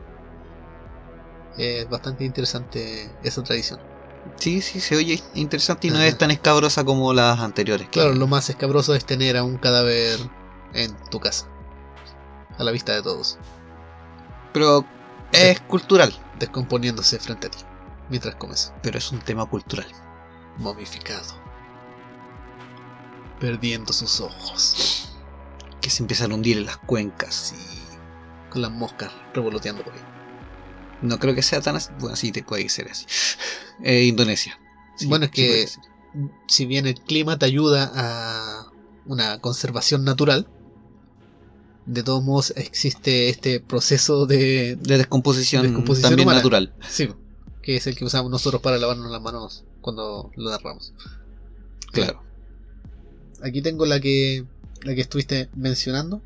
Es 1.58 1.88
bastante 1.88 2.24
interesante 2.24 3.10
esa 3.22 3.42
tradición. 3.42 3.78
Sí, 4.36 4.62
sí, 4.62 4.80
se 4.80 4.96
oye 4.96 5.20
interesante 5.34 5.88
y 5.88 5.90
no 5.90 5.96
Ajá. 5.96 6.06
es 6.06 6.16
tan 6.16 6.30
escabrosa 6.30 6.84
como 6.84 7.12
las 7.12 7.38
anteriores. 7.40 7.88
Claro, 7.90 8.14
lo 8.14 8.26
más 8.26 8.48
escabroso 8.48 8.94
es 8.94 9.04
tener 9.04 9.36
a 9.36 9.42
un 9.44 9.58
cadáver 9.58 10.18
en 10.74 10.96
tu 11.10 11.20
casa. 11.20 11.46
A 12.58 12.64
la 12.64 12.70
vista 12.70 12.92
de 12.94 13.02
todos. 13.02 13.38
Pero 14.52 14.84
es 15.32 15.60
cultural. 15.62 16.12
Descomponiéndose 16.38 17.18
frente 17.18 17.48
a 17.48 17.50
ti. 17.50 17.58
Mientras 18.12 18.34
comes. 18.36 18.72
Pero 18.82 18.98
es 18.98 19.10
un 19.10 19.20
tema 19.20 19.46
cultural. 19.46 19.86
momificado, 20.58 21.34
perdiendo 23.40 23.92
sus 23.92 24.20
ojos, 24.20 25.08
Que 25.80 25.90
se 25.90 26.02
empiezan 26.02 26.30
a 26.30 26.34
hundir 26.34 26.58
en 26.58 26.66
las 26.66 26.76
cuencas. 26.76 27.34
sí, 27.34 27.56
con 28.50 28.60
las 28.62 28.70
moscas 28.70 29.10
revoloteando 29.34 29.82
por 29.82 29.94
ahí. 29.94 30.00
No 31.00 31.18
creo 31.18 31.34
que 31.34 31.42
sea 31.42 31.60
tan 31.62 31.74
así. 31.76 31.90
Bueno, 31.98 32.14
sí, 32.16 32.30
te 32.32 32.42
puede 32.42 32.68
ser 32.68 32.88
así. 32.90 33.06
Eh, 33.84 34.04
Indonesia. 34.04 34.60
Sí, 34.96 35.06
Bueno, 35.06 35.24
es 35.24 35.30
que-. 35.32 35.66
Si 36.46 36.66
bien 36.66 36.86
el 36.86 37.00
clima 37.00 37.38
te 37.38 37.46
ayuda 37.46 37.90
a 37.94 38.66
una 39.06 39.40
conservación 39.40 40.04
natural, 40.04 40.46
de 41.86 42.02
todos 42.04 42.22
modos 42.22 42.52
existe 42.56 43.30
este 43.30 43.58
proceso 43.58 44.26
de, 44.26 44.76
De 44.76 44.98
descomposición, 44.98 45.62
Descomposición 45.62 46.10
también 46.10 46.28
humana. 46.28 46.38
natural. 46.40 46.74
sí, 46.86 47.08
que 47.62 47.76
es 47.76 47.86
el 47.86 47.96
que 47.96 48.04
usamos 48.04 48.30
nosotros 48.30 48.60
para 48.60 48.78
lavarnos 48.78 49.10
las 49.10 49.22
manos 49.22 49.64
cuando 49.80 50.30
lo 50.36 50.50
narramos. 50.50 50.92
Claro. 51.92 52.22
Aquí 53.42 53.62
tengo 53.62 53.86
la 53.86 54.00
que 54.00 54.44
la 54.82 54.94
que 54.94 55.00
estuviste 55.00 55.48
mencionando, 55.54 56.20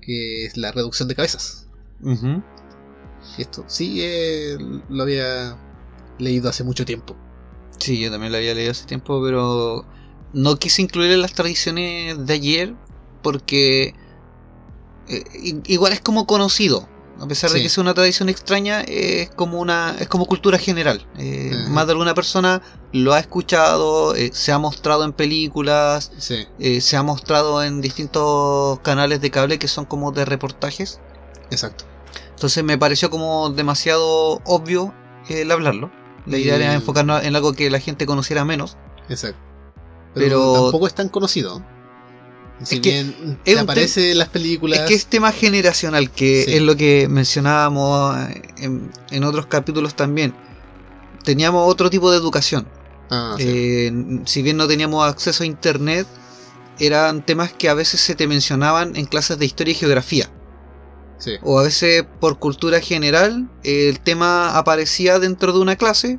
que 0.00 0.46
es 0.46 0.56
la 0.56 0.72
reducción 0.72 1.08
de 1.08 1.14
cabezas. 1.14 1.66
Ujú. 2.02 2.42
Esto 3.38 3.64
sí 3.68 3.98
eh, 4.00 4.56
lo 4.88 5.02
había 5.02 5.58
leído 6.18 6.48
hace 6.48 6.64
mucho 6.64 6.84
tiempo. 6.84 7.16
Sí, 7.78 8.00
yo 8.00 8.10
también 8.10 8.32
lo 8.32 8.38
había 8.38 8.54
leído 8.54 8.70
hace 8.70 8.86
tiempo, 8.86 9.22
pero 9.22 9.84
no 10.32 10.56
quise 10.56 10.82
incluir 10.82 11.12
en 11.12 11.22
las 11.22 11.34
tradiciones 11.34 12.24
de 12.26 12.32
ayer 12.32 12.74
porque 13.22 13.94
eh, 15.08 15.24
igual 15.66 15.92
es 15.92 16.00
como 16.00 16.26
conocido. 16.26 16.88
A 17.18 17.26
pesar 17.26 17.50
de 17.50 17.62
que 17.62 17.68
sea 17.70 17.80
una 17.82 17.94
tradición 17.94 18.28
extraña, 18.28 18.82
es 18.82 19.30
como 19.30 19.58
una 19.60 19.96
es 19.98 20.06
como 20.08 20.26
cultura 20.26 20.58
general. 20.58 21.06
Eh. 21.18 21.50
Más 21.68 21.86
de 21.86 21.92
alguna 21.92 22.14
persona 22.14 22.60
lo 22.92 23.14
ha 23.14 23.18
escuchado, 23.18 24.14
eh, 24.14 24.30
se 24.34 24.52
ha 24.52 24.58
mostrado 24.58 25.02
en 25.04 25.12
películas, 25.14 26.12
Sí, 26.18 26.46
eh, 26.58 26.80
se 26.82 26.96
ha 26.96 27.02
mostrado 27.02 27.62
en 27.62 27.80
distintos 27.80 28.80
canales 28.80 29.20
de 29.22 29.30
cable 29.30 29.58
que 29.58 29.68
son 29.68 29.86
como 29.86 30.12
de 30.12 30.24
reportajes. 30.26 31.00
exacto. 31.50 31.84
Entonces 32.34 32.62
me 32.64 32.76
pareció 32.76 33.08
como 33.08 33.48
demasiado 33.48 34.42
obvio 34.44 34.92
el 35.28 35.50
hablarlo. 35.50 35.90
La 36.26 36.36
idea 36.36 36.56
era 36.56 36.74
enfocarnos 36.74 37.24
en 37.24 37.34
algo 37.34 37.54
que 37.54 37.70
la 37.70 37.80
gente 37.80 38.04
conociera 38.04 38.44
menos. 38.44 38.76
Exacto. 39.08 39.38
Pero, 40.14 40.52
Pero- 40.52 40.62
tampoco 40.64 40.86
es 40.86 40.94
tan 40.94 41.08
conocido. 41.08 41.62
Si 42.62 42.76
Es 42.76 42.80
que 42.80 43.12
es 43.44 43.58
aparece 43.58 44.12
en 44.12 44.18
las 44.18 44.28
películas. 44.28 44.80
Es 44.80 44.86
que 44.86 44.94
es 44.94 45.06
tema 45.06 45.30
generacional, 45.32 46.10
que 46.10 46.44
Sí. 46.44 46.54
es 46.54 46.62
lo 46.62 46.74
que 46.76 47.06
mencionábamos 47.08 48.16
eh, 48.30 48.42
en, 48.58 48.90
en 49.10 49.24
otros 49.24 49.46
capítulos 49.46 49.94
también. 49.94 50.34
Teníamos 51.24 51.70
otro 51.70 51.90
tipo 51.90 52.10
de 52.10 52.16
educación. 52.16 52.66
Ah, 53.10 53.34
sí. 53.36 53.44
Eh, 53.46 53.92
si 54.24 54.42
bien 54.42 54.56
no 54.56 54.66
teníamos 54.66 55.06
acceso 55.06 55.42
a 55.42 55.46
internet, 55.46 56.06
eran 56.78 57.24
temas 57.24 57.52
que 57.52 57.68
a 57.68 57.74
veces 57.74 58.00
se 58.00 58.14
te 58.14 58.26
mencionaban 58.26 58.96
en 58.96 59.06
clases 59.06 59.38
de 59.38 59.46
historia 59.46 59.72
y 59.72 59.74
geografía. 59.74 60.30
Sí. 61.18 61.32
O 61.42 61.58
a 61.58 61.62
veces 61.62 62.04
por 62.20 62.38
cultura 62.38 62.80
general 62.80 63.50
el 63.64 64.00
tema 64.00 64.56
aparecía 64.56 65.18
dentro 65.18 65.52
de 65.52 65.60
una 65.60 65.76
clase 65.76 66.18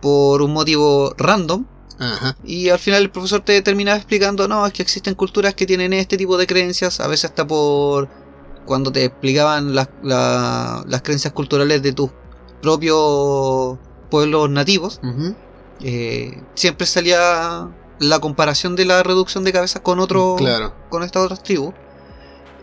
por 0.00 0.40
un 0.42 0.52
motivo 0.52 1.14
random 1.18 1.66
Ajá. 1.98 2.36
y 2.44 2.68
al 2.70 2.78
final 2.78 3.02
el 3.02 3.10
profesor 3.10 3.40
te 3.42 3.60
terminaba 3.62 3.96
explicando, 3.96 4.48
no, 4.48 4.66
es 4.66 4.72
que 4.72 4.82
existen 4.82 5.14
culturas 5.14 5.54
que 5.54 5.64
tienen 5.66 5.92
este 5.92 6.16
tipo 6.16 6.36
de 6.36 6.46
creencias, 6.46 6.98
a 7.00 7.06
veces 7.06 7.26
hasta 7.26 7.46
por 7.46 8.08
cuando 8.66 8.90
te 8.90 9.04
explicaban 9.04 9.74
las, 9.74 9.88
la- 10.02 10.82
las 10.88 11.02
creencias 11.02 11.32
culturales 11.32 11.82
de 11.82 11.92
tus 11.92 12.10
propios 12.62 13.78
pueblos 14.10 14.50
nativos, 14.50 15.00
eh, 15.80 16.42
siempre 16.54 16.86
salía 16.86 17.68
la 18.00 18.18
comparación 18.20 18.74
de 18.76 18.84
la 18.84 19.02
reducción 19.02 19.44
de 19.44 19.52
cabezas 19.52 19.82
con 19.82 20.00
otro 20.00 20.36
Claro. 20.36 20.74
con 20.90 21.02
estas 21.02 21.24
otras 21.24 21.42
tribus. 21.42 21.74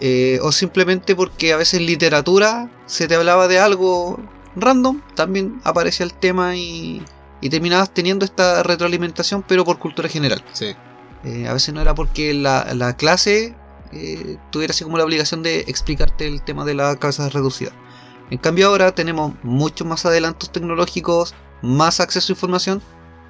eh, 0.03 0.39
o 0.41 0.51
simplemente 0.51 1.15
porque 1.15 1.53
a 1.53 1.57
veces 1.57 1.79
en 1.79 1.85
literatura 1.85 2.71
se 2.87 3.07
te 3.07 3.13
hablaba 3.13 3.47
de 3.47 3.59
algo 3.59 4.19
random, 4.55 4.99
también 5.15 5.61
aparecía 5.63 6.03
el 6.07 6.13
tema 6.15 6.55
y, 6.55 7.03
y 7.41 7.49
terminabas 7.49 7.93
teniendo 7.93 8.23
esta 8.25 8.63
retroalimentación, 8.63 9.43
pero 9.47 9.65
por 9.65 9.79
cultura 9.79 10.07
general. 10.09 10.43
Sí. 10.53 10.73
Eh, 11.23 11.47
a 11.47 11.53
veces 11.53 11.73
no 11.73 11.81
era 11.81 11.93
porque 11.95 12.33
la, 12.33 12.73
la 12.73 12.95
clase 12.95 13.55
eh, 13.91 14.37
tuviera 14.51 14.71
así 14.71 14.83
como 14.83 14.97
la 14.97 15.03
obligación 15.03 15.43
de 15.43 15.59
explicarte 15.61 16.25
el 16.27 16.41
tema 16.43 16.65
de 16.65 16.73
la 16.75 16.95
cabeza 16.95 17.29
reducida. 17.29 17.71
En 18.29 18.37
cambio 18.37 18.67
ahora 18.67 18.93
tenemos 18.95 19.33
muchos 19.43 19.85
más 19.85 20.05
adelantos 20.05 20.51
tecnológicos, 20.51 21.35
más 21.61 21.99
acceso 21.99 22.31
a 22.31 22.35
información, 22.35 22.81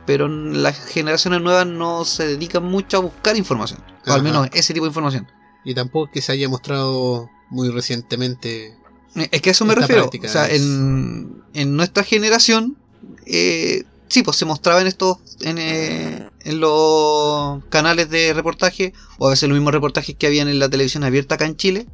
pero 0.05 0.27
las 0.27 0.77
generaciones 0.85 1.41
nuevas 1.41 1.65
no 1.67 2.05
se 2.05 2.27
dedican 2.27 2.63
mucho 2.63 2.97
a 2.97 2.99
buscar 3.01 3.35
información, 3.37 3.79
o 4.07 4.13
al 4.13 4.23
menos 4.23 4.47
ese 4.53 4.73
tipo 4.73 4.85
de 4.85 4.89
información. 4.89 5.27
Y 5.63 5.73
tampoco 5.75 6.05
es 6.07 6.11
que 6.13 6.21
se 6.21 6.31
haya 6.31 6.49
mostrado 6.49 7.29
muy 7.49 7.69
recientemente. 7.69 8.77
Eh, 9.15 9.27
Es 9.31 9.41
que 9.41 9.49
a 9.49 9.51
eso 9.51 9.65
me 9.65 9.75
refiero. 9.75 10.03
práctica 10.03 10.27
o 10.27 10.31
sea, 10.31 10.47
es- 10.47 10.61
en, 10.61 11.43
en 11.53 11.75
nuestra 11.75 12.03
generación, 12.03 12.77
eh, 13.25 13.83
sí, 14.11 14.23
pues 14.23 14.35
se 14.35 14.45
mostraba 14.45 14.81
en 14.81 14.87
estos, 14.87 15.17
en, 15.39 15.57
eh, 15.57 16.29
en 16.41 16.59
los 16.59 17.63
canales 17.69 18.09
de 18.09 18.33
reportaje, 18.33 18.93
o 19.17 19.27
a 19.27 19.29
veces 19.31 19.47
los 19.47 19.57
mismos 19.57 19.73
reportajes 19.73 20.15
que 20.17 20.27
habían 20.27 20.49
en 20.49 20.59
la 20.59 20.69
televisión 20.69 21.05
abierta 21.05 21.35
acá 21.35 21.45
en 21.45 21.55
Chile, 21.55 21.87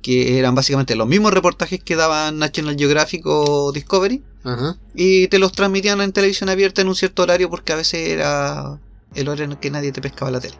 que 0.00 0.38
eran 0.38 0.54
básicamente 0.54 0.94
los 0.94 1.08
mismos 1.08 1.34
reportajes 1.34 1.82
que 1.82 1.96
daban 1.96 2.38
National 2.38 2.76
Geographic 2.78 3.22
o 3.26 3.72
Discovery, 3.72 4.22
Ajá. 4.44 4.78
y 4.94 5.26
te 5.26 5.40
los 5.40 5.50
transmitían 5.50 6.00
en 6.00 6.12
televisión 6.12 6.48
abierta 6.50 6.82
en 6.82 6.88
un 6.88 6.94
cierto 6.94 7.24
horario 7.24 7.50
porque 7.50 7.72
a 7.72 7.76
veces 7.76 8.08
era 8.08 8.78
el 9.16 9.28
horario 9.28 9.46
en 9.46 9.50
el 9.52 9.58
que 9.58 9.72
nadie 9.72 9.90
te 9.90 10.00
pescaba 10.00 10.30
la 10.30 10.40
tele. 10.40 10.54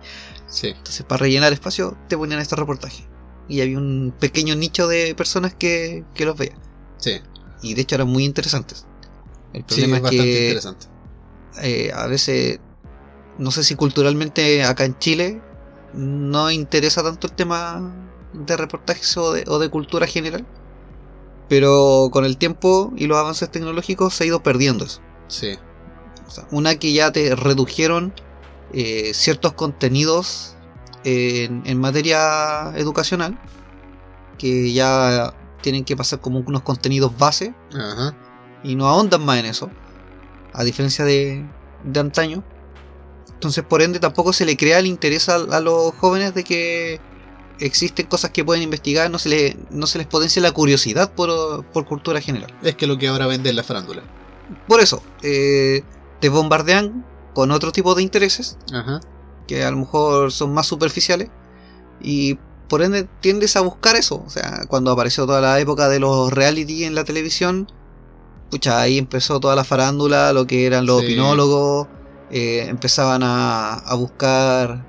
Sí. 0.49 0.69
Entonces, 0.69 1.07
para 1.07 1.21
rellenar 1.21 1.53
espacio, 1.53 1.97
te 2.09 2.17
ponían 2.17 2.41
este 2.41 2.57
reportaje. 2.57 3.07
Y 3.49 3.61
había 3.61 3.79
un 3.79 4.13
pequeño 4.19 4.57
nicho 4.57 4.89
de 4.89 5.15
personas 5.15 5.55
que, 5.55 6.05
que 6.15 6.25
los 6.25 6.37
veían. 6.37 6.59
Sí. 6.99 7.21
Y 7.63 7.75
de 7.75 7.83
hecho 7.83 7.95
eran 7.95 8.09
muy 8.09 8.25
interesantes. 8.25 8.87
El 9.53 9.65
Sí, 9.67 9.83
problema 9.83 9.97
es 9.99 10.11
que 10.11 10.17
interesante. 10.49 10.87
eh, 11.63 11.91
a 11.95 12.07
veces, 12.07 12.61
no 13.39 13.51
sé 13.51 13.65
si 13.65 13.75
culturalmente 13.75 14.65
acá 14.65 14.85
en 14.85 14.99
Chile 14.99 15.43
no 15.93 16.51
interesa 16.51 17.03
tanto 17.03 17.27
el 17.27 17.33
tema 17.33 17.93
de 18.33 18.57
reportajes 18.57 19.17
o 19.17 19.33
de, 19.33 19.45
o 19.49 19.59
de 19.59 19.69
cultura 19.69 20.07
general. 20.07 20.47
Pero 21.49 22.11
con 22.13 22.25
el 22.25 22.37
tiempo 22.37 22.93
y 22.97 23.07
los 23.09 23.19
avances 23.19 23.51
tecnológicos 23.51 24.15
se 24.15 24.23
ha 24.25 24.27
ido 24.29 24.41
perdiendo 24.43 24.85
eso. 24.85 25.01
Sí. 25.27 25.59
O 26.29 26.31
sea, 26.31 26.47
una 26.53 26.77
que 26.77 26.93
ya 26.93 27.11
te 27.11 27.35
redujeron 27.35 28.13
eh, 28.73 29.11
ciertos 29.15 29.53
contenidos 29.55 30.55
en, 31.03 31.63
en 31.67 31.81
materia 31.81 32.73
educacional, 32.77 33.37
que 34.39 34.73
ya 34.73 35.35
tienen 35.61 35.85
que 35.85 35.97
pasar 35.97 36.21
como 36.21 36.39
unos 36.39 36.63
contenidos 36.63 37.19
base 37.19 37.53
Ajá. 37.75 38.17
Y 38.63 38.75
no 38.75 38.89
ahondan 38.89 39.25
más 39.25 39.39
en 39.39 39.47
eso, 39.47 39.71
a 40.53 40.65
diferencia 40.65 41.05
de, 41.05 41.45
de 41.85 42.01
antaño. 42.01 42.45
Entonces, 43.33 43.65
por 43.65 43.81
ende, 43.81 43.99
tampoco 43.99 44.33
se 44.33 44.45
le 44.45 44.57
crea 44.57 44.79
el 44.79 44.87
interés 44.87 45.29
a, 45.29 45.37
a 45.37 45.61
los 45.61 45.95
jóvenes 45.95 46.35
de 46.35 46.45
que 46.45 47.01
existen 47.59 48.07
cosas 48.07 48.31
que 48.31 48.45
pueden 48.45 48.63
investigar, 48.63 49.11
no 49.11 49.19
se, 49.19 49.29
le, 49.29 49.57
no 49.71 49.87
se 49.87 49.99
les 49.99 50.07
potencia 50.07 50.43
la 50.43 50.53
curiosidad 50.53 51.13
por, 51.13 51.65
por 51.67 51.87
cultura 51.87 52.21
general. 52.21 52.53
Es 52.63 52.75
que 52.75 52.87
lo 52.87 52.99
que 52.99 53.09
ahora 53.09 53.27
vende 53.27 53.51
es 53.51 53.57
la 53.57 53.63
farándula. 53.63 54.03
Por 54.67 54.81
eso, 54.81 55.03
eh, 55.23 55.83
te 56.21 56.29
bombardean 56.29 57.05
con 57.35 57.51
otro 57.51 57.73
tipo 57.73 57.95
de 57.95 58.03
intereses 58.03 58.59
Ajá. 58.73 59.01
que 59.47 59.63
a 59.63 59.71
lo 59.71 59.77
mejor 59.79 60.33
son 60.33 60.53
más 60.53 60.67
superficiales 60.67 61.31
y 62.01 62.39
por 62.69 62.83
ende 62.83 63.09
tiendes 63.21 63.57
a 63.57 63.61
buscar 63.61 63.97
eso. 63.97 64.23
O 64.27 64.31
sea, 64.31 64.63
cuando 64.69 64.91
apareció 64.91 65.27
toda 65.27 65.41
la 65.41 65.61
época 65.61 65.89
de 65.89 66.01
los 66.01 66.33
reality 66.33 66.85
en 66.85 66.95
la 66.95 67.05
televisión, 67.05 67.71
pucha, 68.51 68.81
ahí 68.81 68.99
empezó 68.99 69.41
toda 69.41 69.55
la 69.57 69.65
farándula, 69.65 70.33
lo 70.33 70.47
que 70.47 70.67
eran 70.67 70.87
los 70.87 71.01
Sí. 71.01 71.07
opinólogos, 71.07 71.89
eh, 72.31 72.67
empezaban 72.69 73.23
a, 73.23 73.75
a 73.75 73.95
buscar 73.95 74.87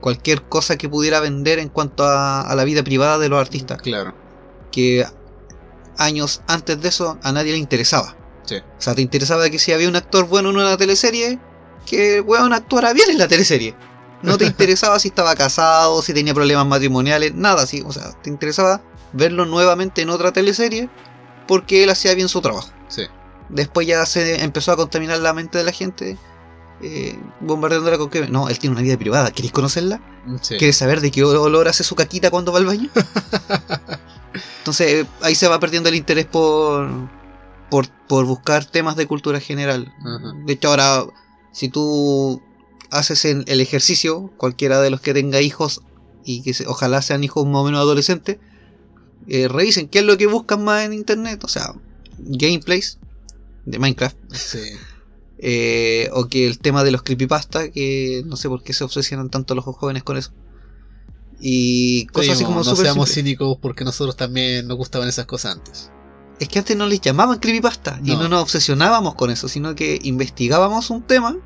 cualquier 0.00 0.42
cosa 0.42 0.76
que 0.78 0.88
pudiera 0.88 1.20
vender 1.20 1.58
en 1.58 1.68
cuanto 1.68 2.04
a, 2.04 2.40
a 2.42 2.54
la 2.54 2.64
vida 2.64 2.82
privada 2.82 3.18
de 3.18 3.28
los 3.28 3.38
artistas, 3.40 3.80
Claro. 3.82 4.14
que 4.72 5.04
años 5.98 6.42
antes 6.46 6.80
de 6.80 6.88
eso 6.88 7.18
a 7.22 7.32
nadie 7.32 7.52
le 7.52 7.58
interesaba. 7.58 8.16
Sí. 8.44 8.56
O 8.56 8.80
sea, 8.80 8.94
te 8.94 9.02
interesaba 9.02 9.48
que 9.50 9.58
si 9.58 9.72
había 9.72 9.88
un 9.88 9.96
actor 9.96 10.26
bueno 10.26 10.50
en 10.50 10.56
una 10.56 10.76
teleserie, 10.76 11.38
que 11.86 12.16
el 12.18 12.22
weón 12.22 12.52
actuara 12.52 12.92
bien 12.92 13.10
en 13.10 13.18
la 13.18 13.28
teleserie. 13.28 13.74
No 14.22 14.36
te 14.38 14.44
interesaba 14.46 14.98
si 14.98 15.08
estaba 15.08 15.34
casado, 15.34 16.02
si 16.02 16.12
tenía 16.14 16.34
problemas 16.34 16.66
matrimoniales, 16.66 17.34
nada 17.34 17.62
así. 17.62 17.82
O 17.86 17.92
sea, 17.92 18.12
te 18.22 18.30
interesaba 18.30 18.80
verlo 19.12 19.44
nuevamente 19.44 20.02
en 20.02 20.10
otra 20.10 20.32
teleserie 20.32 20.88
porque 21.50 21.82
él 21.82 21.90
hacía 21.90 22.14
bien 22.14 22.28
su 22.28 22.40
trabajo. 22.40 22.70
Sí. 22.86 23.02
Después 23.48 23.84
ya 23.84 24.06
se 24.06 24.44
empezó 24.44 24.70
a 24.70 24.76
contaminar 24.76 25.18
la 25.18 25.32
mente 25.34 25.58
de 25.58 25.64
la 25.64 25.72
gente, 25.72 26.16
eh, 26.80 27.18
bombardeándola 27.40 27.98
con 27.98 28.08
que 28.08 28.28
no, 28.28 28.48
él 28.48 28.56
tiene 28.60 28.74
una 28.76 28.82
vida 28.82 28.96
privada, 28.96 29.32
¿queréis 29.32 29.52
conocerla? 29.52 30.00
Sí. 30.42 30.56
¿Quieres 30.58 30.76
saber 30.76 31.00
de 31.00 31.10
qué 31.10 31.24
olor 31.24 31.66
hace 31.66 31.82
su 31.82 31.96
caquita 31.96 32.30
cuando 32.30 32.52
va 32.52 32.58
al 32.58 32.66
baño? 32.66 32.88
Entonces 34.58 34.92
eh, 34.92 35.06
ahí 35.22 35.34
se 35.34 35.48
va 35.48 35.58
perdiendo 35.58 35.88
el 35.88 35.94
interés 35.96 36.26
por, 36.26 36.88
por, 37.68 37.88
por 38.06 38.24
buscar 38.26 38.64
temas 38.64 38.94
de 38.96 39.06
cultura 39.06 39.40
general. 39.40 39.92
De 40.46 40.52
hecho 40.52 40.68
ahora, 40.68 41.04
si 41.52 41.68
tú 41.68 42.40
haces 42.90 43.24
el, 43.24 43.44
el 43.48 43.60
ejercicio, 43.60 44.30
cualquiera 44.36 44.80
de 44.80 44.90
los 44.90 45.00
que 45.00 45.14
tenga 45.14 45.40
hijos 45.40 45.82
y 46.24 46.42
que 46.42 46.54
se- 46.54 46.66
ojalá 46.68 47.02
sean 47.02 47.24
hijos 47.24 47.44
más 47.46 47.62
o 47.62 47.64
menos 47.64 47.80
adolescentes, 47.80 48.38
eh, 49.28 49.48
revisen 49.48 49.88
qué 49.88 50.00
es 50.00 50.04
lo 50.04 50.16
que 50.16 50.26
buscan 50.26 50.64
más 50.64 50.84
en 50.84 50.92
internet. 50.92 51.44
O 51.44 51.48
sea, 51.48 51.74
gameplays 52.18 52.98
de 53.64 53.78
Minecraft. 53.78 54.16
Sí. 54.32 54.58
Eh, 55.42 56.10
o 56.12 56.28
que 56.28 56.46
el 56.46 56.58
tema 56.58 56.84
de 56.84 56.90
los 56.90 57.02
creepypasta, 57.02 57.70
que 57.70 58.22
no 58.26 58.36
sé 58.36 58.50
por 58.50 58.62
qué 58.62 58.74
se 58.74 58.84
obsesionan 58.84 59.30
tanto 59.30 59.54
los 59.54 59.64
jóvenes 59.64 60.02
con 60.02 60.18
eso. 60.18 60.32
Y 61.40 62.04
cosas 62.08 62.34
así 62.34 62.44
como 62.44 62.62
no 62.62 62.76
seamos 62.76 63.10
cínicos 63.10 63.56
porque 63.58 63.82
nosotros 63.82 64.16
también 64.18 64.68
nos 64.68 64.76
gustaban 64.76 65.08
esas 65.08 65.24
cosas 65.24 65.56
antes. 65.56 65.90
Es 66.38 66.48
que 66.48 66.58
antes 66.58 66.76
no 66.76 66.86
les 66.86 67.00
llamaban 67.00 67.38
creepypasta 67.38 67.98
y 68.04 68.10
No. 68.10 68.24
no 68.24 68.28
nos 68.28 68.42
obsesionábamos 68.42 69.14
con 69.14 69.30
eso, 69.30 69.48
sino 69.48 69.74
que 69.74 69.98
investigábamos 70.02 70.90
un 70.90 71.02
tema 71.02 71.38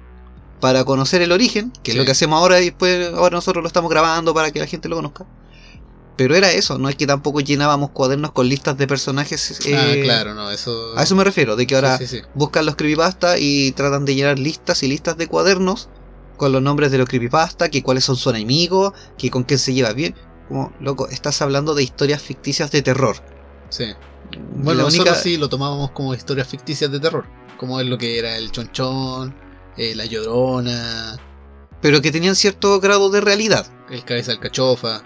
para 0.61 0.85
conocer 0.85 1.23
el 1.23 1.31
origen, 1.31 1.73
que 1.83 1.93
es 1.93 1.97
lo 1.97 2.05
que 2.05 2.11
hacemos 2.11 2.39
ahora 2.39 2.61
y 2.61 2.67
después 2.67 3.13
ahora 3.15 3.37
nosotros 3.37 3.63
lo 3.63 3.69
estamos 3.69 3.91
grabando 3.91 4.35
para 4.35 4.51
que 4.51 4.59
la 4.59 4.67
gente 4.67 4.89
lo 4.89 4.97
conozca. 4.97 5.27
Pero 6.17 6.37
era 6.37 6.53
eso, 6.53 6.79
no 6.79 6.89
es 6.89 6.95
que 6.95 7.07
tampoco 7.09 7.41
llenábamos 7.41 7.91
cuadernos 7.91 8.31
con 8.33 8.49
listas 8.49 8.79
de 8.79 8.87
personajes. 8.87 9.59
ah, 9.75 9.93
eh, 9.93 10.03
claro, 10.05 10.35
no, 10.35 10.51
eso. 10.51 10.97
A 10.97 11.03
eso 11.03 11.17
me 11.17 11.25
refiero, 11.25 11.57
de 11.57 11.67
que 11.67 11.75
ahora 11.75 11.99
Sí, 11.99 12.07
sí, 12.07 12.19
sí. 12.19 12.23
buscan 12.35 12.67
los 12.67 12.77
creepypasta 12.77 13.37
y 13.39 13.73
tratan 13.73 14.05
de 14.05 14.15
llenar 14.15 14.39
listas 14.39 14.83
y 14.85 14.89
listas 14.89 15.17
de 15.17 15.27
cuadernos 15.27 15.89
con 16.37 16.53
los 16.53 16.63
nombres 16.63 16.93
de 16.93 16.99
los 16.99 17.09
creepypasta, 17.09 17.69
que 17.69 17.83
cuáles 17.83 18.05
son 18.05 18.17
sus 18.17 18.33
enemigos, 18.33 18.93
que 19.19 19.31
con 19.31 19.43
quién 19.45 19.59
se 19.59 19.75
lleva 19.75 19.93
bien. 19.93 20.15
Como, 20.49 20.73
loco, 20.81 21.09
estás 21.09 21.41
hablando 21.43 21.75
de 21.75 21.83
historias 21.83 22.23
ficticias 22.23 22.71
de 22.71 22.83
terror. 22.83 23.17
Sí. 23.71 23.87
Bueno, 24.57 24.79
la 24.83 24.85
nosotros 24.85 25.07
única- 25.09 25.15
sí 25.23 25.37
lo 25.37 25.49
tomábamos 25.49 25.91
como 25.93 26.15
historias 26.15 26.47
ficticias 26.49 26.91
de 26.93 27.01
terror. 27.01 27.25
Como 27.59 27.81
es 27.81 27.87
lo 27.87 27.99
que 27.99 28.19
era 28.19 28.37
el 28.37 28.51
chonchón, 28.53 29.35
eh, 29.77 29.95
la 29.97 30.05
llorona, 30.05 31.17
Pero 31.81 32.01
que 32.01 32.11
tenían 32.13 32.35
cierto 32.37 32.79
grado 32.81 33.11
de 33.11 33.21
realidad. 33.21 33.67
el 33.91 34.05
cabeza 34.05 34.31
del 34.31 34.41
cachofa. 34.41 35.03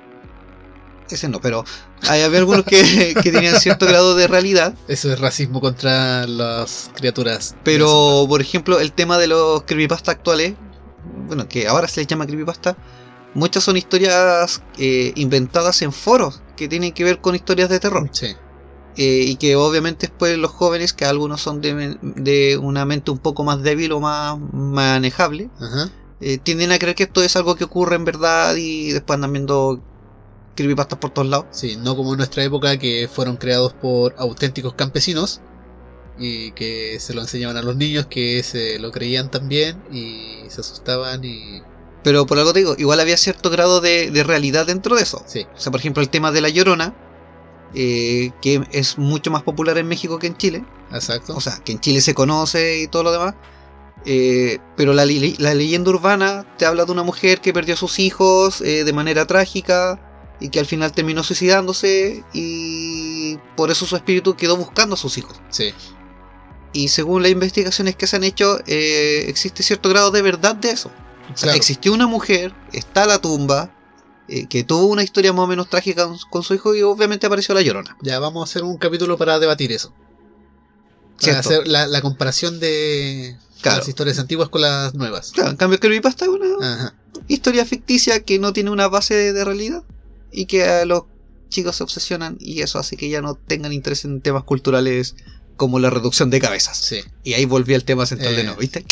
Ese 1.11 1.29
no, 1.29 1.41
pero 1.41 1.65
hay 2.09 2.23
había 2.23 2.39
algunos 2.39 2.65
que, 2.65 3.15
que 3.23 3.33
tenían 3.33 3.59
cierto 3.61 3.87
grado 3.87 4.15
de 4.15 4.27
realidad. 4.27 4.75
Eso 4.89 5.13
es 5.13 5.19
racismo 5.21 5.61
contra 5.61 6.27
las 6.27 6.91
criaturas. 6.95 7.55
Pero, 7.65 8.27
por 8.29 8.41
ejemplo, 8.41 8.79
el 8.81 8.93
tema 8.93 9.19
de 9.19 9.27
los 9.29 9.63
creepypasta 9.63 10.13
actuales, 10.13 10.55
bueno, 11.27 11.49
que 11.49 11.67
ahora 11.69 11.89
se 11.89 12.01
les 12.01 12.07
llama 12.07 12.27
creepypasta, 12.27 12.77
muchas 13.35 13.65
son 13.65 13.77
historias 13.77 14.63
eh, 14.79 15.13
inventadas 15.17 15.81
en 15.83 15.93
foros 15.93 16.43
que 16.57 16.69
tienen 16.69 16.93
que 16.93 17.05
ver 17.05 17.21
con 17.21 17.35
historias 17.35 17.69
de 17.69 17.81
terror. 17.81 18.09
Sí, 18.13 18.35
Eh, 18.97 19.25
y 19.29 19.37
que 19.37 19.55
obviamente 19.55 20.09
después 20.09 20.37
los 20.39 20.51
jóvenes, 20.51 20.93
que 20.93 21.05
algunos 21.05 21.41
son 21.41 21.61
de, 21.61 21.97
de 22.03 22.57
una 22.57 22.85
mente 22.85 23.11
un 23.13 23.19
poco 23.19 23.45
más 23.45 23.63
débil 23.63 23.93
o 23.93 24.01
más 24.01 24.37
manejable, 24.53 25.51
ajá. 25.61 25.89
eh, 26.21 26.39
tienden 26.39 26.73
a 26.73 26.79
creer 26.79 26.97
que 26.97 27.05
esto 27.05 27.23
es 27.23 27.37
algo 27.37 27.55
que 27.55 27.63
ocurre 27.65 27.95
en 27.95 28.05
verdad 28.05 28.57
y 28.57 28.91
después 28.91 29.15
andan 29.15 29.33
viendo 29.33 29.81
creepypastas 30.59 30.99
por 30.99 31.11
todos 31.11 31.29
lados. 31.29 31.47
Sí, 31.53 31.77
no 31.77 31.97
como 31.97 32.13
en 32.13 32.19
nuestra 32.19 32.43
época 32.43 32.77
que 32.79 33.09
fueron 33.13 33.37
creados 33.37 33.73
por 33.73 34.15
auténticos 34.19 34.75
campesinos 34.75 35.41
y 36.19 36.51
que 36.53 36.99
se 36.99 37.15
lo 37.15 37.21
enseñaban 37.21 37.57
a 37.57 37.63
los 37.63 37.77
niños 37.77 38.07
que 38.07 38.43
se 38.43 38.79
lo 38.81 38.91
creían 38.91 39.31
también 39.31 39.81
y 39.93 40.43
se 40.49 40.61
asustaban 40.61 41.25
y... 41.25 41.63
Pero 42.03 42.27
por 42.27 42.39
algo 42.39 42.53
te 42.53 42.61
digo, 42.61 42.75
igual 42.79 43.01
había 43.01 43.17
cierto 43.17 43.51
grado 43.51 43.81
de, 43.81 44.11
de 44.11 44.23
realidad 44.25 44.67
dentro 44.67 44.97
de 44.97 45.03
eso. 45.03 45.23
Sí, 45.27 45.47
O 45.57 45.61
sea, 45.61 45.71
por 45.71 45.81
ejemplo, 45.81 46.03
el 46.03 46.09
tema 46.09 46.33
de 46.33 46.41
la 46.41 46.49
llorona, 46.49 46.95
eh, 47.75 48.31
que 48.41 48.63
es 48.73 48.99
mucho 48.99 49.31
más 49.31 49.43
popular 49.43 49.79
en 49.79 49.87
México 49.87 50.19
que 50.19 50.27
en 50.29 50.37
Chile. 50.37 50.65
exacto. 50.93 51.37
O 51.37 51.41
sea, 51.41 51.59
que 51.65 51.73
en 51.73 51.81
Chile 51.81 52.01
se 52.01 52.15
conoce 52.15 52.81
y 52.81 52.89
todo 52.89 53.03
lo 53.05 53.13
demás. 53.13 53.35
Eh, 54.05 54.59
pero 54.77 54.95
la 54.95 55.05
leyenda 55.05 55.91
urbana 55.91 56.47
te 56.57 56.65
habla 56.67 56.85
de 56.85 56.93
una 56.93 57.03
mujer 57.03 57.41
que 57.41 57.53
perdió 57.53 57.75
a 57.75 57.77
sus 57.77 57.99
hijos 57.99 58.61
eh, 58.61 58.85
de 58.85 58.93
manera 58.93 59.27
trágica 59.27 60.01
y 60.41 60.51
que 60.51 60.61
al 60.61 60.67
final 60.67 60.93
terminó 60.93 61.23
suicidándose 61.23 62.25
y 62.33 63.37
por 63.57 63.71
eso 63.71 63.87
su 63.87 63.97
espíritu 63.97 64.37
quedó 64.37 64.57
buscando 64.57 64.95
a 64.95 64.99
sus 64.99 65.19
hijos. 65.19 65.37
sí, 65.51 65.73
Y 66.73 66.89
según 66.89 67.23
las 67.23 67.33
investigaciones 67.33 67.97
que 67.97 68.07
se 68.07 68.17
han 68.17 68.25
hecho, 68.25 68.59
eh, 68.67 69.25
existe 69.29 69.63
cierto 69.63 69.89
grado 69.89 70.11
de 70.11 70.23
verdad 70.23 70.55
de 70.55 70.71
eso. 70.71 70.91
O 71.35 71.37
sea, 71.37 71.55
existió 71.55 71.93
una 71.93 72.07
mujer, 72.07 72.55
está 72.73 73.05
la 73.07 73.19
tumba, 73.19 73.75
eh, 74.29 74.47
que 74.47 74.65
tuvo 74.65 74.87
una 74.87 75.03
historia 75.03 75.33
más 75.33 75.45
o 75.45 75.47
menos 75.47 75.69
trágica 75.69 76.09
con, 76.31 76.43
su 76.43 76.55
hijo 76.55 76.75
y 76.75 76.83
obviamente 76.83 77.27
apareció 77.27 77.55
la 77.55 77.63
llorona. 77.63 77.97
Ya 78.03 78.19
vamos 78.19 78.43
a 78.43 78.45
hacer 78.51 78.63
un 78.63 78.77
capítulo 78.79 79.19
para 79.19 79.39
debatir 79.39 79.73
eso. 79.73 79.93
Para 81.21 81.41
hacer 81.41 81.67
la, 81.67 81.87
la 81.87 82.01
comparación 82.01 82.61
de 82.61 83.37
Claro. 83.61 83.79
las 83.79 83.89
historias 83.89 84.19
antiguas 84.21 84.49
con 84.51 84.61
las 84.61 84.95
nuevas. 84.95 85.33
Claro, 85.33 85.51
en 85.51 85.57
cambio, 85.57 85.81
Creepypasta 85.81 86.27
es 86.27 86.31
una 86.31 86.47
Ajá. 86.75 86.95
historia 87.27 87.65
ficticia 87.65 88.23
que 88.23 88.39
no 88.39 88.53
tiene 88.53 88.71
una 88.71 88.87
base 88.87 89.15
de, 89.15 89.33
de 89.33 89.45
realidad 89.45 89.83
y 90.33 90.47
que 90.47 90.65
a 90.65 90.85
los 90.85 91.05
chicos 91.49 91.77
se 91.77 91.83
obsesionan 91.83 92.37
y 92.41 92.61
eso 92.63 92.79
hace 92.79 92.97
que 92.97 93.09
ya 93.09 93.21
no 93.23 93.35
tengan 93.35 93.73
interés 93.73 94.05
en 94.05 94.21
temas 94.21 94.45
culturales 94.45 95.17
como 95.57 95.79
la 95.79 95.91
reducción 95.91 96.31
de 96.31 96.41
cabezas. 96.41 96.77
Sí. 96.79 97.01
Y 97.25 97.35
ahí 97.35 97.45
volví 97.45 97.75
al 97.75 97.85
tema 97.85 98.07
central 98.07 98.35
de 98.37 98.43
Eh. 98.43 98.45
nuevo, 98.45 98.61
¿viste? 98.61 98.85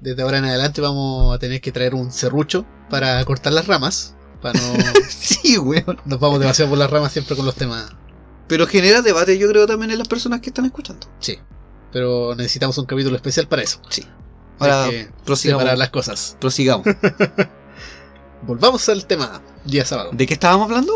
Desde 0.00 0.22
ahora 0.22 0.38
en 0.38 0.46
adelante 0.46 0.80
vamos 0.80 1.34
a 1.34 1.38
tener 1.38 1.60
que 1.60 1.70
traer 1.72 1.94
un 1.94 2.10
serrucho 2.10 2.64
para 2.88 3.22
cortar 3.24 3.52
las 3.52 3.66
ramas. 3.66 4.14
Para 4.40 4.58
no. 4.58 4.72
sí, 5.10 5.58
weón. 5.58 5.98
nos 6.06 6.18
vamos 6.18 6.40
demasiado 6.40 6.70
por 6.70 6.78
las 6.78 6.90
ramas 6.90 7.12
siempre 7.12 7.36
con 7.36 7.44
los 7.44 7.54
temas. 7.54 7.90
Pero 8.48 8.66
genera 8.66 9.02
debate, 9.02 9.38
yo 9.38 9.46
creo, 9.48 9.66
también 9.66 9.90
en 9.90 9.98
las 9.98 10.08
personas 10.08 10.40
que 10.40 10.48
están 10.50 10.64
escuchando. 10.64 11.06
Sí. 11.20 11.38
Pero 11.92 12.34
necesitamos 12.34 12.78
un 12.78 12.86
capítulo 12.86 13.14
especial 13.16 13.46
para 13.46 13.62
eso. 13.62 13.80
Sí. 13.90 14.04
Ahora, 14.58 14.86
que 14.90 15.08
prosigamos. 15.24 15.60
separar 15.62 15.78
las 15.78 15.90
cosas. 15.90 16.36
prosigamos. 16.40 16.86
Volvamos 18.42 18.88
al 18.88 19.06
tema. 19.06 19.40
Día 19.64 19.84
sábado. 19.84 20.10
¿De 20.12 20.26
qué 20.26 20.34
estábamos 20.34 20.66
hablando? 20.68 20.94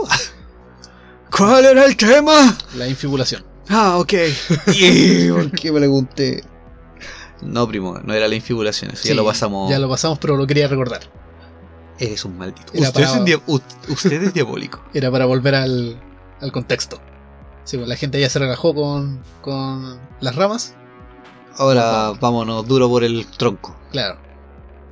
¿Cuál 1.36 1.64
era 1.66 1.84
el 1.84 1.96
tema? 1.96 2.56
La 2.76 2.86
infibulación. 2.88 3.44
Ah, 3.68 3.96
ok. 3.98 4.12
¿Y 4.74 5.30
por 5.30 5.50
qué 5.50 5.72
pregunté? 5.72 6.44
No, 7.42 7.66
primo, 7.68 7.98
no 8.02 8.14
era 8.14 8.28
la 8.28 8.34
infibulación, 8.34 8.92
eso 8.92 9.06
ya 9.08 9.14
lo 9.14 9.24
pasamos. 9.24 9.68
Ya 9.70 9.78
lo 9.78 9.88
pasamos, 9.88 10.18
pero 10.18 10.36
lo 10.36 10.46
quería 10.46 10.68
recordar. 10.68 11.00
Eres 11.98 12.24
un 12.24 12.38
maldito. 12.38 12.72
Era 12.72 12.88
Usted, 12.88 13.02
es 13.02 13.08
para- 13.08 13.18
un 13.20 13.24
dia- 13.26 13.40
u- 13.46 13.60
usted 13.88 14.22
es 14.22 14.34
diabólico. 14.34 14.82
Era 14.94 15.10
para 15.10 15.26
volver 15.26 15.54
al, 15.54 16.00
al 16.40 16.52
contexto. 16.52 17.00
Sí, 17.64 17.76
pues 17.76 17.88
la 17.88 17.96
gente 17.96 18.20
ya 18.20 18.28
se 18.30 18.38
relajó 18.38 18.74
con, 18.74 19.22
con 19.42 19.98
las 20.20 20.34
ramas. 20.36 20.74
Ahora 21.56 22.12
vámonos 22.20 22.66
duro 22.66 22.88
por 22.88 23.04
el 23.04 23.26
tronco. 23.26 23.76
Claro. 23.92 24.18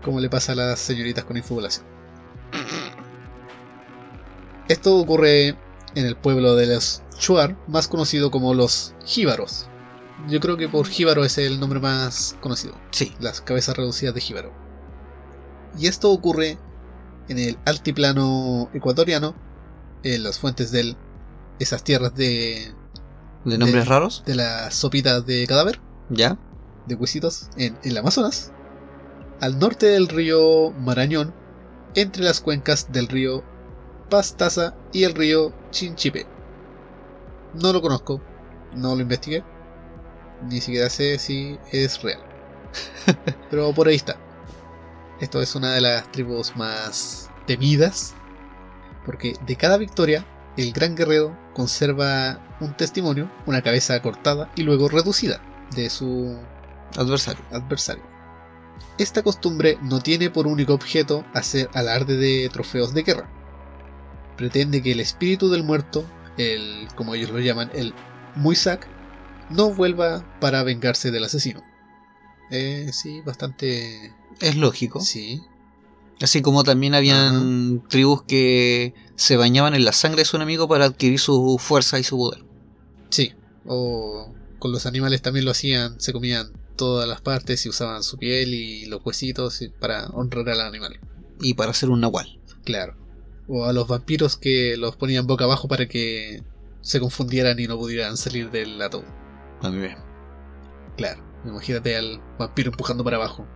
Como 0.05 0.21
le 0.21 0.29
pasa 0.31 0.53
a 0.53 0.55
las 0.55 0.79
señoritas 0.81 1.25
con 1.25 1.37
infibulación. 1.37 1.85
Esto 4.69 4.97
ocurre 4.97 5.49
en 5.95 6.07
el 6.07 6.17
pueblo 6.17 6.55
de 6.55 6.67
los 6.67 7.03
Shuar, 7.19 7.57
más 7.69 7.89
conocido 7.89 8.31
como 8.31 8.55
los 8.55 8.95
Jíbaros. 9.05 9.67
Yo 10.29 10.41
creo 10.41 10.57
que 10.57 10.69
por 10.69 10.87
Jíbaro 10.87 11.25
es 11.25 11.37
el 11.39 11.59
nombre 11.61 11.81
más 11.81 12.37
conocido. 12.41 12.75
Sí. 12.91 13.15
Las 13.21 13.41
cabezas 13.41 13.77
reducidas 13.77 14.15
de 14.15 14.21
Jíbaro. 14.21 14.53
Y 15.79 15.87
esto 15.89 16.11
ocurre 16.11 16.59
en 17.29 17.39
el 17.39 17.59
altiplano 17.65 18.71
ecuatoriano, 18.73 19.35
en 20.05 20.23
las 20.23 20.39
fuentes 20.39 20.71
de 20.71 20.97
esas 21.59 21.83
tierras 21.85 22.15
de, 22.15 22.73
¿De 23.45 23.59
nombres 23.59 23.85
De- 23.85 23.89
raros? 23.91 24.23
de 24.27 24.35
las 24.37 24.75
sopitas 24.75 25.27
de 25.27 25.47
cadáver. 25.47 25.81
¿Ya? 26.11 26.39
de 26.87 26.97
huesitos 26.97 27.49
en 27.57 27.79
el 27.85 27.97
Amazonas, 27.97 28.51
al 29.41 29.61
norte 29.61 29.87
del 29.87 30.09
río 30.09 30.73
Marañón, 30.73 31.33
entre 31.95 32.25
las 32.25 32.41
cuencas 32.41 32.91
del 32.93 33.09
río 33.09 33.43
Pastaza 34.11 34.75
y 34.93 35.05
el 35.05 35.15
río 35.15 35.53
Chinchipe. 35.71 36.27
No 37.55 37.73
lo 37.73 37.81
conozco, 37.81 38.21
no 38.75 38.95
lo 38.95 39.01
investigué, 39.01 39.43
ni 40.49 40.61
siquiera 40.61 40.91
sé 40.91 41.19
si 41.19 41.59
es 41.71 42.03
real. 42.03 42.21
Pero 43.51 43.73
por 43.73 43.89
ahí 43.89 43.97
está. 43.97 44.17
Esto 45.21 45.41
es 45.41 45.55
una 45.55 45.73
de 45.75 45.81
las 45.81 46.11
tribus 46.11 46.57
más 46.57 47.31
temidas, 47.47 48.15
porque 49.07 49.35
de 49.47 49.57
cada 49.57 49.77
victoria, 49.77 50.27
el 50.57 50.73
gran 50.73 50.97
guerrero 50.97 51.37
conserva 51.55 52.41
un 52.61 52.77
testimonio, 52.77 53.31
una 53.47 53.63
cabeza 53.63 54.01
cortada 54.03 54.51
y 54.57 54.63
luego 54.63 54.89
reducida 54.89 55.41
de 55.75 55.89
su 55.91 56.39
Adversario. 56.97 57.43
adversario. 57.53 58.12
Esta 58.99 59.23
costumbre 59.23 59.79
no 59.83 60.01
tiene 60.01 60.31
por 60.31 60.47
único 60.47 60.75
objeto 60.75 61.25
hacer 61.35 61.69
alarde 61.75 62.17
de 62.17 62.49
trofeos 62.51 62.95
de 62.95 63.03
guerra. 63.03 63.31
Pretende 64.37 64.83
que 64.83 64.93
el 64.93 65.01
espíritu 65.01 65.51
del 65.51 65.65
muerto, 65.65 66.05
el 66.37 66.89
como 66.95 67.15
ellos 67.15 67.31
lo 67.31 67.41
llaman, 67.41 67.71
el 67.75 67.95
Muisak, 68.37 68.87
no 69.51 69.71
vuelva 69.71 70.25
para 70.41 70.63
vengarse 70.63 71.11
del 71.11 71.25
asesino. 71.25 71.63
Eh, 72.51 72.91
sí, 72.93 73.21
bastante. 73.23 74.13
Es 74.41 74.57
lógico. 74.57 75.01
Sí, 75.01 75.43
Así 76.23 76.41
como 76.41 76.63
también 76.63 76.95
habían 76.95 77.83
tribus 77.89 78.23
que 78.23 78.95
se 79.17 79.37
bañaban 79.37 79.75
en 79.75 79.85
la 79.85 79.93
sangre 79.93 80.21
de 80.21 80.25
su 80.25 80.37
enemigo 80.37 80.69
para 80.69 80.85
adquirir 80.85 81.19
su 81.19 81.59
fuerza 81.59 81.99
y 81.99 82.05
su 82.05 82.17
poder. 82.17 82.45
sí. 83.11 83.33
O 83.65 84.35
con 84.59 84.73
los 84.73 84.87
animales 84.87 85.23
también 85.23 85.45
lo 85.45 85.53
hacían, 85.53 86.01
se 86.01 86.13
comían 86.13 86.53
todas 86.77 87.09
las 87.09 87.21
partes 87.21 87.65
y 87.67 87.69
usaban 87.69 88.03
su 88.03 88.19
piel 88.19 88.55
y 88.55 88.87
los 88.87 89.05
huesitos 89.05 89.63
y- 89.63 89.69
para 89.69 90.07
honrar 90.09 90.49
al 90.49 90.61
animal. 90.61 90.99
Y 91.41 91.55
para 91.55 91.71
hacer 91.73 91.91
un 91.91 92.01
nahual. 92.01 92.41
Claro. 92.65 92.97
O 93.49 93.65
a 93.67 93.73
los 93.73 93.89
vampiros 93.89 94.37
que 94.37 94.77
los 94.77 94.97
ponían 94.97 95.27
boca 95.27 95.45
abajo 95.45 95.69
para 95.69 95.89
que 95.89 96.43
se 96.81 97.01
confundieran 97.01 97.59
y 97.61 97.67
no 97.67 97.77
pudieran 97.79 98.17
salir 98.17 98.51
del 98.51 98.81
ataúd. 98.81 99.05
También. 99.61 99.97
Claro. 100.97 101.23
Imagínate 101.45 101.97
al 101.97 102.21
vampiro 102.39 102.71
empujando 102.71 103.03
para 103.03 103.17
abajo. 103.17 103.47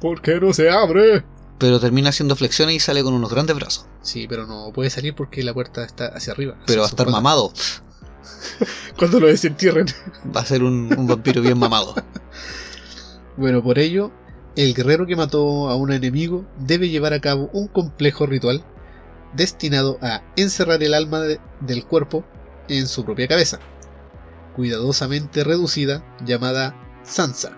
¿Por 0.00 0.20
qué 0.20 0.40
no 0.40 0.52
se 0.52 0.68
abre? 0.68 1.24
Pero 1.58 1.78
termina 1.80 2.08
haciendo 2.10 2.34
flexiones 2.36 2.74
y 2.74 2.80
sale 2.80 3.02
con 3.02 3.14
unos 3.14 3.30
grandes 3.30 3.54
brazos. 3.56 3.86
Sí, 4.02 4.26
pero 4.28 4.46
no 4.46 4.72
puede 4.74 4.90
salir 4.90 5.14
porque 5.14 5.42
la 5.42 5.54
puerta 5.54 5.84
está 5.84 6.06
hacia 6.08 6.32
arriba. 6.32 6.58
Pero 6.66 6.80
va 6.80 6.86
a 6.86 6.90
estar 6.90 7.08
mamado. 7.08 7.52
Cuando 8.98 9.20
lo 9.20 9.26
desentierren. 9.26 9.86
Va 10.34 10.40
a 10.42 10.46
ser 10.46 10.62
un, 10.62 10.92
un 10.96 11.06
vampiro 11.06 11.42
bien 11.42 11.58
mamado. 11.58 11.94
Bueno, 13.36 13.62
por 13.62 13.78
ello, 13.78 14.12
el 14.56 14.74
guerrero 14.74 15.06
que 15.06 15.16
mató 15.16 15.68
a 15.70 15.76
un 15.76 15.92
enemigo 15.92 16.44
debe 16.58 16.88
llevar 16.88 17.12
a 17.14 17.20
cabo 17.20 17.48
un 17.52 17.68
complejo 17.68 18.26
ritual 18.26 18.62
destinado 19.34 19.98
a 20.02 20.22
encerrar 20.36 20.82
el 20.82 20.92
alma 20.94 21.20
de- 21.20 21.40
del 21.60 21.84
cuerpo 21.86 22.24
en 22.68 22.86
su 22.86 23.04
propia 23.04 23.26
cabeza, 23.28 23.58
cuidadosamente 24.54 25.44
reducida 25.44 26.04
llamada 26.24 26.74
Sansa. 27.02 27.52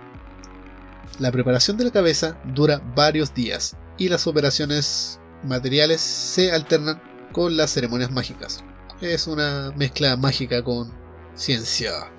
La 1.19 1.31
preparación 1.33 1.77
de 1.77 1.85
la 1.85 1.91
cabeza 1.91 2.37
dura 2.55 2.81
varios 2.95 3.35
días 3.35 3.77
y 3.99 4.09
las 4.09 4.27
operaciones 4.27 5.21
materiales 5.45 6.01
se 6.01 6.53
alternan 6.53 7.01
con 7.33 7.57
las 7.57 7.73
ceremonias 7.73 8.11
mágicas. 8.11 8.65
Es 9.01 9.27
una 9.27 9.73
mezcla 9.77 10.17
mágica 10.17 10.63
con 10.63 10.91
ciencia. 11.35 12.11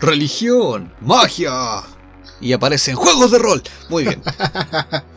religión, 0.00 0.92
magia. 1.00 1.82
Y 2.40 2.52
aparecen 2.52 2.96
juegos 2.96 3.30
de 3.30 3.38
rol. 3.38 3.62
Muy 3.88 4.04
bien. 4.04 4.22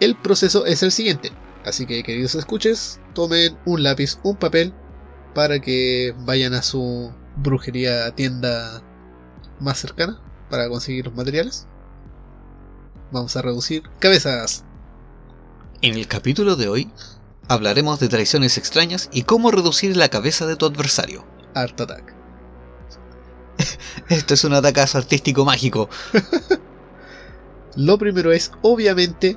El 0.00 0.16
proceso 0.16 0.66
es 0.66 0.82
el 0.82 0.90
siguiente, 0.90 1.30
así 1.64 1.86
que 1.86 2.02
queridos 2.02 2.34
escuches, 2.34 2.98
tomen 3.14 3.56
un 3.64 3.84
lápiz, 3.84 4.18
un 4.24 4.34
papel, 4.34 4.74
para 5.32 5.60
que 5.60 6.12
vayan 6.24 6.54
a 6.54 6.62
su 6.62 7.12
brujería 7.36 8.12
tienda 8.12 8.82
más 9.60 9.78
cercana 9.78 10.20
para 10.50 10.68
conseguir 10.68 11.04
los 11.06 11.14
materiales. 11.14 11.68
Vamos 13.12 13.36
a 13.36 13.42
reducir 13.42 13.84
cabezas. 14.00 14.64
En 15.82 15.94
el 15.94 16.08
capítulo 16.08 16.56
de 16.56 16.68
hoy 16.68 16.90
hablaremos 17.48 18.00
de 18.00 18.08
traiciones 18.08 18.56
extrañas 18.58 19.08
y 19.12 19.22
cómo 19.22 19.50
reducir 19.50 19.96
la 19.96 20.08
cabeza 20.08 20.46
de 20.46 20.56
tu 20.56 20.66
adversario. 20.66 21.24
Art 21.54 21.80
Attack. 21.80 22.14
Esto 24.08 24.34
es 24.34 24.44
un 24.44 24.54
atacazo 24.54 24.98
artístico 24.98 25.44
mágico. 25.44 25.88
Lo 27.76 27.98
primero 27.98 28.32
es, 28.32 28.52
obviamente, 28.62 29.36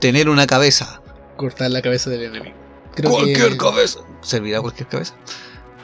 Tener 0.00 0.28
una 0.28 0.46
cabeza. 0.46 1.00
cortar 1.36 1.70
la 1.70 1.80
cabeza 1.82 2.10
del 2.10 2.24
enemigo. 2.24 2.56
Creo 2.94 3.10
cualquier 3.10 3.50
que- 3.52 3.56
cabeza. 3.56 4.00
¿Servirá 4.20 4.60
cualquier 4.60 4.88
cabeza? 4.88 5.14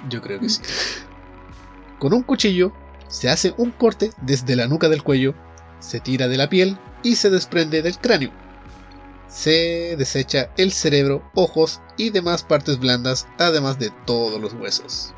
Yo 0.09 0.21
creo 0.21 0.39
que 0.41 0.49
sí. 0.49 0.61
Con 1.99 2.13
un 2.13 2.23
cuchillo 2.23 2.73
se 3.09 3.29
hace 3.31 3.55
un 3.57 3.71
corte 3.73 4.11
desde 4.23 4.55
la 4.57 4.67
nuca 4.69 4.89
del 4.89 5.03
cuello, 5.03 5.35
se 5.81 6.01
tira 6.01 6.29
de 6.29 6.37
la 6.37 6.49
piel 6.49 6.79
y 7.03 7.17
se 7.17 7.31
desprende 7.31 7.83
del 7.83 7.99
cráneo. 7.99 8.31
Se 9.29 9.95
desecha 9.97 10.51
el 10.57 10.73
cerebro, 10.73 11.23
ojos 11.35 11.81
y 11.97 12.11
demás 12.11 12.43
partes 12.43 12.79
blandas, 12.79 13.27
además 13.39 13.79
de 13.79 13.91
todos 14.07 14.41
los 14.41 14.55
huesos. 14.55 15.13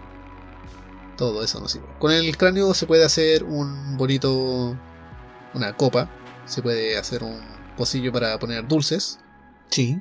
Todo 1.16 1.44
eso 1.44 1.60
no 1.60 1.68
sirve. 1.68 1.86
Con 1.98 2.10
el 2.12 2.36
cráneo 2.36 2.74
se 2.74 2.86
puede 2.86 3.04
hacer 3.04 3.44
un 3.44 3.96
bonito. 3.96 4.76
una 5.54 5.76
copa. 5.76 6.10
Se 6.46 6.62
puede 6.62 6.96
hacer 6.96 7.22
un 7.22 7.40
pocillo 7.76 8.12
para 8.12 8.38
poner 8.38 8.66
dulces. 8.66 9.18
Sí. 9.68 10.00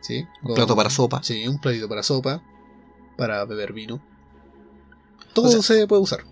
¿sí? 0.00 0.26
Un 0.42 0.54
plato 0.54 0.76
para 0.76 0.90
sopa. 0.90 1.22
Sí, 1.22 1.46
un 1.48 1.58
platito 1.60 1.88
para 1.88 2.02
sopa. 2.02 2.42
Para 3.16 3.44
beber 3.44 3.72
vino. 3.72 4.02
Todo 5.32 5.46
O 5.48 5.50
sea- 5.50 5.62
se 5.62 5.86
puede 5.86 6.02
usar. 6.02 6.24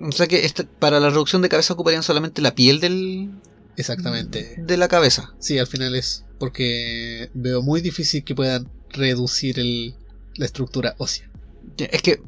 O 0.00 0.12
sea 0.12 0.26
que 0.26 0.48
para 0.78 1.00
la 1.00 1.08
reducción 1.10 1.40
de 1.42 1.48
cabeza 1.48 1.74
ocuparían 1.74 2.02
solamente 2.02 2.42
la 2.42 2.54
piel 2.54 2.80
del, 2.80 3.30
Exactamente. 3.78 4.54
de 4.58 4.76
la 4.76 4.88
cabeza. 4.88 5.34
Sí, 5.38 5.58
al 5.58 5.66
final 5.66 5.94
es 5.94 6.24
porque 6.38 7.30
veo 7.34 7.62
muy 7.62 7.80
difícil 7.80 8.24
que 8.24 8.34
puedan 8.34 8.68
reducir 8.90 9.58
el, 9.58 9.94
la 10.36 10.44
estructura 10.46 10.94
ósea. 10.98 11.30
Es 11.78 12.02
que 12.02 12.20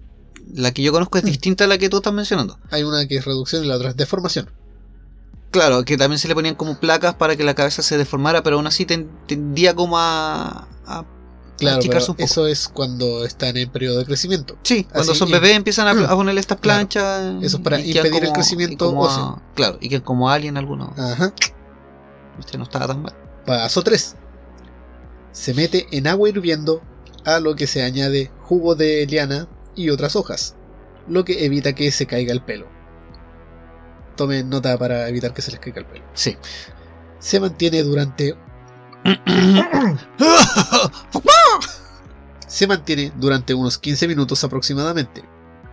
la 0.55 0.73
que 0.73 0.83
yo 0.83 0.93
conozco 0.93 1.19
es 1.19 1.25
distinta 1.25 1.65
a 1.65 1.67
la 1.67 1.79
que 1.79 1.89
tú 1.89 1.99
estás 1.99 2.13
mencionando. 2.13 2.59
Hay 2.71 2.83
una 2.83 3.07
que 3.07 3.17
es 3.17 3.25
reducción 3.25 3.65
y 3.65 3.69
la 3.69 3.77
otra 3.77 3.91
es 3.91 3.97
deformación. 3.97 4.51
Claro, 5.51 5.85
que 5.85 5.97
también 5.97 6.19
se 6.19 6.29
le 6.29 6.35
ponían 6.35 6.55
como 6.55 6.79
placas 6.79 7.15
para 7.17 7.35
que 7.37 7.43
la 7.45 7.55
cabeza 7.55 7.83
se 7.83 7.99
deformara, 7.99 8.43
pero 8.45 8.57
aún 8.57 8.67
así 8.69 8.85
ten- 8.87 9.11
tendía 9.27 9.75
como 9.75 9.99
a, 9.99 10.69
a 10.87 11.05
Claro, 11.61 11.79
achicarse 11.79 12.07
pero 12.07 12.13
un 12.13 12.17
poco. 12.17 12.25
eso 12.25 12.47
es 12.47 12.69
cuando 12.69 13.25
están 13.25 13.57
en 13.57 13.71
periodo 13.71 13.99
de 13.99 14.05
crecimiento. 14.07 14.57
Sí, 14.63 14.85
cuando 14.85 15.13
Así 15.13 15.19
son 15.19 15.31
bebés 15.31 15.55
empiezan 15.57 15.87
a, 15.87 16.05
a 16.11 16.15
ponerle 16.17 16.41
estas 16.41 16.59
Claro. 16.59 16.79
planchas. 16.79 17.43
Eso 17.45 17.57
es 17.59 17.63
para 17.63 17.81
impedir 17.81 18.25
el 18.25 18.33
crecimiento 18.33 19.05
a- 19.09 19.41
claro, 19.55 19.79
y 19.81 19.89
que 19.89 20.03
como 20.03 20.29
alien 20.31 20.57
alguno. 20.57 20.93
Ajá. 20.97 21.33
Este 22.39 22.57
no 22.59 22.65
estaba 22.65 22.87
tan 22.89 23.03
mal. 23.03 23.15
Paso 23.47 23.83
3. 23.83 24.17
Se 25.33 25.55
mete 25.55 25.87
en 25.93 26.07
agua 26.07 26.29
hirviendo 26.29 26.83
a 27.25 27.39
lo 27.39 27.55
que 27.55 27.67
se 27.67 27.83
añade 27.83 28.31
jugo 28.43 28.75
de 28.75 29.07
liana 29.07 29.47
y 29.77 29.91
otras 29.91 30.17
hojas, 30.17 30.57
lo 31.09 31.25
que 31.25 31.45
evita 31.45 31.75
que 31.75 31.93
se 31.93 32.07
caiga 32.07 32.33
el 32.33 32.43
pelo. 32.43 32.67
Tomen 34.17 34.49
nota 34.51 34.77
para 34.77 35.09
evitar 35.09 35.33
que 35.33 35.43
se 35.43 35.51
les 35.53 35.61
caiga 35.61 35.81
el 35.81 35.87
pelo. 35.87 36.05
Sí. 36.15 36.37
Se 37.19 37.39
mantiene 37.41 37.83
durante 37.83 38.35
se 42.47 42.67
mantiene 42.67 43.13
durante 43.17 43.55
unos 43.55 43.79
15 43.79 44.09
minutos 44.09 44.45
aproximadamente. 44.45 45.23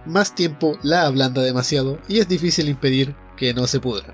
Más 0.06 0.36
tiempo 0.36 0.78
la 0.84 1.06
ablanda 1.06 1.42
demasiado 1.42 2.00
y 2.08 2.20
es 2.20 2.28
difícil 2.28 2.70
impedir 2.70 3.16
que 3.36 3.54
no 3.54 3.68
se 3.68 3.80
pudra. 3.80 4.14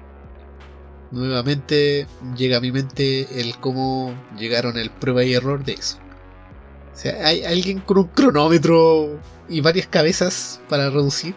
Nuevamente 1.11 2.07
llega 2.35 2.57
a 2.57 2.61
mi 2.61 2.71
mente 2.71 3.39
el 3.39 3.57
cómo 3.59 4.13
llegaron 4.37 4.77
el 4.77 4.89
prueba 4.89 5.23
y 5.23 5.33
error 5.33 5.63
de 5.63 5.73
eso. 5.73 5.97
O 6.91 6.95
sea, 6.95 7.27
hay 7.27 7.43
alguien 7.43 7.79
con 7.79 7.99
un 7.99 8.07
cronómetro 8.07 9.19
y 9.49 9.61
varias 9.61 9.87
cabezas 9.87 10.59
para 10.69 10.89
reducir. 10.89 11.35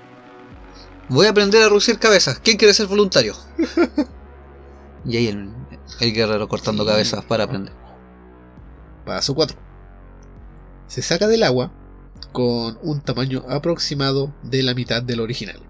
Voy 1.08 1.26
a 1.26 1.30
aprender 1.30 1.62
a 1.62 1.68
reducir 1.68 1.98
cabezas. 1.98 2.40
¿Quién 2.42 2.56
quiere 2.56 2.74
ser 2.74 2.86
voluntario? 2.86 3.34
y 5.04 5.16
ahí 5.16 5.28
el, 5.28 5.50
el 6.00 6.12
guerrero 6.12 6.48
cortando 6.48 6.84
Sí. 6.84 6.90
cabezas 6.90 7.24
para 7.24 7.44
aprender. 7.44 7.72
Paso 9.04 9.34
4. 9.34 9.56
Se 10.86 11.02
saca 11.02 11.26
del 11.28 11.42
agua 11.42 11.70
con 12.32 12.78
un 12.82 13.00
tamaño 13.00 13.44
aproximado 13.48 14.32
de 14.42 14.62
la 14.62 14.74
mitad 14.74 15.02
del 15.02 15.20
original. 15.20 15.60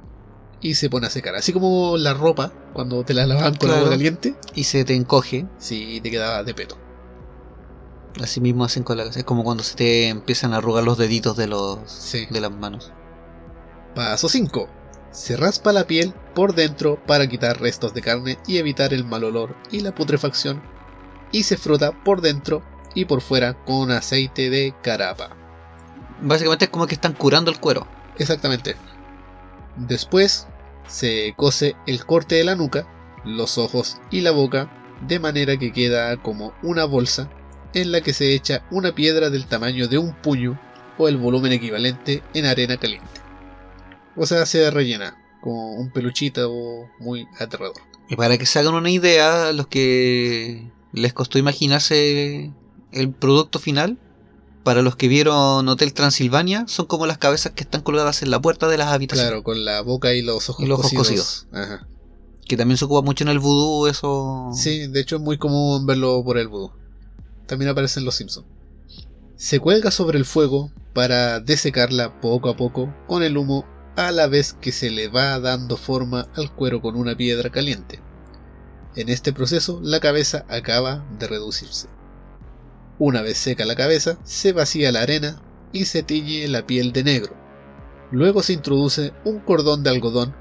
Y 0.60 0.74
se 0.74 0.88
pone 0.90 1.06
a 1.06 1.10
secar. 1.10 1.34
Así 1.34 1.52
como 1.52 1.96
la 1.98 2.14
ropa, 2.14 2.52
cuando 2.72 3.04
te 3.04 3.14
la 3.14 3.26
lavan 3.26 3.54
con 3.54 3.68
Claro. 3.68 3.76
agua 3.76 3.90
caliente, 3.90 4.34
Y 4.54 4.64
se 4.64 4.84
te 4.84 4.94
encoge. 4.94 5.46
sí 5.58 6.00
te 6.02 6.10
quedaba 6.10 6.42
de 6.42 6.54
peto. 6.54 6.76
Así 8.22 8.40
mismo 8.40 8.64
hacen 8.64 8.82
con 8.82 8.96
la 8.96 9.02
cabeza. 9.04 9.20
Es 9.20 9.26
como 9.26 9.44
cuando 9.44 9.62
se 9.62 9.76
te 9.76 10.08
empiezan 10.08 10.54
a 10.54 10.56
arrugar 10.56 10.84
los 10.84 10.96
deditos 10.96 11.36
de 11.36 11.46
los 11.48 11.78
Sí. 11.90 12.26
de 12.30 12.40
las 12.40 12.50
manos. 12.50 12.90
Paso 13.94 14.28
5. 14.28 14.68
Se 15.16 15.34
raspa 15.34 15.72
la 15.72 15.86
piel 15.86 16.12
por 16.34 16.54
dentro 16.54 17.02
para 17.06 17.26
quitar 17.26 17.58
restos 17.58 17.94
de 17.94 18.02
carne 18.02 18.38
y 18.46 18.58
evitar 18.58 18.92
el 18.92 19.06
mal 19.06 19.24
olor 19.24 19.56
y 19.70 19.80
la 19.80 19.94
putrefacción. 19.94 20.62
Y 21.32 21.44
se 21.44 21.56
frota 21.56 21.92
por 22.04 22.20
dentro 22.20 22.62
y 22.94 23.06
por 23.06 23.22
fuera 23.22 23.54
con 23.64 23.90
aceite 23.90 24.50
de 24.50 24.74
carapa. 24.82 25.34
Básicamente 26.20 26.66
es 26.66 26.70
como 26.70 26.86
que 26.86 26.96
están 26.96 27.14
curando 27.14 27.50
el 27.50 27.58
cuero. 27.58 27.86
Exactamente. 28.18 28.76
Después 29.76 30.48
se 30.86 31.32
cose 31.34 31.76
el 31.86 32.04
corte 32.04 32.34
de 32.34 32.44
la 32.44 32.54
nuca, 32.54 32.86
los 33.24 33.56
ojos 33.56 33.96
y 34.10 34.20
la 34.20 34.32
boca 34.32 34.70
de 35.08 35.18
manera 35.18 35.56
que 35.56 35.72
queda 35.72 36.18
como 36.18 36.52
una 36.62 36.84
bolsa 36.84 37.30
en 37.72 37.90
la 37.90 38.02
que 38.02 38.12
se 38.12 38.34
echa 38.34 38.66
una 38.70 38.94
piedra 38.94 39.30
del 39.30 39.46
tamaño 39.46 39.88
de 39.88 39.96
un 39.96 40.12
puño 40.12 40.60
o 40.98 41.08
el 41.08 41.16
volumen 41.16 41.52
equivalente 41.52 42.22
en 42.34 42.44
arena 42.44 42.76
caliente. 42.76 43.25
O 44.16 44.26
sea, 44.26 44.46
se 44.46 44.70
rellena 44.70 45.16
como 45.40 45.74
un 45.74 45.90
peluchito 45.90 46.88
muy 46.98 47.26
aterrador. 47.38 47.76
Y 48.08 48.16
para 48.16 48.38
que 48.38 48.46
se 48.46 48.58
hagan 48.58 48.74
una 48.74 48.90
idea, 48.90 49.52
los 49.52 49.66
que 49.66 50.70
les 50.92 51.12
costó 51.12 51.38
imaginarse 51.38 52.52
el 52.92 53.12
producto 53.12 53.58
final, 53.58 53.98
para 54.64 54.82
los 54.82 54.96
que 54.96 55.06
vieron 55.06 55.68
Hotel 55.68 55.92
Transilvania, 55.92 56.64
son 56.66 56.86
como 56.86 57.06
las 57.06 57.18
cabezas 57.18 57.52
que 57.52 57.62
están 57.62 57.82
colgadas 57.82 58.22
en 58.22 58.30
la 58.30 58.40
puerta 58.40 58.66
de 58.66 58.78
las 58.78 58.88
habitaciones. 58.88 59.30
Claro, 59.30 59.44
con 59.44 59.64
la 59.64 59.80
boca 59.82 60.12
y 60.14 60.22
los 60.22 60.48
ojos, 60.50 60.64
Y 60.64 60.68
los 60.68 60.80
ojos 60.80 60.92
cosidos. 60.92 61.46
Ajá. 61.52 61.86
Que 62.46 62.56
también 62.56 62.76
se 62.78 62.84
ocupa 62.84 63.02
mucho 63.02 63.24
en 63.24 63.28
el 63.28 63.38
vudú, 63.38 63.86
eso. 63.86 64.50
Sí, 64.54 64.86
de 64.88 65.00
hecho 65.00 65.16
es 65.16 65.22
muy 65.22 65.38
común 65.38 65.86
verlo 65.86 66.22
por 66.24 66.38
el 66.38 66.48
vudú. 66.48 66.72
También 67.46 67.70
aparece 67.70 68.00
en 68.00 68.06
Los 68.06 68.16
Simpsons. 68.16 68.46
Se 69.36 69.60
cuelga 69.60 69.90
sobre 69.90 70.18
el 70.18 70.24
fuego 70.24 70.72
para 70.94 71.40
desecarla 71.40 72.20
poco 72.20 72.48
a 72.48 72.56
poco 72.56 72.92
con 73.06 73.22
el 73.22 73.36
humo 73.36 73.66
a 73.96 74.12
la 74.12 74.26
vez 74.26 74.52
que 74.60 74.72
se 74.72 74.90
le 74.90 75.08
va 75.08 75.40
dando 75.40 75.78
forma 75.78 76.28
al 76.36 76.52
cuero 76.52 76.82
con 76.82 76.96
una 76.96 77.16
piedra 77.16 77.50
caliente. 77.50 78.00
En 78.94 79.08
este 79.08 79.32
proceso 79.32 79.80
la 79.82 80.00
cabeza 80.00 80.44
acaba 80.48 81.06
de 81.18 81.26
reducirse. 81.26 81.88
Una 82.98 83.22
vez 83.22 83.38
seca 83.38 83.64
la 83.64 83.74
cabeza, 83.74 84.18
se 84.22 84.52
vacía 84.52 84.92
la 84.92 85.02
arena 85.02 85.42
y 85.72 85.86
se 85.86 86.02
tiñe 86.02 86.46
la 86.48 86.66
piel 86.66 86.92
de 86.92 87.04
negro. 87.04 87.34
Luego 88.10 88.42
se 88.42 88.52
introduce 88.52 89.12
un 89.24 89.40
cordón 89.40 89.82
de 89.82 89.90
algodón 89.90 90.34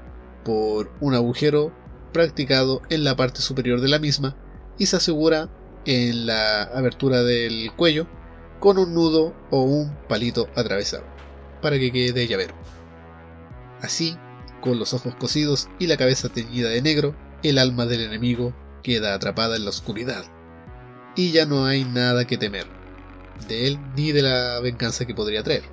por 0.44 0.92
un 1.00 1.14
agujero 1.14 1.72
practicado 2.12 2.82
en 2.90 3.04
la 3.04 3.16
parte 3.16 3.40
superior 3.40 3.80
de 3.80 3.88
la 3.88 3.98
misma 3.98 4.36
y 4.78 4.86
se 4.86 4.96
asegura 4.96 5.48
en 5.86 6.26
la 6.26 6.62
abertura 6.62 7.22
del 7.22 7.72
cuello 7.74 8.06
con 8.60 8.78
un 8.78 8.94
nudo 8.94 9.34
o 9.50 9.62
un 9.62 9.94
palito 10.08 10.48
atravesado 10.54 11.04
para 11.62 11.78
que 11.78 11.90
quede 11.90 12.26
llavero. 12.26 12.54
Así, 13.82 14.16
con 14.60 14.78
los 14.78 14.94
ojos 14.94 15.14
cosidos 15.16 15.68
y 15.78 15.86
la 15.86 15.96
cabeza 15.96 16.28
teñida 16.28 16.68
de 16.68 16.82
negro, 16.82 17.14
el 17.42 17.58
alma 17.58 17.86
del 17.86 18.02
enemigo 18.02 18.54
queda 18.82 19.14
atrapada 19.14 19.56
en 19.56 19.64
la 19.64 19.70
oscuridad 19.70 20.24
y 21.16 21.32
ya 21.32 21.46
no 21.46 21.64
hay 21.66 21.84
nada 21.84 22.26
que 22.26 22.36
temer 22.38 22.66
de 23.48 23.66
él 23.66 23.78
ni 23.96 24.12
de 24.12 24.22
la 24.22 24.60
venganza 24.60 25.06
que 25.06 25.14
podría 25.14 25.42
traer. 25.42 25.64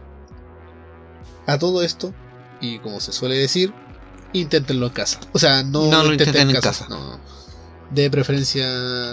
A 1.46 1.58
todo 1.60 1.84
esto, 1.84 2.14
y 2.62 2.80
como 2.80 3.00
se 3.00 3.12
suele 3.12 3.38
decir, 3.38 3.74
inténtenlo 4.32 4.88
en 4.88 4.94
casa. 4.94 5.20
O 5.34 5.40
sea, 5.40 5.64
no, 5.64 5.90
No 5.90 6.04
lo 6.04 6.12
intenten 6.14 6.28
intenten 6.28 6.50
en 6.50 6.56
en 6.56 6.62
casa. 6.62 6.86
casa. 6.86 6.90
No. 6.90 7.20
De 7.92 8.10
preferencia 8.10 8.66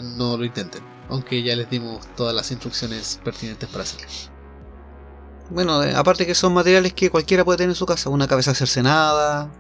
no 0.03 0.36
lo 0.36 0.45
intenten. 0.45 0.82
Aunque 1.09 1.43
ya 1.43 1.57
les 1.57 1.68
dimos 1.68 2.07
todas 2.16 2.34
las 2.34 2.51
instrucciones 2.53 3.20
pertinentes 3.24 3.68
para 3.68 3.82
hacerlo. 3.82 4.07
Bueno, 5.51 5.83
eh, 5.83 5.93
aparte 5.95 6.27
que 6.27 6.35
son 6.35 6.55
materiales 6.55 6.93
que 6.93 7.11
cualquiera 7.11 7.45
puede 7.45 7.59
tener 7.59 7.71
en 7.71 7.75
su 7.77 7.87
casa. 7.87 8.09
Una 8.11 8.29
cabeza 8.29 8.55
cercenada, 8.55 9.51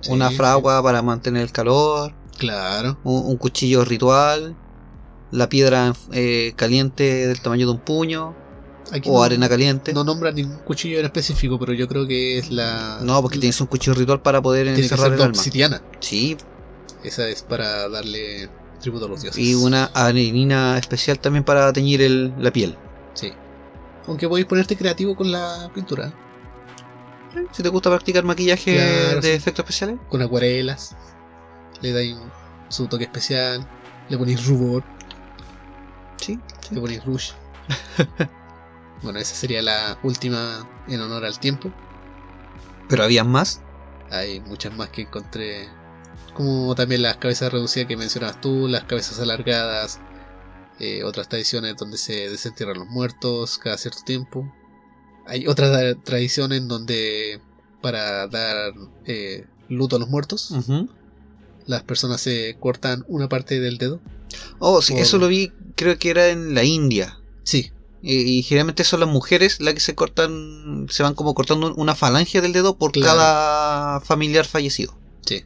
Sí, 0.00 0.12
una 0.12 0.28
sí. 0.28 0.36
fragua 0.36 0.82
para 0.82 1.02
mantener 1.02 1.42
el 1.42 1.52
calor, 1.52 2.14
Claro. 2.38 2.98
un, 3.04 3.26
un 3.26 3.36
cuchillo 3.36 3.84
ritual, 3.84 4.54
la 5.30 5.48
piedra 5.48 5.92
eh, 6.12 6.52
caliente 6.56 7.26
del 7.26 7.40
tamaño 7.40 7.66
de 7.66 7.72
un 7.72 7.80
puño, 7.80 8.34
Aquí 8.92 9.08
o 9.10 9.14
no, 9.14 9.22
arena 9.22 9.48
caliente. 9.48 9.92
no 9.92 10.04
nombra 10.04 10.30
ningún 10.32 10.58
cuchillo 10.58 10.98
en 10.98 11.04
específico, 11.06 11.58
pero 11.58 11.72
yo 11.74 11.88
creo 11.88 12.06
que 12.06 12.38
es 12.38 12.50
la. 12.50 12.98
No, 13.02 13.20
porque 13.22 13.38
tienes 13.38 13.60
un 13.60 13.66
cuchillo 13.66 13.94
ritual 13.94 14.22
para 14.22 14.40
poder 14.40 14.64
tiene 14.66 14.76
que 14.78 14.82
encerrar 14.84 15.06
ser 15.08 15.14
el 15.14 15.22
alma. 15.22 15.36
obsidiana. 15.38 15.82
Sí, 16.00 16.36
Esa 17.04 17.28
es 17.28 17.42
para 17.42 17.88
darle 17.88 18.48
tributo 18.80 19.06
a 19.06 19.08
los 19.08 19.22
dioses. 19.22 19.42
y 19.42 19.54
una 19.54 19.86
arenina 19.94 20.78
especial 20.78 21.18
también 21.18 21.44
para 21.44 21.72
teñir 21.72 22.00
el- 22.02 22.32
la 22.38 22.50
piel. 22.52 22.76
Sí. 23.14 23.32
Aunque 24.08 24.28
podéis 24.28 24.46
ponerte 24.46 24.76
creativo 24.76 25.14
con 25.14 25.30
la 25.30 25.70
pintura. 25.74 26.12
Si 27.52 27.62
te 27.62 27.68
gusta 27.68 27.90
practicar 27.90 28.24
maquillaje 28.24 28.74
Claro, 28.74 29.20
de 29.20 29.28
sí. 29.30 29.36
efectos 29.36 29.62
especiales, 29.64 29.96
Con 30.08 30.22
acuarelas. 30.22 30.96
Le 31.82 31.92
dais 31.92 32.14
un- 32.16 32.32
su 32.68 32.86
toque 32.88 33.04
especial. 33.04 33.64
Le 34.08 34.18
ponéis 34.18 34.44
rubor. 34.46 34.82
sí, 36.20 36.38
Te 36.68 36.80
pones 36.80 37.04
Rush. 37.04 37.30
bueno, 39.02 39.18
esa 39.20 39.34
sería 39.34 39.62
la 39.62 39.98
última 40.02 40.66
en 40.88 41.00
honor 41.00 41.24
al 41.24 41.38
tiempo. 41.38 41.70
Pero 42.88 43.04
había 43.04 43.22
más. 43.24 43.60
Hay 44.10 44.40
muchas 44.40 44.74
más 44.76 44.88
que 44.88 45.02
encontré. 45.02 45.68
Como 46.34 46.74
también 46.74 47.02
las 47.02 47.18
cabezas 47.18 47.52
reducidas 47.52 47.86
que 47.88 47.96
mencionabas 47.96 48.40
tú, 48.40 48.66
las 48.68 48.84
cabezas 48.84 49.20
alargadas, 49.20 50.00
eh, 50.80 51.02
otras 51.04 51.28
tradiciones 51.28 51.76
donde 51.76 51.98
se 51.98 52.28
desentierran 52.30 52.78
los 52.78 52.88
muertos 52.88 53.58
cada 53.58 53.76
cierto 53.78 54.02
tiempo. 54.04 54.52
Hay 55.26 55.46
otras 55.46 55.70
tra- 55.70 56.02
tradiciones 56.02 56.66
donde 56.68 57.40
para 57.82 58.26
dar 58.28 58.72
eh, 59.06 59.46
luto 59.68 59.96
a 59.96 59.98
los 59.98 60.08
muertos, 60.08 60.52
las 61.66 61.82
personas 61.82 62.20
se 62.20 62.56
cortan 62.58 63.04
una 63.08 63.28
parte 63.28 63.60
del 63.60 63.78
dedo. 63.78 64.00
Oh, 64.58 64.80
sí, 64.82 64.92
Por- 64.94 65.02
eso 65.02 65.18
lo 65.18 65.28
vi, 65.28 65.52
creo 65.76 65.98
que 65.98 66.10
era 66.10 66.28
en 66.28 66.54
la 66.54 66.64
India. 66.64 67.18
Sí, 67.44 67.72
Y, 68.02 68.14
y 68.38 68.42
generalmente 68.42 68.84
son 68.84 69.00
las 69.00 69.08
mujeres 69.08 69.60
las 69.60 69.74
que 69.74 69.80
se 69.80 69.94
cortan, 69.94 70.86
se 70.90 71.02
van 71.02 71.14
como 71.14 71.34
cortando 71.34 71.74
una 71.74 71.94
falange 71.94 72.40
del 72.40 72.52
dedo 72.52 72.76
por 72.78 72.92
Claro. 72.92 73.18
cada 73.18 74.00
familiar 74.00 74.44
fallecido. 74.46 74.96
sí. 75.26 75.44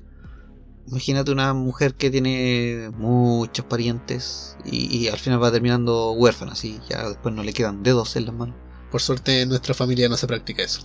Imagínate 0.89 1.31
una 1.31 1.55
mujer 1.55 1.95
que 1.95 2.11
tiene 2.11 2.91
muchos 2.97 3.65
parientes 3.65 4.57
y, 4.65 4.97
y 4.97 5.09
al 5.09 5.19
final 5.19 5.43
va 5.43 5.53
terminando 5.53 6.13
huérfana, 6.13 6.53
así 6.53 6.81
ya 6.89 7.09
después 7.09 7.35
no 7.35 7.43
le 7.43 7.53
quedan 7.53 7.83
dedos 7.83 8.17
en 8.17 8.27
las 8.27 8.35
manos. 8.35 8.57
Por 8.91 9.01
suerte 9.01 9.41
en 9.41 9.49
nuestra 9.49 9.75
familia 9.75 10.09
no 10.09 10.17
se 10.17 10.27
practica 10.27 10.63
eso. 10.63 10.83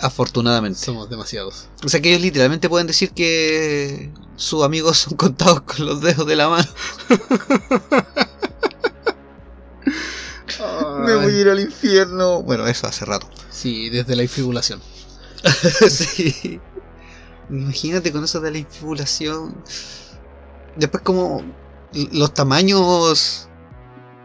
Afortunadamente. 0.00 0.78
Somos 0.78 1.08
demasiados. 1.08 1.68
O 1.84 1.88
sea 1.88 2.00
que 2.00 2.10
ellos 2.10 2.20
literalmente 2.22 2.68
pueden 2.68 2.86
decir 2.86 3.12
que 3.12 4.12
sus 4.36 4.62
amigos 4.62 4.98
son 4.98 5.16
contados 5.16 5.62
con 5.62 5.86
los 5.86 6.00
dedos 6.00 6.26
de 6.26 6.36
la 6.36 6.48
mano. 6.48 6.68
Me 11.06 11.14
voy 11.14 11.34
a 11.34 11.40
ir 11.40 11.48
al 11.48 11.60
infierno. 11.60 12.42
Bueno, 12.42 12.66
eso 12.66 12.86
hace 12.86 13.04
rato. 13.04 13.28
Sí, 13.50 13.90
desde 13.90 14.16
la 14.16 14.22
infibulación. 14.22 14.80
sí. 15.88 16.60
Imagínate 17.50 18.12
con 18.12 18.24
eso 18.24 18.40
de 18.40 18.50
la 18.50 18.58
infibulación. 18.58 19.62
Después 20.76 21.02
como 21.02 21.42
los 22.12 22.34
tamaños... 22.34 23.48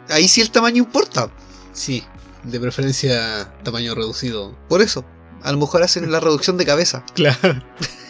Ahí 0.09 0.27
sí 0.27 0.41
el 0.41 0.51
tamaño 0.51 0.77
importa. 0.77 1.29
Sí, 1.73 2.03
de 2.43 2.59
preferencia 2.59 3.53
tamaño 3.63 3.95
reducido. 3.95 4.55
Por 4.67 4.81
eso. 4.81 5.05
A 5.43 5.51
lo 5.51 5.57
mejor 5.57 5.83
hacen 5.83 6.11
la 6.11 6.19
reducción 6.19 6.57
de 6.57 6.65
cabeza. 6.65 7.05
Claro. 7.13 7.63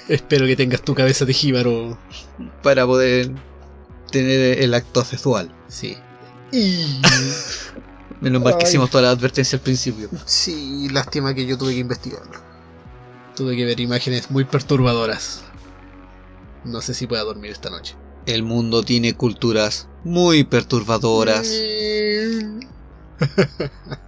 Espero 0.08 0.46
que 0.46 0.56
tengas 0.56 0.82
tu 0.82 0.96
cabeza 0.96 1.26
de 1.26 1.34
jíbaro. 1.34 1.98
Para 2.64 2.86
poder 2.86 3.32
tener 4.12 4.62
el 4.62 4.74
acto 4.74 5.06
sexual. 5.06 5.54
Sí. 5.68 5.98
Y... 6.52 7.02
Menos 8.22 8.42
mal 8.44 8.58
que 8.58 8.66
hicimos 8.66 8.90
toda 8.90 9.04
la 9.04 9.10
advertencia 9.12 9.56
al 9.56 9.64
principio. 9.64 10.10
Sí, 10.26 10.90
lástima 10.92 11.34
que 11.34 11.46
yo 11.46 11.58
tuve 11.58 11.74
que 11.74 11.80
investigarlo. 11.80 12.51
Tuve 13.36 13.56
que 13.56 13.66
ver 13.66 13.80
imágenes 13.80 14.30
muy 14.30 14.46
perturbadoras. 14.46 15.44
No 16.64 16.82
sé 16.82 16.94
si 16.94 17.08
pueda 17.08 17.24
dormir 17.24 17.52
esta 17.52 17.70
noche. 17.70 17.96
El 18.26 18.44
mundo 18.44 18.84
tiene 18.84 19.16
culturas 19.16 19.88
muy 20.04 20.44
perturbadoras. 20.44 21.48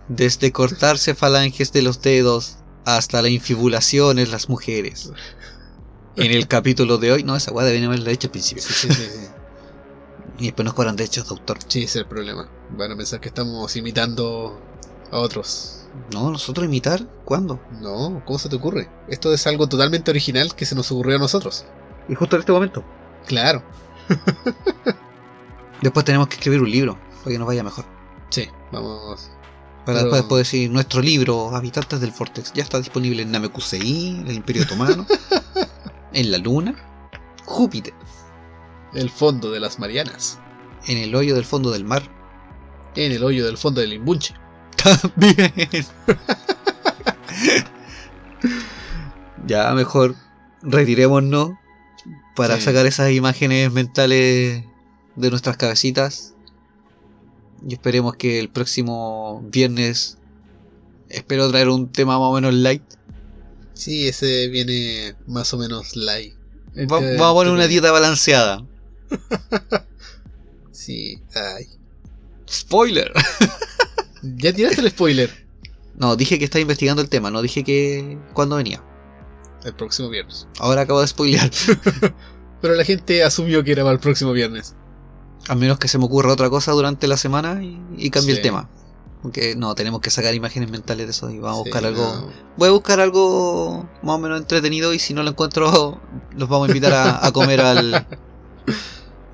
Desde 0.08 0.52
cortarse 0.52 1.16
falanges 1.16 1.72
de 1.72 1.82
los 1.82 2.02
dedos 2.02 2.58
hasta 2.86 3.22
la 3.22 3.30
infibulación 3.30 4.20
en 4.20 4.32
las 4.32 4.50
mujeres. 4.50 5.12
En 6.16 6.32
el 6.32 6.48
capítulo 6.48 6.98
de 6.98 7.12
hoy, 7.12 7.24
no, 7.24 7.36
esa 7.36 7.52
weá 7.52 7.66
deben 7.66 7.86
haberla 7.86 8.12
hecho 8.12 8.28
al 8.28 8.32
principio. 8.32 8.64
Sí, 8.64 8.74
sí, 8.74 8.94
sí, 8.94 9.04
sí. 9.04 9.28
Y 10.40 10.46
después 10.46 10.66
nos 10.66 10.74
cobran 10.74 10.96
derechos 10.96 11.26
de 11.26 11.36
autor. 11.36 11.60
Sí, 11.68 11.84
ese 11.84 11.86
es 11.86 11.96
el 11.98 12.06
problema. 12.08 12.50
Van 12.72 12.92
a 12.92 12.98
pensar 12.98 13.20
que 13.20 13.28
estamos 13.28 13.76
imitando 13.76 14.60
a 15.12 15.20
otros. 15.20 15.83
No, 16.12 16.32
nosotros 16.32 16.66
imitar, 16.66 17.06
¿cuándo? 17.26 17.60
No, 17.82 18.24
¿cómo 18.26 18.40
se 18.40 18.50
te 18.50 18.56
ocurre? 18.56 18.90
Esto 19.08 19.34
es 19.34 19.46
algo 19.48 19.68
totalmente 19.68 20.12
original 20.12 20.56
que 20.56 20.66
se 20.66 20.76
nos 20.76 20.92
ocurrió 20.92 21.16
a 21.18 21.20
nosotros. 21.20 21.66
Y 22.10 22.16
justo 22.16 22.36
en 22.36 22.40
este 22.42 22.52
momento. 22.52 22.84
Claro. 23.28 23.64
Después 25.82 26.06
tenemos 26.06 26.28
que 26.28 26.36
escribir 26.36 26.62
un 26.62 26.72
libro 26.72 26.98
para 27.20 27.32
que 27.32 27.38
nos 27.38 27.48
vaya 27.48 27.64
mejor. 27.64 27.86
Sí, 28.30 28.48
vamos. 28.72 29.30
Para 29.86 30.00
Pero- 30.00 30.12
después 30.12 30.22
poder 30.24 30.46
decir, 30.46 30.70
nuestro 30.72 31.02
libro, 31.02 31.54
Habitantes 31.56 32.00
del 32.00 32.12
Vortex, 32.12 32.54
ya 32.54 32.64
está 32.64 32.78
disponible 32.80 33.22
en 33.22 33.32
Namekusei, 33.32 34.10
en 34.20 34.28
el 34.28 34.36
Imperio 34.38 34.64
Otomano, 34.64 35.06
en 36.14 36.32
la 36.32 36.38
Luna, 36.38 36.74
Júpiter, 37.46 37.94
El 38.94 39.10
fondo 39.10 39.52
de 39.52 39.60
las 39.60 39.80
Marianas. 39.80 40.40
en 40.88 40.98
el 40.98 41.14
hoyo 41.16 41.36
del 41.36 41.44
fondo 41.46 41.70
del 41.72 41.84
mar. 41.84 42.02
En 42.96 43.12
el 43.12 43.24
hoyo 43.24 43.46
del 43.46 43.58
fondo 43.58 43.82
del 43.82 43.92
imbunche. 43.94 44.34
También. 44.84 45.86
ya 49.48 49.74
mejor 49.74 50.16
retirémonos 50.62 51.52
para 52.36 52.58
Sí. 52.58 52.64
sacar 52.64 52.86
esas 52.86 53.12
imágenes 53.12 53.72
mentales 53.72 54.64
de 55.16 55.30
nuestras 55.30 55.58
cabecitas. 55.58 56.34
Y 57.68 57.74
esperemos 57.74 58.16
que 58.16 58.40
el 58.40 58.50
próximo 58.50 59.42
viernes 59.46 60.18
espero 61.10 61.50
traer 61.50 61.70
un 61.70 61.90
tema 61.92 62.20
más 62.20 62.28
o 62.28 62.34
menos 62.34 62.54
light. 62.54 62.84
Sí, 63.74 64.08
ese 64.08 64.48
viene 64.50 65.16
más 65.28 65.54
o 65.54 65.58
menos 65.58 65.96
light. 65.96 66.34
Va- 66.76 67.00
vamos 67.00 67.22
a 67.22 67.34
poner 67.34 67.54
una 67.54 67.68
dieta 67.68 67.92
balanceada. 67.92 68.66
Sí, 70.76 71.22
ay. 71.34 71.68
Spoiler. 72.50 73.14
Ya 74.24 74.54
tiraste 74.54 74.82
el 74.82 74.90
spoiler. 74.90 75.30
No, 75.96 76.16
dije 76.16 76.40
que 76.40 76.46
estaba 76.46 76.60
investigando 76.60 77.04
el 77.04 77.08
tema, 77.10 77.30
no 77.30 77.44
dije 77.44 77.64
que 77.64 78.18
cuándo 78.34 78.56
venía. 78.56 78.84
El 79.64 79.76
próximo 79.76 80.10
viernes. 80.10 80.48
Ahora 80.58 80.82
acabo 80.82 81.02
de 81.02 81.08
spoilear. 81.08 81.52
Pero 82.62 82.74
la 82.74 82.84
gente 82.84 83.24
asumió 83.24 83.64
que 83.64 83.74
era 83.74 83.84
para 83.84 83.94
el 83.94 84.00
próximo 84.00 84.32
viernes. 84.32 84.76
A 85.48 85.54
menos 85.54 85.78
que 85.78 85.88
se 85.88 86.00
me 86.00 86.06
ocurra 86.06 86.34
otra 86.34 86.50
cosa 86.50 86.72
durante 86.72 87.08
la 87.08 87.16
semana 87.16 87.64
y, 87.64 87.80
y 87.96 88.10
cambie 88.10 88.32
Sí. 88.34 88.38
el 88.38 88.42
tema. 88.42 88.70
Porque 89.22 89.56
no, 89.56 89.76
tenemos 89.76 90.02
que 90.02 90.10
sacar 90.10 90.34
imágenes 90.34 90.72
mentales 90.72 91.06
de 91.06 91.12
eso 91.12 91.30
y 91.30 91.38
vamos 91.38 91.60
a 91.60 91.62
buscar 91.64 91.86
algo. 91.86 92.02
no. 92.04 92.30
Voy 92.58 92.70
a 92.70 92.72
buscar 92.72 93.00
algo 93.00 93.88
más 94.02 94.16
o 94.16 94.18
menos 94.20 94.40
entretenido 94.42 94.96
y 94.96 95.00
si 95.00 95.14
no 95.14 95.22
lo 95.22 95.30
encuentro, 95.30 96.02
los 96.36 96.50
vamos 96.50 96.70
a 96.70 96.72
invitar 96.72 96.94
a, 96.94 97.24
a 97.24 97.32
comer 97.32 97.62
al 97.62 98.08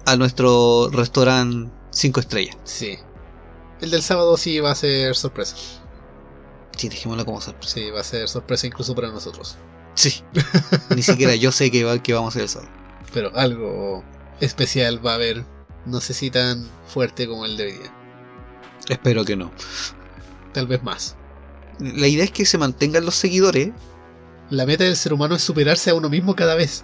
a 0.05 0.15
nuestro 0.17 0.89
restaurante 0.91 1.71
5 1.91 2.19
estrellas. 2.19 2.57
Sí. 2.65 2.97
El 3.81 3.91
del 3.91 4.01
sábado 4.01 4.35
sí 4.37 4.59
va 4.59 4.71
a 4.71 4.75
ser 4.75 5.15
sorpresa. 5.15 5.55
Sí, 6.75 6.89
dejémoslo 6.89 7.25
como 7.25 7.41
sorpresa. 7.41 7.73
Sí, 7.73 7.89
va 7.91 8.01
a 8.01 8.03
ser 8.03 8.27
sorpresa 8.27 8.67
incluso 8.67 8.95
para 8.95 9.09
nosotros. 9.09 9.57
Sí. 9.95 10.23
Ni 10.95 11.01
siquiera 11.01 11.35
yo 11.35 11.51
sé 11.51 11.71
que, 11.71 11.83
va, 11.83 12.01
que 12.01 12.13
vamos 12.13 12.27
a 12.27 12.29
hacer 12.29 12.43
el 12.43 12.49
sábado. 12.49 12.71
Pero 13.13 13.35
algo 13.35 14.03
especial 14.39 15.05
va 15.05 15.11
a 15.11 15.15
haber. 15.15 15.45
No 15.85 16.01
sé 16.01 16.13
si 16.13 16.29
tan 16.29 16.67
fuerte 16.87 17.27
como 17.27 17.45
el 17.45 17.57
de 17.57 17.65
hoy 17.65 17.71
día. 17.73 17.93
Espero 18.89 19.23
que 19.25 19.35
no. 19.35 19.51
Tal 20.53 20.67
vez 20.67 20.83
más. 20.83 21.15
La 21.79 22.07
idea 22.07 22.25
es 22.25 22.31
que 22.31 22.45
se 22.45 22.57
mantengan 22.57 23.05
los 23.05 23.15
seguidores. 23.15 23.71
La 24.49 24.65
meta 24.65 24.83
del 24.83 24.95
ser 24.95 25.13
humano 25.13 25.35
es 25.35 25.41
superarse 25.41 25.89
a 25.89 25.95
uno 25.95 26.09
mismo 26.09 26.35
cada 26.35 26.55
vez. 26.55 26.83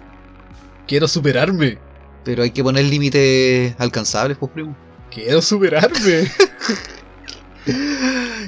Quiero 0.86 1.08
superarme. 1.08 1.78
Pero 2.24 2.42
hay 2.42 2.50
que 2.50 2.62
poner 2.62 2.84
límites 2.84 3.74
alcanzables, 3.78 4.38
pues 4.38 4.52
primo. 4.52 4.76
Quiero 5.10 5.40
superarme. 5.42 6.30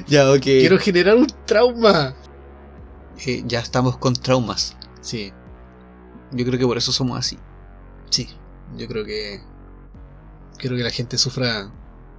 Ya, 0.07 0.31
ok. 0.31 0.41
Quiero 0.41 0.79
generar 0.79 1.15
un 1.15 1.27
trauma. 1.45 2.15
Eh, 3.25 3.43
ya 3.45 3.59
estamos 3.59 3.97
con 3.97 4.13
traumas. 4.13 4.77
Sí, 5.01 5.33
Yo 6.31 6.45
creo 6.45 6.57
que 6.57 6.65
por 6.65 6.77
eso 6.77 6.91
somos 6.91 7.19
así. 7.19 7.37
sí. 8.09 8.29
Yo 8.77 8.87
creo 8.87 9.03
que. 9.03 9.41
Quiero 10.57 10.77
que 10.77 10.83
la 10.83 10.89
gente 10.91 11.17
sufra 11.17 11.69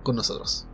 con 0.03 0.17
nosotros. 0.17 0.67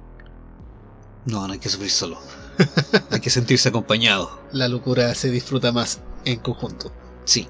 No, 1.27 1.47
no 1.47 1.53
hay 1.53 1.59
que 1.59 1.69
sufrir 1.69 1.91
solo. 1.91 2.19
hay 3.11 3.21
que 3.21 3.31
sentirse 3.31 3.69
acompañado. 3.69 4.41
La 4.53 4.69
locura 4.69 5.15
se 5.15 5.31
disfruta 5.31 5.71
más 5.71 6.01
en 6.25 6.41
conjunto. 6.41 6.91
Sí. 7.25 7.49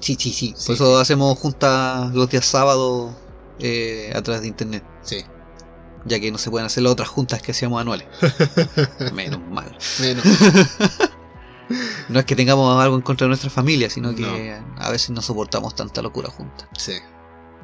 Sí, 0.00 0.16
sí, 0.18 0.32
sí. 0.32 0.54
Sí, 0.56 0.66
Por 0.66 0.74
eso 0.74 0.98
hacemos 0.98 1.38
juntas 1.38 2.12
los 2.14 2.28
días 2.28 2.44
sábados 2.44 3.12
eh, 3.60 4.12
a 4.14 4.20
través 4.22 4.42
de 4.42 4.48
internet. 4.48 4.84
Sí. 5.02 5.24
Ya 6.06 6.18
que 6.18 6.32
no 6.32 6.38
se 6.38 6.50
pueden 6.50 6.66
hacer 6.66 6.82
las 6.82 6.92
otras 6.92 7.08
juntas 7.08 7.42
que 7.42 7.52
hacíamos 7.52 7.80
anuales. 7.80 8.06
Menos 9.14 9.40
mal. 9.50 9.76
Menos. 10.00 10.24
No 12.08 12.18
es 12.18 12.24
que 12.24 12.34
tengamos 12.34 12.82
algo 12.82 12.96
en 12.96 13.02
contra 13.02 13.26
de 13.26 13.28
nuestra 13.28 13.48
familia, 13.48 13.88
sino 13.88 14.12
que 14.12 14.22
No. 14.60 14.82
a 14.82 14.90
veces 14.90 15.10
no 15.10 15.22
soportamos 15.22 15.76
tanta 15.76 16.02
locura 16.02 16.28
juntas. 16.28 16.66
Sí. 16.76 16.94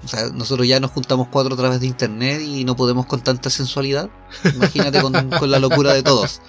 O 0.04 0.06
sea, 0.06 0.28
nosotros 0.32 0.68
ya 0.68 0.78
nos 0.78 0.92
juntamos 0.92 1.26
cuatro 1.28 1.54
a 1.54 1.56
través 1.56 1.80
de 1.80 1.86
internet 1.88 2.40
y 2.40 2.64
no 2.64 2.76
podemos 2.76 3.06
con 3.06 3.20
tanta 3.22 3.50
sensualidad. 3.50 4.08
Imagínate 4.54 5.02
con, 5.02 5.12
con 5.40 5.50
la 5.50 5.58
locura 5.58 5.92
de 5.92 6.04
todos. 6.04 6.40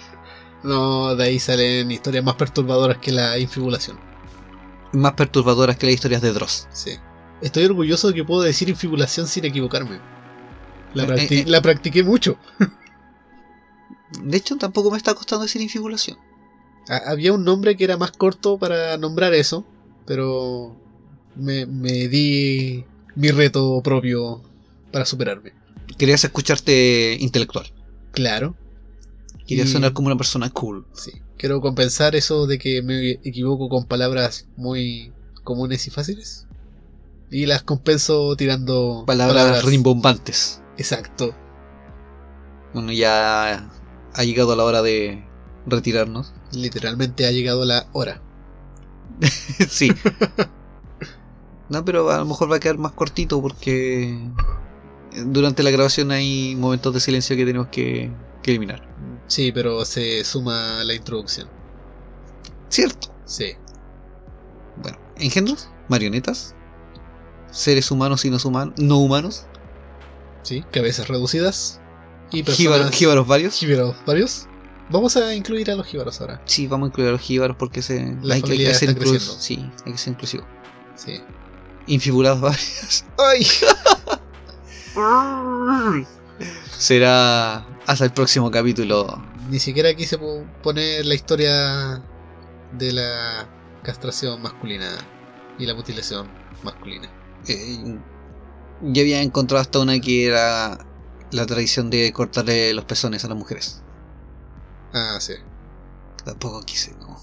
No, 0.62 1.16
de 1.16 1.24
ahí 1.24 1.40
salen 1.40 1.90
historias 1.90 2.22
más 2.24 2.36
perturbadoras 2.36 2.98
que 2.98 3.10
la 3.10 3.36
infibulación. 3.38 3.98
Más 4.92 5.14
perturbadoras 5.14 5.76
que 5.76 5.86
las 5.86 5.96
historias 5.96 6.22
de 6.22 6.32
Dross. 6.32 6.68
Sí. 6.72 6.92
Estoy 7.42 7.64
orgulloso 7.64 8.06
de 8.08 8.14
que 8.14 8.24
puedo 8.24 8.42
decir 8.42 8.68
infibulación 8.68 9.26
sin 9.26 9.44
equivocarme. 9.44 9.98
La, 10.94 11.04
Eh, 11.04 11.06
practi- 11.06 11.36
eh, 11.36 11.40
eh. 11.40 11.44
la 11.46 11.60
practiqué 11.62 12.02
mucho. 12.02 12.38
De 14.22 14.36
hecho, 14.36 14.56
tampoco 14.56 14.90
me 14.90 14.96
está 14.96 15.14
costando 15.14 15.44
decir 15.44 15.60
infibulación. 15.60 16.16
Ha- 16.88 17.10
Había 17.10 17.32
un 17.32 17.44
nombre 17.44 17.76
que 17.76 17.84
era 17.84 17.96
más 17.96 18.12
corto 18.12 18.58
para 18.58 18.96
nombrar 18.96 19.34
eso, 19.34 19.66
pero 20.06 20.76
me, 21.36 21.66
me 21.66 22.08
di 22.08 22.84
mi 23.14 23.28
reto 23.30 23.80
propio 23.82 24.42
para 24.92 25.04
superarme. 25.04 25.52
Querías 25.98 26.24
escucharte 26.24 27.16
intelectual. 27.20 27.66
Claro, 28.12 28.54
Querías 29.46 29.68
Y- 29.70 29.72
sonar 29.72 29.92
como 29.94 30.08
una 30.08 30.16
persona 30.16 30.50
cool. 30.50 30.86
sí. 30.92 31.12
Quiero 31.38 31.60
compensar 31.60 32.16
eso 32.16 32.46
de 32.48 32.58
que 32.58 32.82
me 32.82 33.12
equivoco 33.12 33.68
con 33.68 33.84
palabras 33.86 34.46
muy 34.56 35.12
comunes 35.44 35.86
y 35.86 35.90
fáciles. 35.90 36.46
Y 37.30 37.46
las 37.46 37.62
compenso 37.62 38.34
tirando 38.36 39.04
Palabras, 39.06 39.64
rimbombantes. 39.64 40.60
Exacto. 40.78 41.34
Bueno, 42.72 42.92
ya 42.92 43.68
ha 44.14 44.24
llegado 44.24 44.54
la 44.56 44.64
hora 44.64 44.82
de 44.82 45.24
retirarnos. 45.66 46.32
Literalmente 46.52 47.26
ha 47.26 47.30
llegado 47.30 47.64
la 47.64 47.86
hora. 47.92 48.20
sí. 49.68 49.90
No, 51.68 51.84
pero 51.84 52.10
a 52.10 52.18
lo 52.18 52.24
mejor 52.24 52.50
va 52.50 52.56
a 52.56 52.60
quedar 52.60 52.78
más 52.78 52.92
cortito 52.92 53.42
porque 53.42 54.18
durante 55.26 55.62
la 55.62 55.70
grabación 55.70 56.10
hay 56.12 56.54
momentos 56.56 56.94
de 56.94 57.00
silencio 57.00 57.36
que 57.36 57.44
tenemos 57.44 57.68
que, 57.68 58.10
que 58.42 58.50
eliminar. 58.52 58.88
Sí, 59.26 59.52
pero 59.52 59.84
se 59.84 60.24
suma 60.24 60.82
la 60.84 60.94
introducción. 60.94 61.48
¿Cierto? 62.68 63.08
Sí. 63.24 63.52
Bueno, 64.82 64.98
engendros, 65.16 65.68
marionetas, 65.88 66.54
seres 67.50 67.90
humanos 67.90 68.24
y 68.24 68.30
no, 68.30 68.38
human- 68.38 68.74
no 68.78 68.98
humanos, 68.98 69.46
Sí. 70.48 70.64
Cabezas 70.72 71.08
reducidas. 71.08 71.78
Y 72.30 72.42
personas... 72.42 72.90
jíbaros 72.90 73.26
varios. 73.26 73.54
Jíbaros 73.54 73.94
varios. 74.06 74.46
Vamos 74.90 75.14
a 75.18 75.34
incluir 75.34 75.70
a 75.70 75.74
los 75.74 75.86
jíbaros 75.86 76.18
ahora. 76.22 76.40
Sí, 76.46 76.66
vamos 76.66 76.86
a 76.86 76.88
incluir 76.88 77.10
a 77.10 77.12
los 77.12 77.20
jíbaros 77.20 77.56
porque 77.58 77.82
se, 77.82 78.16
La 78.22 78.36
hay, 78.36 78.40
que, 78.42 78.52
hay 78.52 78.56
familia 78.58 78.68
que 78.68 78.74
ser 78.74 78.94
creciendo. 78.96 79.32
Sí, 79.38 79.70
hay 79.84 79.92
que 79.92 79.98
ser 79.98 80.12
inclusivo. 80.14 80.44
Sí. 80.94 81.20
Infibulados 81.86 82.40
varios. 82.40 83.04
¡Ay! 83.18 83.46
Será 86.78 87.66
hasta 87.86 88.04
el 88.06 88.12
próximo 88.12 88.50
capítulo. 88.50 89.22
Ni 89.50 89.58
siquiera 89.58 89.94
quise 89.94 90.16
po- 90.16 90.44
poner 90.62 91.04
la 91.04 91.14
historia 91.14 92.02
de 92.72 92.92
la 92.92 93.46
castración 93.82 94.40
masculina 94.40 94.88
y 95.58 95.66
la 95.66 95.74
mutilación 95.74 96.28
masculina. 96.62 97.08
Eh, 97.46 97.98
yo 98.80 99.02
había 99.02 99.22
encontrado 99.22 99.60
hasta 99.62 99.80
una 99.80 100.00
que 100.00 100.26
era 100.26 100.78
la 101.30 101.46
tradición 101.46 101.90
de 101.90 102.12
cortarle 102.12 102.72
los 102.74 102.84
pezones 102.84 103.24
a 103.24 103.28
las 103.28 103.36
mujeres. 103.38 103.84
Ah, 104.92 105.18
sí. 105.20 105.34
Tampoco 106.24 106.64
quise, 106.64 106.94
no. 107.00 107.18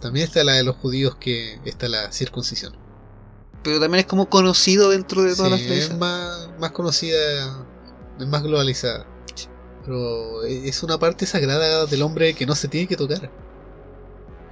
También 0.00 0.26
está 0.26 0.42
la 0.44 0.54
de 0.54 0.64
los 0.64 0.76
judíos 0.76 1.16
que 1.16 1.60
está 1.64 1.88
la 1.88 2.10
circuncisión. 2.12 2.74
Pero 3.62 3.80
también 3.80 4.00
es 4.00 4.06
como 4.06 4.28
conocido 4.28 4.90
dentro 4.90 5.22
de 5.22 5.34
todas 5.36 5.50
Sí, 5.50 5.50
las 5.52 5.62
es 5.62 5.66
tradiciones. 5.66 5.98
más, 5.98 6.50
más 6.58 6.72
conocida, 6.72 7.68
es 8.18 8.26
más 8.26 8.42
globalizada. 8.42 9.12
Pero 9.82 10.44
es 10.44 10.82
una 10.82 10.98
parte 10.98 11.26
sagrada 11.26 11.86
del 11.86 12.02
hombre 12.02 12.34
que 12.34 12.46
no 12.46 12.54
se 12.56 12.68
tiene 12.68 12.88
que 12.88 12.96
tocar. 12.96 13.32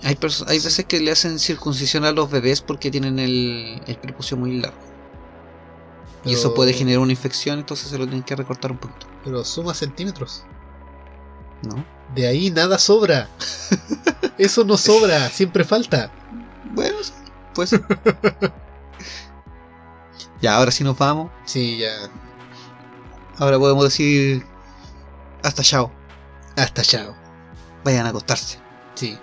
Hay, 0.02 0.18
hay 0.46 0.58
veces 0.60 0.86
que 0.86 1.00
le 1.00 1.10
hacen 1.10 1.38
circuncisión 1.38 2.04
a 2.04 2.12
los 2.12 2.30
bebés 2.30 2.62
porque 2.62 2.90
tienen 2.90 3.18
el, 3.18 3.82
el 3.86 3.98
prepucio 3.98 4.36
muy 4.36 4.58
largo. 4.60 4.95
Y 6.26 6.34
eso 6.34 6.54
puede 6.54 6.72
generar 6.72 7.00
una 7.00 7.12
infección, 7.12 7.60
entonces 7.60 7.88
se 7.88 7.96
lo 7.96 8.04
tienen 8.04 8.24
que 8.24 8.34
recortar 8.34 8.72
un 8.72 8.78
poquito. 8.78 9.06
Pero 9.24 9.44
suma 9.44 9.74
centímetros. 9.74 10.44
¿No? 11.62 11.84
De 12.14 12.26
ahí 12.26 12.50
nada 12.50 12.78
sobra. 12.78 13.28
Eso 14.36 14.64
no 14.64 14.76
sobra, 14.76 15.28
siempre 15.30 15.64
falta. 15.64 16.10
Bueno, 16.74 16.98
pues. 17.54 17.70
ya, 20.42 20.56
ahora 20.56 20.70
sí 20.70 20.84
nos 20.84 20.98
vamos. 20.98 21.30
Sí, 21.44 21.78
ya. 21.78 21.92
Ahora 23.38 23.58
podemos 23.58 23.84
decir. 23.84 24.44
Hasta 25.42 25.62
chao. 25.62 25.92
Hasta 26.56 26.82
chao. 26.82 27.14
Vayan 27.84 28.06
a 28.06 28.10
acostarse. 28.10 28.58
Sí. 28.94 29.18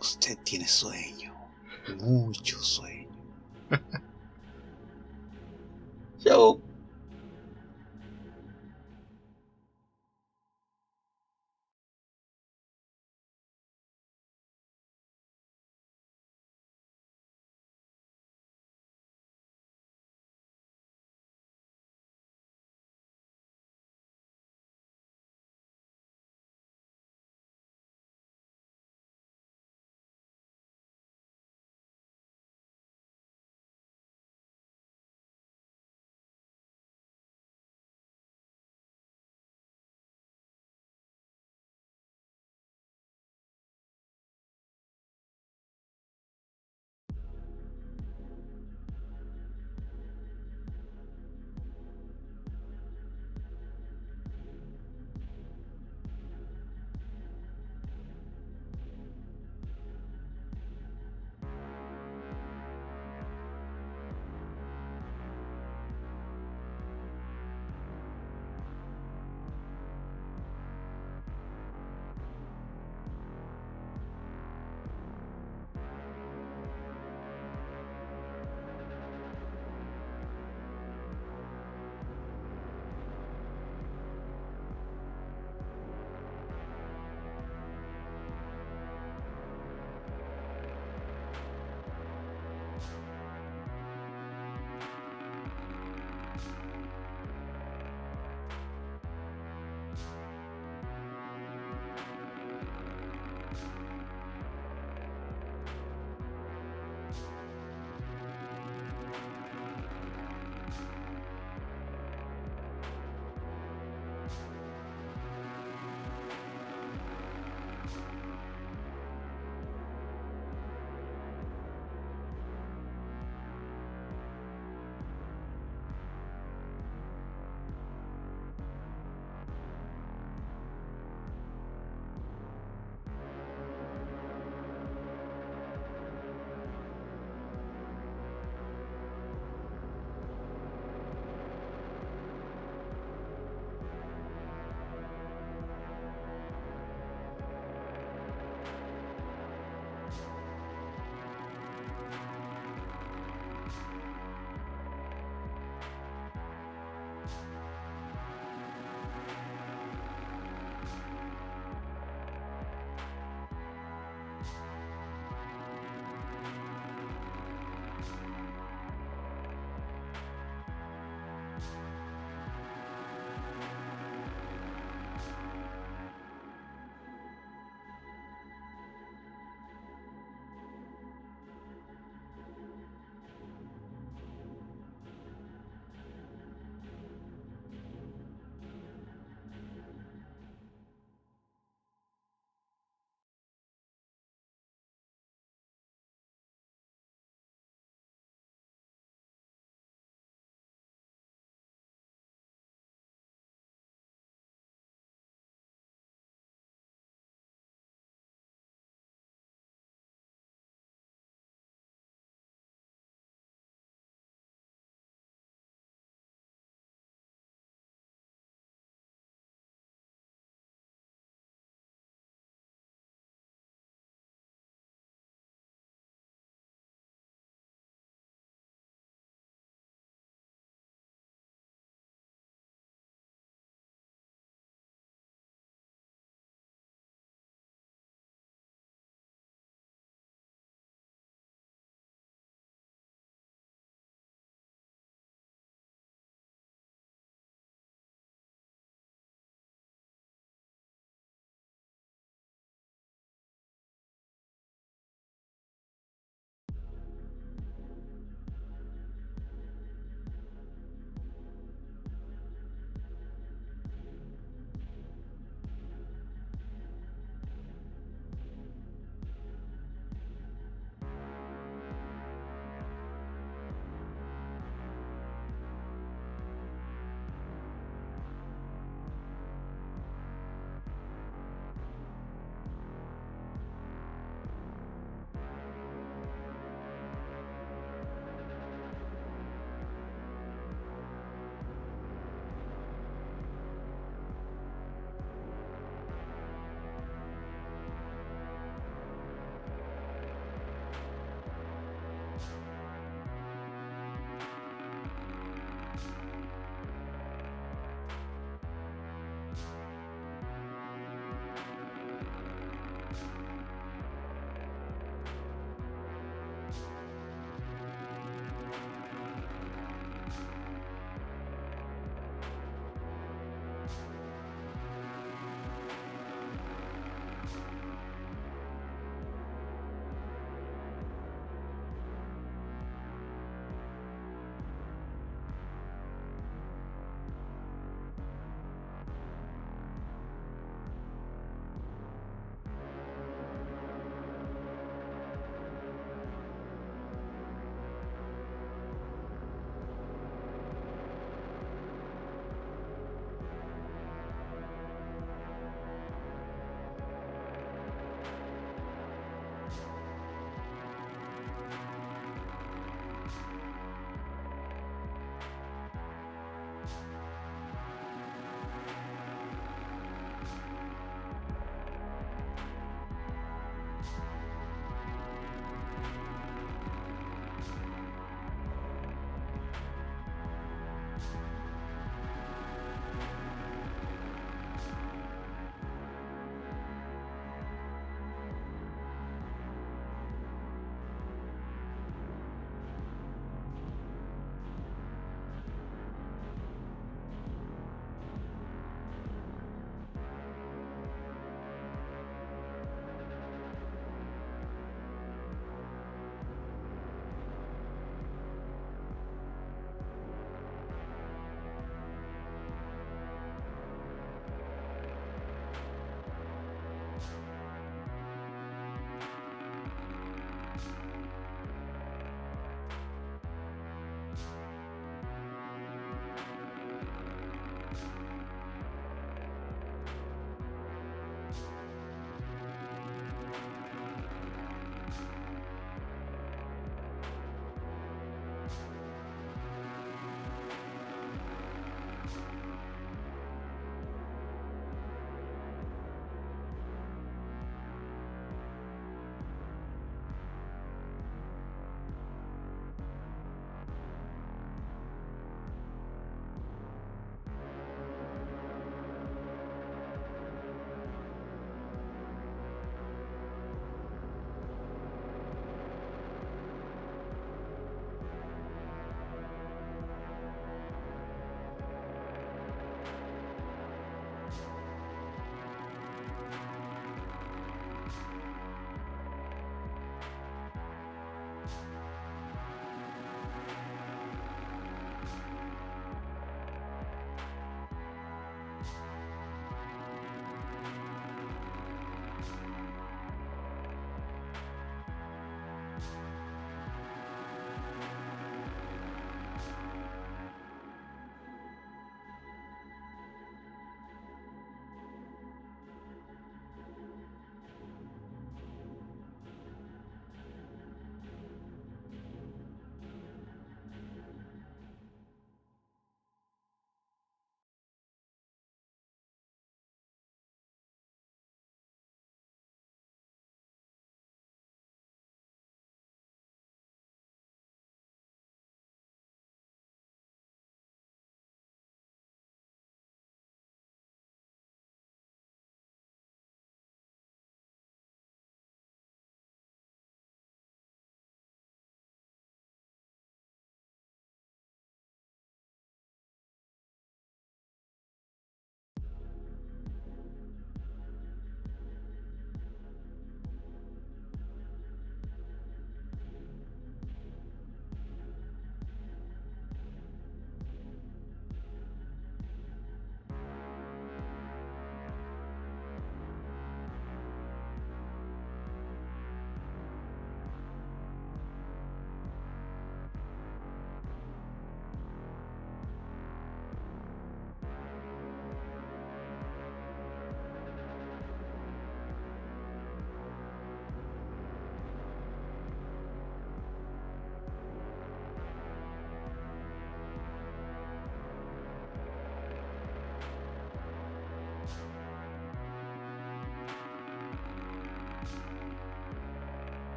Usted 0.00 0.38
tiene 0.42 0.66
sueño. 0.66 1.34
Mucho 1.98 2.58
sueño. 2.62 3.08
chao. 6.24 6.69